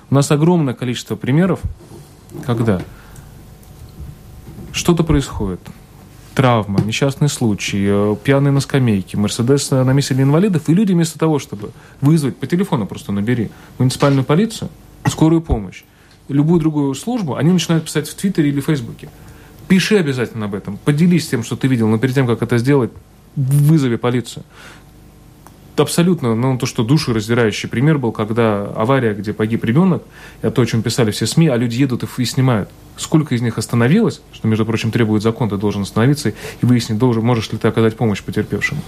У 0.09 0.15
нас 0.15 0.29
огромное 0.31 0.73
количество 0.73 1.15
примеров, 1.15 1.59
когда 2.45 2.81
что-то 4.73 5.03
происходит– 5.03 5.61
травма, 6.37 6.79
несчастный 6.85 7.29
случай, 7.29 7.83
э, 7.89 8.15
пьяный 8.23 8.51
на 8.51 8.59
скамейке, 8.59 9.17
Мерседес 9.17 9.71
на 9.71 9.91
месте 9.91 10.13
для 10.13 10.23
инвалидов, 10.23 10.69
и 10.69 10.73
люди 10.75 10.93
вместо 10.93 11.17
того, 11.17 11.39
чтобы 11.39 11.71
вызвать 11.99 12.37
по 12.37 12.45
телефону 12.45 12.85
просто 12.85 13.11
набери 13.11 13.49
муниципальную 13.79 14.23
полицию, 14.23 14.69
скорую 15.09 15.41
помощь, 15.41 15.83
любую 16.27 16.59
другую 16.59 16.93
службу, 16.93 17.37
они 17.37 17.51
начинают 17.51 17.85
писать 17.85 18.07
в 18.07 18.13
Твиттере 18.13 18.49
или 18.49 18.61
Фейсбуке. 18.61 19.09
Пиши 19.67 19.97
обязательно 19.97 20.45
об 20.45 20.53
этом, 20.53 20.77
поделись 20.77 21.27
тем, 21.27 21.43
что 21.43 21.55
ты 21.55 21.67
видел, 21.67 21.87
но 21.87 21.97
перед 21.97 22.13
тем, 22.13 22.27
как 22.27 22.43
это 22.43 22.59
сделать, 22.59 22.91
вызови 23.35 23.95
полицию 23.95 24.43
абсолютно, 25.79 26.35
ну, 26.35 26.57
то, 26.57 26.65
что 26.65 26.83
душераздирающий 26.83 27.69
пример 27.69 27.97
был, 27.97 28.11
когда 28.11 28.63
авария, 28.75 29.13
где 29.13 29.33
погиб 29.33 29.63
ребенок, 29.63 30.03
это 30.41 30.51
то, 30.51 30.61
о 30.61 30.65
чем 30.65 30.81
писали 30.81 31.11
все 31.11 31.25
СМИ, 31.25 31.47
а 31.47 31.57
люди 31.57 31.75
едут 31.75 32.03
и, 32.03 32.07
и 32.17 32.25
снимают. 32.25 32.69
Сколько 32.95 33.35
из 33.35 33.41
них 33.41 33.57
остановилось, 33.57 34.21
что, 34.31 34.47
между 34.47 34.65
прочим, 34.65 34.91
требует 34.91 35.23
закон, 35.23 35.49
ты 35.49 35.57
должен 35.57 35.83
остановиться 35.83 36.29
и 36.29 36.33
выяснить, 36.61 36.97
должен, 36.97 37.23
можешь 37.23 37.51
ли 37.51 37.57
ты 37.57 37.67
оказать 37.67 37.95
помощь 37.95 38.23
потерпевшему. 38.23 38.81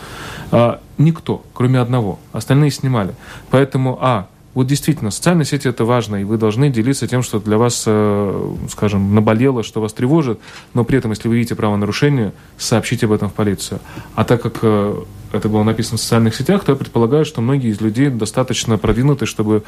А, 0.51 0.81
никто, 0.97 1.43
кроме 1.53 1.79
одного. 1.79 2.19
Остальные 2.31 2.71
снимали. 2.71 3.13
Поэтому, 3.51 3.97
а, 4.01 4.27
вот 4.55 4.67
действительно, 4.67 5.11
социальные 5.11 5.45
сети 5.45 5.67
это 5.67 5.85
важно, 5.85 6.15
и 6.17 6.23
вы 6.23 6.37
должны 6.37 6.69
делиться 6.69 7.07
тем, 7.07 7.21
что 7.21 7.39
для 7.39 7.57
вас, 7.57 7.83
э, 7.85 8.55
скажем, 8.69 9.13
наболело, 9.13 9.63
что 9.63 9.79
вас 9.79 9.93
тревожит, 9.93 10.39
но 10.73 10.83
при 10.83 10.97
этом, 10.97 11.11
если 11.11 11.27
вы 11.27 11.35
видите 11.35 11.55
правонарушение, 11.55 12.33
сообщите 12.57 13.05
об 13.05 13.11
этом 13.11 13.29
в 13.29 13.33
полицию. 13.33 13.79
А 14.15 14.23
так 14.23 14.41
как 14.41 14.59
э, 14.63 15.03
это 15.31 15.49
было 15.49 15.63
написано 15.63 15.97
в 15.97 16.01
социальных 16.01 16.35
сетях, 16.35 16.63
то 16.63 16.71
я 16.71 16.75
предполагаю, 16.75 17.25
что 17.25 17.41
многие 17.41 17.69
из 17.69 17.81
людей 17.81 18.09
достаточно 18.09 18.77
продвинуты, 18.77 19.25
чтобы 19.25 19.63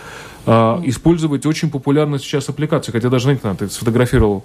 э, 0.46 0.52
использовать 0.86 1.46
очень 1.46 1.70
популярную 1.70 2.20
сейчас 2.20 2.50
аппликацию. 2.50 2.94
Хотя 2.94 3.10
даже, 3.10 3.24
знаете, 3.24 3.54
ты 3.58 3.70
сфотографировал 3.70 4.44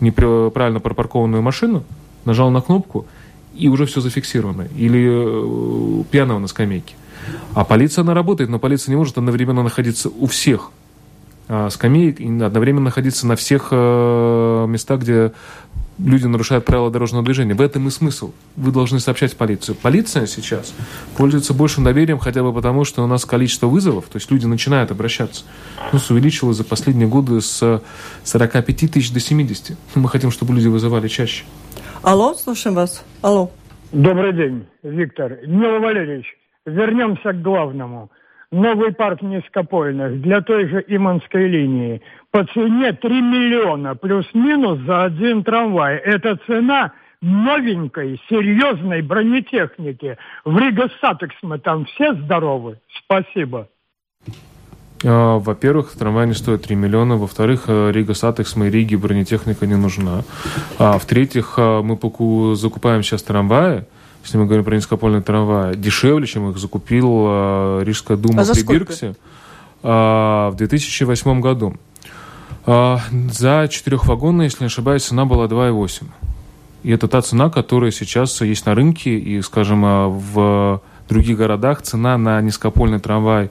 неправильно 0.00 0.80
пропаркованную 0.80 1.42
машину, 1.42 1.84
нажал 2.24 2.50
на 2.50 2.60
кнопку, 2.60 3.06
и 3.54 3.68
уже 3.68 3.86
все 3.86 4.00
зафиксировано. 4.00 4.68
Или 4.76 5.08
э, 5.08 6.04
пьяного 6.10 6.38
на 6.38 6.46
скамейке. 6.46 6.94
А 7.54 7.64
полиция, 7.64 8.02
она 8.02 8.14
работает, 8.14 8.50
но 8.50 8.58
полиция 8.58 8.92
не 8.92 8.96
может 8.96 9.18
одновременно 9.18 9.62
находиться 9.62 10.08
у 10.08 10.26
всех 10.26 10.70
э, 11.48 11.68
скамеек 11.70 12.20
и 12.20 12.26
одновременно 12.26 12.84
находиться 12.84 13.26
на 13.26 13.36
всех 13.36 13.68
э, 13.70 14.66
местах, 14.68 15.00
где 15.00 15.32
люди 15.98 16.26
нарушают 16.26 16.64
правила 16.64 16.90
дорожного 16.90 17.24
движения. 17.24 17.54
В 17.54 17.60
этом 17.60 17.88
и 17.88 17.90
смысл. 17.90 18.32
Вы 18.56 18.72
должны 18.72 19.00
сообщать 19.00 19.32
в 19.32 19.36
полицию. 19.36 19.76
Полиция 19.80 20.26
сейчас 20.26 20.74
пользуется 21.16 21.54
большим 21.54 21.84
доверием 21.84 22.18
хотя 22.18 22.42
бы 22.42 22.52
потому, 22.52 22.84
что 22.84 23.02
у 23.02 23.06
нас 23.06 23.24
количество 23.24 23.66
вызовов, 23.66 24.06
то 24.06 24.16
есть 24.16 24.30
люди 24.30 24.46
начинают 24.46 24.90
обращаться, 24.90 25.44
ну, 25.92 25.98
увеличилось 26.10 26.56
за 26.56 26.64
последние 26.64 27.08
годы 27.08 27.40
с 27.40 27.82
45 28.24 28.90
тысяч 28.90 29.12
до 29.12 29.20
70. 29.20 29.76
Мы 29.94 30.08
хотим, 30.08 30.30
чтобы 30.30 30.54
люди 30.54 30.68
вызывали 30.68 31.08
чаще. 31.08 31.44
Алло, 32.02 32.34
слушаем 32.34 32.76
вас. 32.76 33.04
Алло. 33.22 33.50
Добрый 33.92 34.32
день, 34.32 34.66
Виктор. 34.82 35.38
Нил 35.46 35.80
Валерьевич, 35.80 36.26
вернемся 36.66 37.32
к 37.32 37.42
главному. 37.42 38.10
Новый 38.50 38.94
парк 38.94 39.20
низкопольных 39.20 40.22
для 40.22 40.40
той 40.40 40.68
же 40.68 40.84
Иманской 40.88 41.48
линии 41.48 42.00
по 42.30 42.44
цене 42.44 42.92
3 42.92 43.22
миллиона 43.22 43.94
плюс-минус 43.94 44.80
за 44.86 45.04
один 45.04 45.42
трамвай. 45.44 45.96
Это 45.96 46.38
цена 46.46 46.92
новенькой, 47.20 48.20
серьезной 48.28 49.02
бронетехники. 49.02 50.18
В 50.44 50.58
Rīgas 50.58 50.88
satiksme 51.00 51.58
там 51.58 51.84
все 51.86 52.14
здоровы. 52.14 52.78
Спасибо. 53.04 53.68
А, 55.04 55.38
во-первых, 55.38 55.92
трамвай 55.92 56.26
не 56.26 56.34
стоит 56.34 56.64
3 56.64 56.76
миллиона. 56.76 57.16
Во-вторых, 57.16 57.64
э, 57.68 57.90
Rīgas 57.92 58.14
satiksme 58.14 58.68
Риге 58.68 58.96
бронетехника 58.96 59.66
не 59.66 59.76
нужна. 59.76 60.22
А 60.78 60.98
в-третьих, 60.98 61.54
э, 61.56 61.82
мы 61.82 61.98
закупаем 62.56 63.02
сейчас 63.02 63.22
трамваи, 63.22 63.84
если 64.24 64.38
мы 64.38 64.46
говорим 64.46 64.64
про 64.64 64.76
низкопольные 64.76 65.22
трамваи, 65.22 65.76
дешевле, 65.76 66.26
чем 66.26 66.50
их 66.50 66.58
закупил 66.58 67.26
э, 67.28 67.82
Рижская 67.84 68.16
дума 68.16 68.42
а 68.42 68.52
при 68.52 68.62
Бирксе 68.62 69.14
в 69.80 70.54
2008 70.56 71.40
году. 71.40 71.76
А, 72.70 73.00
за 73.32 73.66
четырехвагонный, 73.70 74.44
если 74.44 74.64
не 74.64 74.66
ошибаюсь, 74.66 75.04
цена 75.04 75.24
была 75.24 75.46
2,8. 75.46 76.02
И 76.82 76.90
это 76.90 77.08
та 77.08 77.22
цена, 77.22 77.48
которая 77.48 77.90
сейчас 77.90 78.42
есть 78.42 78.66
на 78.66 78.74
рынке, 78.74 79.18
и, 79.18 79.40
скажем, 79.40 79.84
а, 79.86 80.08
в 80.08 80.82
других 81.08 81.38
городах 81.38 81.80
цена 81.80 82.18
на 82.18 82.38
низкопольный 82.42 83.00
трамвай 83.00 83.48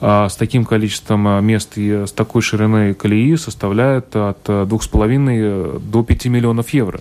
а, 0.00 0.30
с 0.30 0.36
таким 0.36 0.64
количеством 0.64 1.44
мест 1.44 1.76
и 1.76 2.06
с 2.06 2.12
такой 2.12 2.40
шириной 2.40 2.94
колеи 2.94 3.36
составляет 3.36 4.16
от 4.16 4.48
2,5 4.48 5.80
до 5.80 6.02
5 6.02 6.26
миллионов 6.26 6.70
евро. 6.70 7.00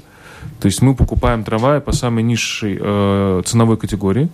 То 0.59 0.65
есть 0.65 0.81
мы 0.81 0.95
покупаем 0.95 1.45
трамвай 1.45 1.79
по 1.79 1.93
самой 1.93 2.23
низшей 2.23 2.77
э, 2.77 3.41
ценовой 3.45 3.77
категории, 3.77 4.27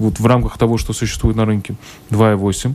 вот 0.00 0.18
в 0.18 0.26
рамках 0.26 0.58
того, 0.58 0.78
что 0.78 0.92
существует 0.92 1.36
на 1.36 1.44
рынке, 1.44 1.76
2,8. 2.10 2.74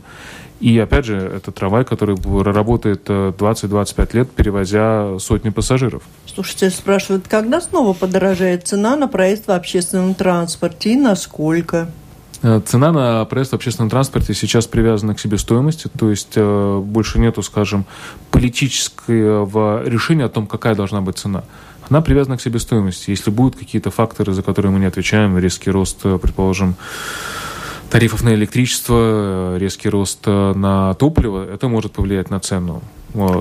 И 0.60 0.76
опять 0.78 1.04
же, 1.04 1.16
это 1.16 1.52
трамвай, 1.52 1.84
который 1.84 2.16
работает 2.52 3.08
20-25 3.08 3.94
э, 3.96 4.16
лет, 4.16 4.30
перевозя 4.30 5.18
сотни 5.20 5.50
пассажиров. 5.50 6.02
Слушайте, 6.26 6.70
спрашивают, 6.70 7.28
когда 7.28 7.60
снова 7.60 7.92
подорожает 7.92 8.66
цена 8.66 8.96
на 8.96 9.06
проезд 9.06 9.46
в 9.46 9.50
общественном 9.50 10.14
транспорте 10.14 10.94
и 10.94 10.96
насколько? 10.96 11.88
Э, 12.42 12.60
цена 12.64 12.90
на 12.90 13.24
проезд 13.26 13.52
в 13.52 13.54
общественном 13.54 13.88
транспорте 13.88 14.34
сейчас 14.34 14.66
привязана 14.66 15.14
к 15.14 15.20
себестоимости, 15.20 15.88
то 15.96 16.10
есть 16.10 16.32
э, 16.34 16.80
больше 16.84 17.20
нету, 17.20 17.42
скажем, 17.42 17.86
политического 18.32 19.84
решения 19.84 20.24
о 20.24 20.28
том, 20.28 20.48
какая 20.48 20.74
должна 20.74 21.00
быть 21.00 21.18
цена. 21.18 21.44
Она 21.88 22.00
привязана 22.00 22.36
к 22.36 22.42
себестоимости. 22.42 23.10
Если 23.10 23.30
будут 23.30 23.56
какие-то 23.56 23.92
факторы, 23.92 24.32
за 24.32 24.42
которые 24.42 24.72
мы 24.72 24.80
не 24.80 24.86
отвечаем, 24.86 25.38
резкий 25.38 25.70
рост, 25.70 26.02
предположим, 26.02 26.74
тарифов 27.90 28.22
на 28.22 28.34
электричество, 28.34 29.56
резкий 29.56 29.88
рост 29.88 30.26
на 30.26 30.94
топливо, 30.94 31.44
это 31.52 31.68
может 31.68 31.92
повлиять 31.92 32.30
на 32.30 32.40
цену. 32.40 32.82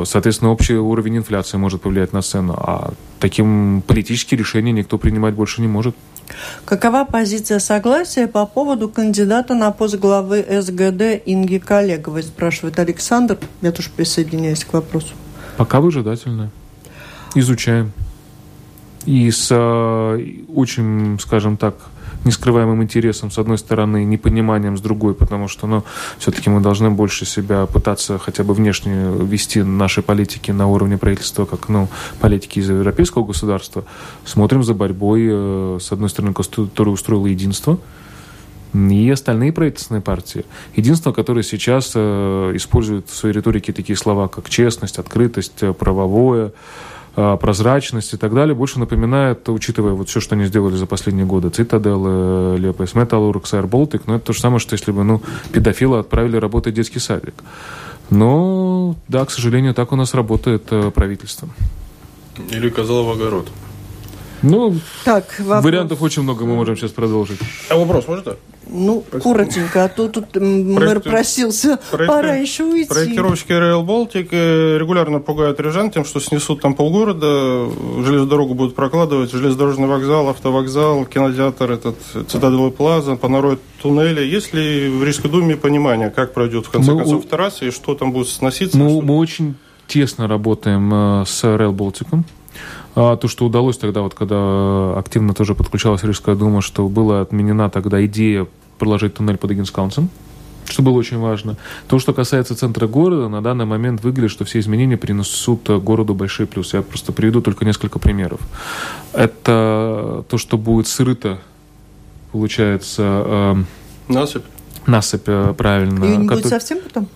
Соответственно, 0.06 0.52
общий 0.52 0.76
уровень 0.76 1.18
инфляции 1.18 1.58
может 1.58 1.82
повлиять 1.82 2.14
на 2.14 2.22
цену, 2.22 2.54
а 2.58 2.94
таким 3.20 3.84
политические 3.86 4.38
решения 4.38 4.72
никто 4.72 4.98
принимать 4.98 5.34
больше 5.34 5.62
не 5.62 5.68
может. 5.68 5.96
Какова 6.66 7.06
позиция 7.06 7.60
согласия 7.60 8.28
по 8.28 8.46
поводу 8.46 8.90
кандидата 8.90 9.54
на 9.56 9.72
пост 9.72 9.96
главы 9.96 10.46
СГД 10.50 11.22
Инги 11.26 11.58
Коллеговой, 11.58 12.24
спрашивает 12.24 12.80
Александр. 12.80 13.38
Я 13.62 13.72
тоже 13.72 13.90
присоединяюсь 13.96 14.64
к 14.64 14.74
вопросу. 14.74 15.14
Пока 15.58 15.80
выжидательно. 15.80 16.50
Изучаем. 17.36 17.92
И 19.06 19.32
с 19.32 19.48
э, 19.52 20.44
очень, 20.54 21.18
скажем 21.20 21.56
так, 21.56 21.76
нескрываемым 22.28 22.84
интересом, 22.84 23.32
с 23.32 23.38
одной 23.38 23.58
стороны, 23.58 24.06
непониманием 24.06 24.78
с 24.78 24.82
другой, 24.82 25.14
потому 25.14 25.48
что, 25.48 25.68
ну, 25.68 25.84
все-таки 26.20 26.50
мы 26.50 26.62
должны 26.62 26.92
больше 26.92 27.26
себя 27.26 27.66
пытаться 27.66 28.20
хотя 28.20 28.44
бы 28.44 28.54
внешне 28.54 29.12
вести 29.26 29.64
наши 29.64 30.02
политики 30.02 30.52
на 30.52 30.68
уровне 30.68 30.98
правительства, 30.98 31.46
как, 31.46 31.70
ну, 31.70 31.88
политики 32.20 32.60
из 32.60 32.70
европейского 32.70 33.26
государства. 33.26 33.84
Смотрим 34.26 34.64
за 34.64 34.74
борьбой, 34.74 35.28
э, 35.30 35.80
с 35.82 35.92
одной 35.92 36.10
стороны, 36.10 36.34
которую 36.34 36.94
устроило 36.94 37.28
единство, 37.28 37.80
и 38.74 39.10
остальные 39.10 39.54
правительственные 39.54 40.02
партии. 40.02 40.46
Единство, 40.76 41.12
которое 41.12 41.44
сейчас 41.44 41.94
э, 41.96 42.52
использует 42.56 43.10
в 43.10 43.16
своей 43.16 43.34
риторике 43.36 43.74
такие 43.74 43.96
слова, 43.96 44.28
как 44.28 44.50
честность, 44.50 45.00
открытость, 45.00 45.62
э, 45.64 45.74
правовое, 45.74 46.52
прозрачность 47.18 48.14
и 48.14 48.18
так 48.18 48.34
далее, 48.34 48.54
больше 48.54 48.80
напоминает, 48.80 49.50
учитывая 49.50 49.94
вот 49.94 50.08
все, 50.08 50.20
что 50.20 50.36
они 50.36 50.46
сделали 50.46 50.76
за 50.76 50.86
последние 50.86 51.26
годы, 51.26 51.50
Цитадел, 51.50 52.56
Лепес, 52.58 52.94
Металлург, 52.94 53.48
Сайр 53.48 53.68
но 53.72 54.16
это 54.16 54.20
то 54.20 54.34
же 54.34 54.40
самое, 54.40 54.60
что 54.60 54.74
если 54.74 54.92
бы, 54.92 55.04
ну, 55.04 55.22
педофила 55.52 56.02
отправили 56.02 56.38
работать 56.38 56.74
в 56.74 56.76
детский 56.76 57.00
садик. 57.00 57.34
Но, 58.12 58.96
да, 59.08 59.26
к 59.26 59.32
сожалению, 59.32 59.74
так 59.74 59.92
у 59.92 59.96
нас 59.96 60.14
работает 60.14 60.68
э, 60.72 60.92
правительство. 60.92 61.50
Или 62.52 62.70
козла 62.70 63.02
в 63.02 63.10
огород. 63.10 63.50
Ну, 64.42 64.76
так, 65.04 65.26
вопрос. 65.40 65.64
вариантов 65.64 66.02
очень 66.02 66.24
много 66.24 66.46
мы 66.46 66.56
можем 66.56 66.78
сейчас 66.78 66.92
продолжить. 66.92 67.40
А 67.70 67.78
вопрос 67.78 68.08
можно? 68.08 68.36
Ну, 68.70 69.04
Спасибо. 69.08 69.34
коротенько, 69.34 69.84
а 69.86 69.90
то 69.90 70.08
тут 70.10 70.36
мэр 70.36 71.00
просился, 71.00 71.80
проекти... 71.90 72.08
пора 72.08 72.36
еще 72.36 72.64
уйти. 72.66 72.90
Проектировщики 72.90 73.52
Rail 73.52 73.86
Baltic 73.86 74.28
э, 74.32 74.78
регулярно 74.78 75.20
пугают 75.20 75.60
рижан 75.60 75.90
тем, 75.90 76.04
что 76.06 76.20
снесут 76.20 76.62
там 76.62 76.74
полгорода, 76.74 77.70
железную 78.04 78.28
дорогу 78.28 78.54
будут 78.56 78.76
прокладывать, 78.76 79.32
железнодорожный 79.32 79.88
вокзал, 79.88 80.30
автовокзал, 80.30 81.06
кинотеатр, 81.06 81.72
этот 81.72 81.96
Цитадель 82.28 82.72
Плаза, 82.72 83.16
понароют 83.16 83.62
туннели. 83.82 84.22
Есть 84.22 84.54
ли 84.54 84.90
в 84.90 85.04
Рижской 85.04 85.32
думе 85.32 85.56
понимание, 85.56 86.10
как 86.10 86.34
пройдет 86.34 86.66
в 86.66 86.70
конце 86.70 86.92
мы, 86.92 87.00
концов 87.00 87.26
трасса 87.26 87.66
и 87.66 87.72
что 87.72 87.96
там 87.96 88.12
будет 88.12 88.28
сноситься? 88.28 88.78
Мы, 88.78 89.02
мы 89.02 89.18
очень 89.18 89.56
тесно 89.88 90.28
работаем 90.28 91.22
э, 91.22 91.26
с 91.26 91.44
Rail 91.44 91.74
Baltic. 91.74 92.24
А 92.96 93.16
то, 93.16 93.28
что 93.28 93.46
удалось 93.46 93.78
тогда, 93.78 94.02
вот 94.02 94.14
когда 94.14 94.98
активно 94.98 95.34
тоже 95.34 95.54
подключалась 95.56 96.04
Рижская 96.04 96.36
дума, 96.36 96.62
что 96.62 96.88
была 96.90 97.22
отменена 97.22 97.70
тогда 97.70 98.04
идея 98.06 98.48
проложить 98.80 99.16
туннель 99.16 99.38
под 99.38 99.52
Игенскаунсом, 99.52 100.10
что 100.66 100.82
было 100.82 100.98
очень 100.98 101.18
важно. 101.18 101.58
То, 101.88 102.00
что 102.00 102.14
касается 102.14 102.56
центра 102.56 102.88
города, 102.88 103.30
на 103.30 103.42
данный 103.42 103.66
момент 103.66 104.04
выглядит, 104.04 104.32
что 104.32 104.46
все 104.46 104.60
изменения 104.60 104.98
принесут 104.98 105.70
городу 105.70 106.14
большие 106.14 106.48
плюсы. 106.48 106.78
Я 106.78 106.84
просто 106.84 107.12
приведу 107.12 107.42
только 107.42 107.66
несколько 107.66 108.00
примеров. 108.00 108.40
Это 109.14 110.26
то, 110.28 110.38
что 110.38 110.58
будет 110.58 110.88
срыто, 110.88 111.40
получается... 112.32 113.04
Э, 113.26 113.56
насыпь. 114.08 114.44
Насыпь, 114.86 115.24
э, 115.28 115.54
правильно. 115.58 116.04
Ее 116.04 116.18
не 116.18 116.28
будет 116.28 116.48
совсем 116.48 116.80
потом? 116.80 117.08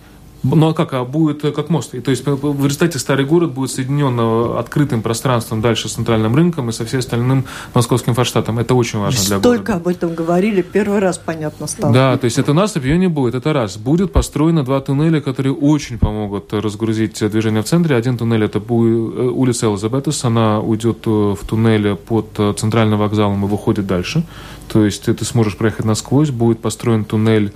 Ну 0.42 0.68
а 0.68 0.74
как? 0.74 0.92
А 0.94 1.04
будет 1.04 1.44
э, 1.44 1.52
как 1.52 1.70
мост. 1.70 1.94
И, 1.94 2.00
то 2.00 2.10
есть 2.10 2.24
в 2.26 2.64
результате 2.64 2.98
старый 2.98 3.24
город 3.24 3.52
будет 3.52 3.70
соединен 3.70 4.18
э, 4.18 4.58
открытым 4.58 5.02
пространством 5.02 5.60
дальше 5.60 5.88
с 5.88 5.92
центральным 5.92 6.34
рынком 6.34 6.68
и 6.68 6.72
со 6.72 6.84
всем 6.84 6.98
остальным 6.98 7.44
московским 7.74 8.14
форштатом. 8.14 8.58
Это 8.58 8.74
очень 8.74 8.98
важно 8.98 9.20
Столько 9.20 9.28
для 9.28 9.38
города. 9.38 9.62
Столько 9.62 9.74
об 9.74 9.88
этом 9.88 10.14
говорили, 10.14 10.62
первый 10.62 10.98
раз 10.98 11.18
понятно 11.18 11.66
стало. 11.66 11.92
Да, 11.92 12.16
то 12.16 12.24
есть 12.24 12.38
это 12.38 12.52
насыпь, 12.52 12.84
ее 12.84 12.98
не 12.98 13.08
будет, 13.08 13.34
это 13.34 13.52
раз. 13.52 13.76
Будет 13.76 14.12
построено 14.12 14.64
два 14.64 14.80
туннеля, 14.80 15.20
которые 15.20 15.54
очень 15.54 15.98
помогут 15.98 16.52
разгрузить 16.52 17.22
движение 17.30 17.62
в 17.62 17.66
центре. 17.66 17.94
Один 17.94 18.18
туннель 18.18 18.44
это 18.44 18.58
э, 18.58 18.62
улица 18.62 19.66
Элизабетес, 19.66 20.24
она 20.24 20.60
уйдет 20.60 21.06
в 21.06 21.38
туннель 21.46 21.94
под 21.94 22.58
центральным 22.58 22.98
вокзалом 22.98 23.44
и 23.44 23.48
выходит 23.48 23.86
дальше. 23.86 24.24
То 24.72 24.86
есть 24.86 25.04
ты 25.04 25.24
сможешь 25.24 25.56
проехать 25.56 25.84
насквозь. 25.84 26.30
Будет 26.30 26.60
построен 26.60 27.04
туннель, 27.04 27.52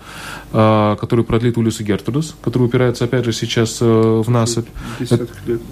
а, 0.53 0.97
который 0.97 1.25
продлит 1.25 1.57
улицу 1.57 1.83
Гертрудес, 1.83 2.35
который 2.43 2.65
упирается, 2.65 3.05
опять 3.05 3.25
же, 3.25 3.33
сейчас 3.33 3.79
э, 3.81 3.85
в 3.85 4.29
насыпь. 4.29 4.67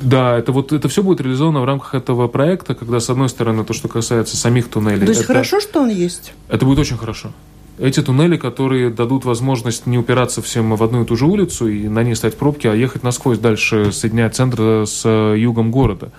Да, 0.01 0.39
это 0.39 0.53
вот 0.53 0.73
это 0.73 0.89
все 0.89 1.03
будет 1.03 1.21
реализовано 1.21 1.61
в 1.61 1.67
рамках 1.67 1.95
этого 1.95 2.29
проекта, 2.29 2.75
когда, 2.75 2.99
с 2.99 3.11
одной 3.11 3.29
стороны, 3.29 3.63
то, 3.65 3.75
что 3.75 3.89
касается 3.89 4.39
самих 4.39 4.69
туннелей. 4.69 5.05
То 5.05 5.11
есть 5.11 5.21
это, 5.21 5.35
хорошо, 5.35 5.61
что 5.61 5.83
он 5.83 5.91
есть? 5.91 6.33
Это 6.49 6.65
будет 6.65 6.79
очень 6.79 6.97
хорошо. 6.97 7.31
Эти 7.79 8.01
туннели, 8.01 8.39
которые 8.39 8.89
дадут 8.89 9.25
возможность 9.25 9.87
не 9.87 9.99
упираться 9.99 10.41
всем 10.41 10.75
в 10.75 10.83
одну 10.83 11.03
и 11.03 11.07
ту 11.07 11.17
же 11.17 11.27
улицу 11.27 11.69
и 11.69 11.89
на 11.89 12.05
ней 12.05 12.15
стать 12.15 12.39
пробки, 12.39 12.69
а 12.69 12.75
ехать 12.75 13.03
насквозь 13.03 13.39
дальше, 13.39 13.93
соединять 13.93 14.35
центр 14.35 14.87
с 14.87 15.07
югом 15.35 15.71
города. 15.71 16.11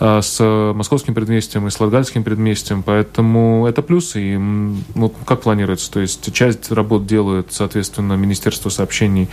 А, 0.00 0.22
с 0.22 0.42
московским 0.74 1.14
предместьем 1.14 1.66
и 1.66 1.70
с 1.70 1.80
латгальским 1.80 2.22
предместьем, 2.22 2.82
поэтому 2.82 3.66
это 3.66 3.82
плюс. 3.82 4.14
И 4.14 4.36
ну, 4.36 5.12
как 5.24 5.40
планируется? 5.42 5.90
То 5.90 6.00
есть 6.00 6.32
часть 6.32 6.70
работ 6.70 7.06
делает, 7.06 7.48
соответственно, 7.50 8.12
Министерство 8.14 8.68
сообщений 8.68 9.28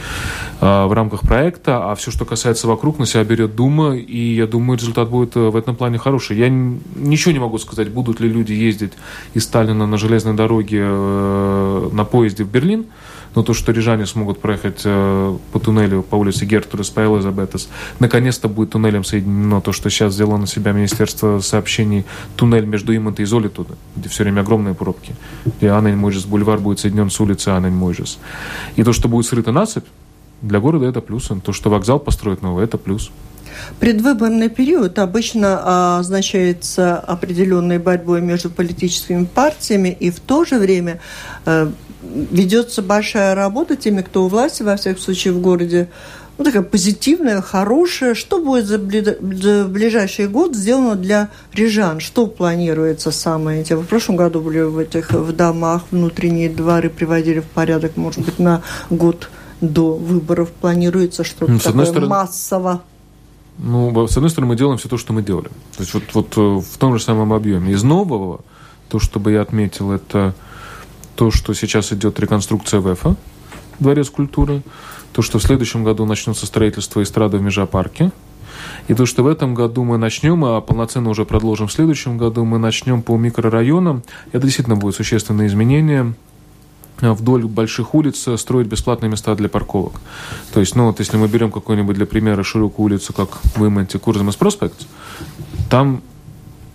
а, 0.62 0.88
в 0.88 0.94
рамках 0.94 1.22
проекта, 1.22 1.92
а 1.92 1.96
все, 1.96 2.10
что 2.10 2.26
касается 2.26 2.68
вокруг, 2.68 2.98
на 2.98 3.06
себя 3.06 3.24
берет 3.24 3.56
Дума, 3.56 3.96
и 3.96 4.36
я 4.36 4.48
думаю, 4.48 4.80
результат 4.80 5.10
будет 5.10 5.36
э, 5.36 5.50
в 5.50 5.56
этом 5.56 5.76
плане 5.76 5.98
хороший. 5.98 6.38
Я 6.38 6.50
ничего 6.50 7.32
не 7.32 7.40
могу 7.40 7.58
сказать, 7.60 7.90
будут 7.90 8.20
ли 8.20 8.28
люди 8.28 8.54
ездить 8.54 8.94
из 9.34 9.44
Сталина 9.44 9.86
на 9.86 9.98
железной 9.98 10.34
дороге 10.34 10.82
э, 10.84 11.90
на 11.92 12.06
поезде 12.06 12.44
в 12.44 12.50
Берлин, 12.50 12.86
но 13.36 13.44
то, 13.44 13.54
что 13.54 13.72
рижане 13.72 14.06
смогут 14.06 14.40
проехать 14.40 14.82
э, 14.86 15.38
по 15.52 15.60
туннелю 15.60 16.02
по 16.02 16.16
улице 16.16 16.46
Гертурес, 16.46 16.90
по 16.90 17.02
Элизабетес, 17.02 17.70
наконец-то 18.00 18.48
будет 18.48 18.72
туннелем 18.72 19.04
соединено 19.04 19.62
то, 19.62 19.72
что 19.72 19.90
сейчас 19.90 20.14
сделало 20.14 20.38
на 20.38 20.48
себя 20.48 20.72
Министерство 20.72 21.40
сообщений, 21.40 22.06
туннель 22.36 22.66
между 22.66 22.96
Имонта 22.96 23.22
и 23.22 23.26
Золитуда, 23.26 23.76
где 23.96 24.10
все 24.10 24.24
время 24.24 24.42
огромные 24.42 24.74
пробки, 24.74 25.16
где 25.46 25.70
Аннень 25.70 25.98
Мойжес, 25.98 26.26
бульвар 26.26 26.60
будет 26.60 26.80
соединен 26.80 27.10
с 27.10 27.20
улицей 27.20 27.54
Аннень 27.56 27.74
Мойжес. 27.74 28.18
И 28.76 28.84
то, 28.84 28.94
что 28.94 29.08
будет 29.08 29.26
срыта 29.26 29.52
насыпь, 29.52 29.86
для 30.42 30.60
города 30.60 30.86
это 30.86 31.02
плюс. 31.02 31.30
То, 31.44 31.54
что 31.54 31.70
вокзал 31.70 32.00
построят 32.00 32.42
новый, 32.42 32.64
это 32.64 32.78
плюс. 32.78 33.12
Предвыборный 33.80 34.50
период 34.50 35.00
обычно 35.00 35.62
а, 35.64 36.00
означается 36.00 36.98
определенной 37.00 37.80
борьбой 37.80 38.22
между 38.22 38.50
политическими 38.50 39.26
партиями, 39.26 39.96
и 39.98 40.12
в 40.12 40.20
то 40.20 40.46
же 40.46 40.60
время 40.60 41.00
э, 41.46 41.72
ведется 42.32 42.82
большая 42.82 43.36
работа 43.36 43.76
теми, 43.76 44.02
кто 44.02 44.26
у 44.26 44.28
власти, 44.28 44.64
во 44.64 44.76
всяком 44.76 45.02
случае, 45.02 45.34
в 45.34 45.42
городе, 45.42 45.90
ну, 46.38 46.44
такая 46.44 46.64
позитивная, 46.64 47.42
хорошая. 47.42 48.14
Что 48.14 48.44
будет 48.44 48.66
за, 48.66 48.78
за 48.78 49.66
ближайший 49.66 50.28
год 50.28 50.56
сделано 50.56 50.96
для 50.96 51.30
рижан? 51.54 52.02
Что 52.02 52.28
планируется 52.28 53.12
самое 53.12 53.62
интересное? 53.62 53.86
В 53.86 53.90
прошлом 53.90 54.18
году 54.18 54.42
были 54.42 54.62
в 54.62 54.78
этих 54.78 55.12
в 55.12 55.32
домах 55.32 55.84
внутренние 55.92 56.50
дворы 56.50 56.90
приводили 56.90 57.40
в 57.40 57.46
порядок, 57.46 57.96
может 57.96 58.26
быть, 58.26 58.38
на 58.38 58.62
год 58.90 59.30
до 59.62 59.96
выборов 59.96 60.52
планируется 60.52 61.24
что-то 61.24 61.54
ну, 61.54 61.60
такое 61.60 61.86
стороны, 61.86 62.08
массово. 62.08 62.82
Ну, 63.58 64.08
с 64.08 64.18
одной 64.18 64.30
стороны, 64.30 64.50
мы 64.50 64.58
делаем 64.58 64.78
все 64.78 64.90
то, 64.90 64.98
что 64.98 65.14
мы 65.14 65.24
делали. 65.24 65.48
То 65.78 65.84
есть 65.84 65.94
вот, 65.94 66.04
вот 66.14 66.34
э, 66.36 66.42
в 66.42 66.78
том 66.78 66.98
же 66.98 67.04
самом 67.04 67.32
объеме. 67.32 67.72
Из 67.72 67.84
нового, 67.84 68.42
то, 68.90 69.00
что 69.00 69.22
бы 69.22 69.32
я 69.32 69.42
отметил, 69.42 69.92
это 69.92 70.36
то, 71.16 71.32
что 71.32 71.54
сейчас 71.54 71.92
идет 71.94 72.20
реконструкция 72.20 72.80
ВЭФа, 72.80 73.16
Дворец 73.80 74.10
культуры, 74.10 74.62
то, 75.12 75.22
что 75.22 75.40
в 75.40 75.44
следующем 75.44 75.84
году 75.84 76.06
начнется 76.06 76.46
строительство 76.46 77.02
эстрады 77.02 77.38
в 77.38 77.42
Межапарке, 77.42 78.12
и 78.88 78.94
то, 78.94 79.06
что 79.06 79.24
в 79.24 79.28
этом 79.28 79.54
году 79.54 79.84
мы 79.84 79.98
начнем, 79.98 80.44
а 80.46 80.62
полноценно 80.62 81.10
уже 81.10 81.26
продолжим 81.26 81.68
в 81.68 81.72
следующем 81.72 82.18
году, 82.18 82.46
мы 82.46 82.58
начнем 82.58 83.02
по 83.02 83.18
микрорайонам. 83.18 84.04
Это 84.32 84.46
действительно 84.46 84.76
будет 84.76 84.96
существенное 84.96 85.48
изменение 85.48 86.14
вдоль 87.02 87.44
больших 87.46 87.94
улиц 87.94 88.28
строить 88.38 88.68
бесплатные 88.68 89.10
места 89.10 89.36
для 89.36 89.50
парковок. 89.50 90.00
То 90.54 90.62
есть, 90.62 90.76
ну 90.76 90.88
вот 90.88 91.00
если 91.00 91.18
мы 91.18 91.28
берем 91.28 91.52
какую-нибудь 91.52 91.96
для 91.96 92.06
примера 92.06 92.44
широкую 92.44 92.86
улицу, 92.86 93.12
как 93.14 93.42
в 93.56 93.68
Имонте 93.68 94.00
Курзамас 94.00 94.38
Проспект, 94.38 94.88
там 95.70 96.02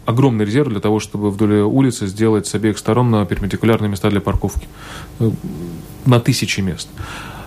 огромный 0.06 0.44
резерв 0.44 0.68
для 0.68 0.80
того, 0.80 1.00
чтобы 1.00 1.30
вдоль 1.30 1.60
улицы 1.60 2.06
сделать 2.06 2.46
с 2.46 2.54
обеих 2.54 2.78
сторон 2.78 3.26
перпендикулярные 3.26 3.88
места 3.88 4.10
для 4.10 4.20
парковки. 4.20 4.68
Э, 5.18 5.30
на 6.06 6.20
тысячи 6.20 6.60
мест. 6.60 6.88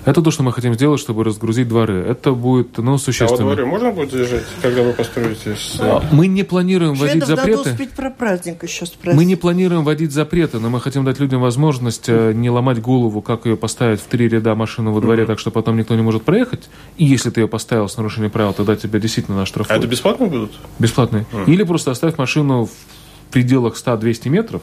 Это 0.05 0.21
то, 0.21 0.31
что 0.31 0.43
мы 0.43 0.51
хотим 0.51 0.73
сделать, 0.73 0.99
чтобы 0.99 1.23
разгрузить 1.23 1.67
дворы. 1.67 2.05
Это 2.05 2.33
будет, 2.33 2.77
ну, 2.77 2.97
существенно. 2.97 3.43
А 3.43 3.45
во 3.45 3.55
дворе 3.55 3.65
можно 3.65 3.91
будет 3.91 4.11
заезжать, 4.11 4.43
когда 4.61 4.83
вы 4.83 4.93
построите? 4.93 5.55
С... 5.55 5.77
А, 5.79 6.03
мы 6.11 6.27
не 6.27 6.43
планируем 6.43 6.93
вводить 6.95 7.25
запреты. 7.25 7.71
успеть 7.71 7.91
про 7.91 8.09
праздник 8.09 8.63
еще 8.63 8.85
спросить. 8.85 9.17
Мы 9.17 9.25
не 9.25 9.35
планируем 9.35 9.83
вводить 9.83 10.11
запреты, 10.11 10.59
но 10.59 10.69
мы 10.69 10.81
хотим 10.81 11.05
дать 11.05 11.19
людям 11.19 11.41
возможность 11.41 12.05
э, 12.07 12.33
не 12.33 12.49
ломать 12.49 12.81
голову, 12.81 13.21
как 13.21 13.45
ее 13.45 13.55
поставить 13.55 14.01
в 14.01 14.05
три 14.05 14.27
ряда 14.27 14.55
машины 14.55 14.91
во 14.91 14.99
дворе, 14.99 15.23
mm-hmm. 15.23 15.27
так 15.27 15.39
что 15.39 15.51
потом 15.51 15.77
никто 15.77 15.95
не 15.95 16.01
может 16.01 16.23
проехать. 16.23 16.69
И 16.97 17.05
если 17.05 17.29
ты 17.29 17.41
ее 17.41 17.47
поставил 17.47 17.87
с 17.87 17.95
нарушением 17.95 18.31
правил, 18.31 18.53
тогда 18.53 18.75
тебя 18.75 18.99
действительно 18.99 19.37
наштрафуют. 19.37 19.71
А 19.71 19.77
это 19.77 19.87
бесплатно 19.87 20.27
будут? 20.27 20.51
Бесплатные. 20.79 21.25
Mm-hmm. 21.31 21.45
Или 21.47 21.63
просто 21.63 21.91
оставь 21.91 22.17
машину 22.17 22.65
в 22.65 23.31
пределах 23.31 23.75
100-200 23.75 24.29
метров, 24.29 24.61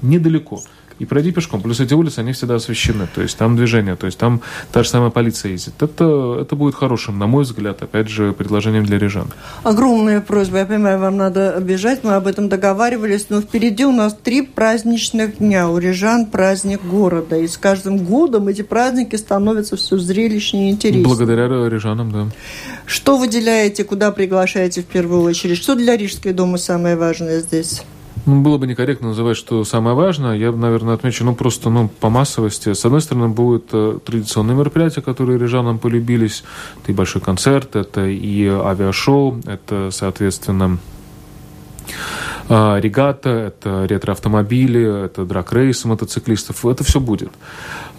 недалеко 0.00 0.62
и 0.98 1.04
пройди 1.04 1.32
пешком. 1.32 1.60
Плюс 1.60 1.80
эти 1.80 1.94
улицы, 1.94 2.20
они 2.20 2.32
всегда 2.32 2.56
освещены, 2.56 3.08
то 3.14 3.22
есть 3.22 3.36
там 3.36 3.56
движение, 3.56 3.96
то 3.96 4.06
есть 4.06 4.18
там 4.18 4.40
та 4.72 4.82
же 4.82 4.88
самая 4.88 5.10
полиция 5.10 5.52
ездит. 5.52 5.74
Это, 5.82 6.38
это 6.40 6.56
будет 6.56 6.74
хорошим, 6.74 7.18
на 7.18 7.26
мой 7.26 7.44
взгляд, 7.44 7.82
опять 7.82 8.08
же, 8.08 8.32
предложением 8.32 8.84
для 8.84 8.98
рижан. 8.98 9.28
Огромная 9.62 10.20
просьба, 10.20 10.58
я 10.58 10.66
понимаю, 10.66 10.98
вам 10.98 11.16
надо 11.16 11.58
бежать, 11.60 12.04
мы 12.04 12.14
об 12.14 12.26
этом 12.26 12.48
договаривались, 12.48 13.26
но 13.28 13.40
впереди 13.40 13.84
у 13.84 13.92
нас 13.92 14.16
три 14.22 14.42
праздничных 14.42 15.38
дня. 15.38 15.68
У 15.68 15.78
рижан 15.78 16.26
праздник 16.26 16.82
города, 16.84 17.36
и 17.36 17.46
с 17.46 17.58
каждым 17.58 17.98
годом 17.98 18.48
эти 18.48 18.62
праздники 18.62 19.16
становятся 19.16 19.76
все 19.76 19.98
зрелищнее 19.98 20.70
и 20.70 20.72
интереснее. 20.72 21.04
Благодаря 21.04 21.46
рижанам, 21.68 22.10
да. 22.10 22.26
Что 22.86 23.18
выделяете, 23.18 23.84
куда 23.84 24.12
приглашаете 24.12 24.82
в 24.82 24.86
первую 24.86 25.22
очередь? 25.22 25.58
Что 25.58 25.74
для 25.74 25.96
Рижской 25.96 26.32
думы 26.32 26.58
самое 26.58 26.96
важное 26.96 27.40
здесь? 27.40 27.82
Ну, 28.26 28.40
было 28.40 28.58
бы 28.58 28.66
некорректно 28.66 29.08
называть, 29.08 29.36
что 29.36 29.62
самое 29.62 29.94
важное. 29.94 30.36
Я, 30.36 30.50
наверное, 30.50 30.94
отмечу, 30.94 31.24
ну, 31.24 31.36
просто, 31.36 31.70
ну, 31.70 31.88
по 31.88 32.10
массовости. 32.10 32.72
С 32.72 32.84
одной 32.84 33.00
стороны, 33.00 33.28
будут 33.28 33.68
э, 33.72 34.00
традиционные 34.04 34.56
мероприятия, 34.56 35.00
которые 35.00 35.38
рижанам 35.38 35.78
полюбились. 35.78 36.42
Это 36.82 36.90
и 36.90 36.94
большой 36.94 37.22
концерт, 37.22 37.76
это 37.76 38.04
и 38.04 38.48
авиашоу, 38.48 39.40
это, 39.46 39.90
соответственно, 39.92 40.78
э, 42.48 42.80
регата, 42.80 43.30
это 43.30 43.86
ретро-автомобили, 43.86 45.04
это 45.04 45.24
драк-рейсы 45.24 45.86
мотоциклистов. 45.86 46.66
Это 46.66 46.82
все 46.82 46.98
будет. 46.98 47.30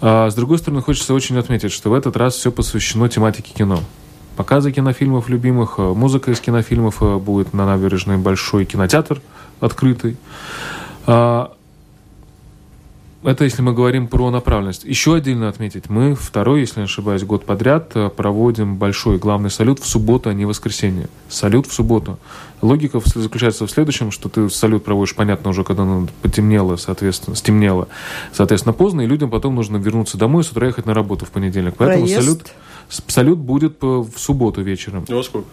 А 0.02 0.28
с 0.28 0.34
другой 0.34 0.58
стороны, 0.58 0.82
хочется 0.82 1.14
очень 1.14 1.38
отметить, 1.38 1.72
что 1.72 1.88
в 1.88 1.94
этот 1.94 2.18
раз 2.18 2.34
все 2.34 2.52
посвящено 2.52 3.08
тематике 3.08 3.54
кино 3.54 3.80
показы 4.36 4.70
кинофильмов 4.70 5.30
любимых, 5.30 5.76
э, 5.78 5.82
музыка 5.82 6.32
из 6.32 6.38
кинофильмов 6.38 7.00
будет 7.24 7.54
на 7.54 7.64
набережной 7.64 8.18
большой 8.18 8.66
кинотеатр– 8.66 9.22
открытый. 9.60 10.16
А, 11.06 11.52
это 13.24 13.42
если 13.42 13.62
мы 13.62 13.72
говорим 13.72 14.06
про 14.06 14.30
направленность. 14.30 14.84
Еще 14.84 15.16
отдельно 15.16 15.48
отметить, 15.48 15.90
мы 15.90 16.14
второй, 16.14 16.60
если 16.60 16.80
не 16.80 16.84
ошибаюсь, 16.84 17.24
год 17.24 17.44
подряд 17.44 17.90
э, 17.94 18.10
проводим 18.10 18.76
большой 18.76 19.18
главный 19.18 19.50
салют 19.50 19.80
в 19.80 19.86
субботу, 19.86 20.30
а 20.30 20.34
не 20.34 20.44
в 20.44 20.48
воскресенье. 20.48 21.08
Салют 21.28 21.66
в 21.66 21.72
субботу. 21.72 22.18
Логика 22.62 23.00
заключается 23.04 23.66
в 23.66 23.70
следующем, 23.70 24.12
что 24.12 24.28
ты 24.28 24.48
салют 24.48 24.84
проводишь, 24.84 25.16
понятно, 25.16 25.50
уже 25.50 25.64
когда 25.64 25.84
потемнело, 26.22 26.76
соответственно, 26.76 27.34
стемнело, 27.34 27.88
соответственно, 28.32 28.72
поздно, 28.72 29.00
и 29.00 29.06
людям 29.06 29.30
потом 29.30 29.56
нужно 29.56 29.78
вернуться 29.78 30.16
домой 30.16 30.42
и 30.42 30.46
с 30.46 30.52
утра 30.52 30.68
ехать 30.68 30.86
на 30.86 30.94
работу 30.94 31.26
в 31.26 31.30
понедельник. 31.30 31.74
Поэтому 31.76 32.06
салют, 32.06 32.46
салют 32.88 33.38
будет 33.38 33.82
в 33.82 34.12
субботу 34.16 34.62
вечером. 34.62 35.04
Во 35.08 35.22
сколько? 35.24 35.48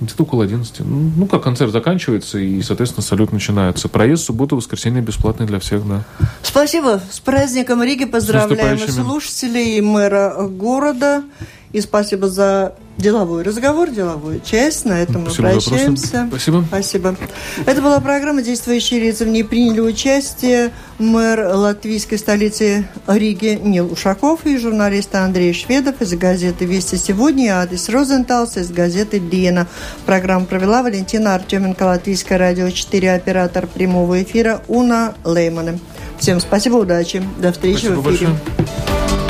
Где-то 0.00 0.22
около 0.22 0.44
11. 0.44 0.80
Ну, 0.80 1.10
ну, 1.16 1.26
как 1.26 1.42
концерт 1.42 1.72
заканчивается, 1.72 2.38
и, 2.38 2.62
соответственно, 2.62 3.02
салют 3.02 3.32
начинается. 3.32 3.88
Проезд 3.88 4.24
субботу, 4.24 4.56
воскресенье 4.56 5.02
бесплатный 5.02 5.46
для 5.46 5.58
всех, 5.58 5.86
да. 5.88 6.04
Спасибо. 6.42 7.00
С 7.10 7.18
праздником 7.18 7.82
Риги 7.82 8.04
поздравляем 8.04 8.78
слушателей 8.78 9.78
и 9.78 9.80
мэра 9.80 10.46
города. 10.48 11.24
И 11.72 11.80
спасибо 11.80 12.28
за 12.28 12.74
деловой 12.98 13.42
разговор, 13.42 13.90
деловую 13.90 14.40
часть. 14.40 14.84
На 14.84 15.00
этом 15.00 15.26
Спасибо 15.26 15.48
мы 15.48 15.52
прощаемся. 15.52 16.26
Спасибо. 16.28 16.64
Спасибо. 16.66 17.16
Это 17.64 17.80
была 17.80 18.00
программа 18.00 18.42
«Действующие 18.42 19.00
лица». 19.00 19.24
В 19.24 19.28
ней 19.28 19.44
приняли 19.44 19.80
участие 19.80 20.72
мэр 20.98 21.54
латвийской 21.54 22.16
столицы 22.16 22.88
Риги 23.06 23.58
Нил 23.62 23.92
Ушаков 23.92 24.46
и 24.46 24.58
журналист 24.58 25.14
Андрей 25.14 25.52
Шведов 25.52 26.00
из 26.02 26.12
газеты 26.14 26.64
«Вести 26.64 26.96
сегодня» 26.96 27.44
и 27.44 27.48
Адис 27.48 27.88
Розенталс 27.88 28.56
из 28.56 28.70
газеты 28.70 29.20
«Диена». 29.20 29.68
Программу 30.04 30.46
провела 30.46 30.82
Валентина 30.82 31.34
Артеменко, 31.34 31.84
Латвийское 31.84 32.38
радио 32.38 32.70
4, 32.70 33.14
оператор 33.14 33.66
прямого 33.66 34.22
эфира 34.22 34.62
Уна 34.66 35.14
Леймана. 35.24 35.78
Всем 36.18 36.40
спасибо, 36.40 36.76
удачи. 36.76 37.22
До 37.38 37.52
встречи 37.52 37.86
спасибо 37.86 38.00
в 38.00 38.14
эфире. 38.14 38.30
Большое. 38.56 39.27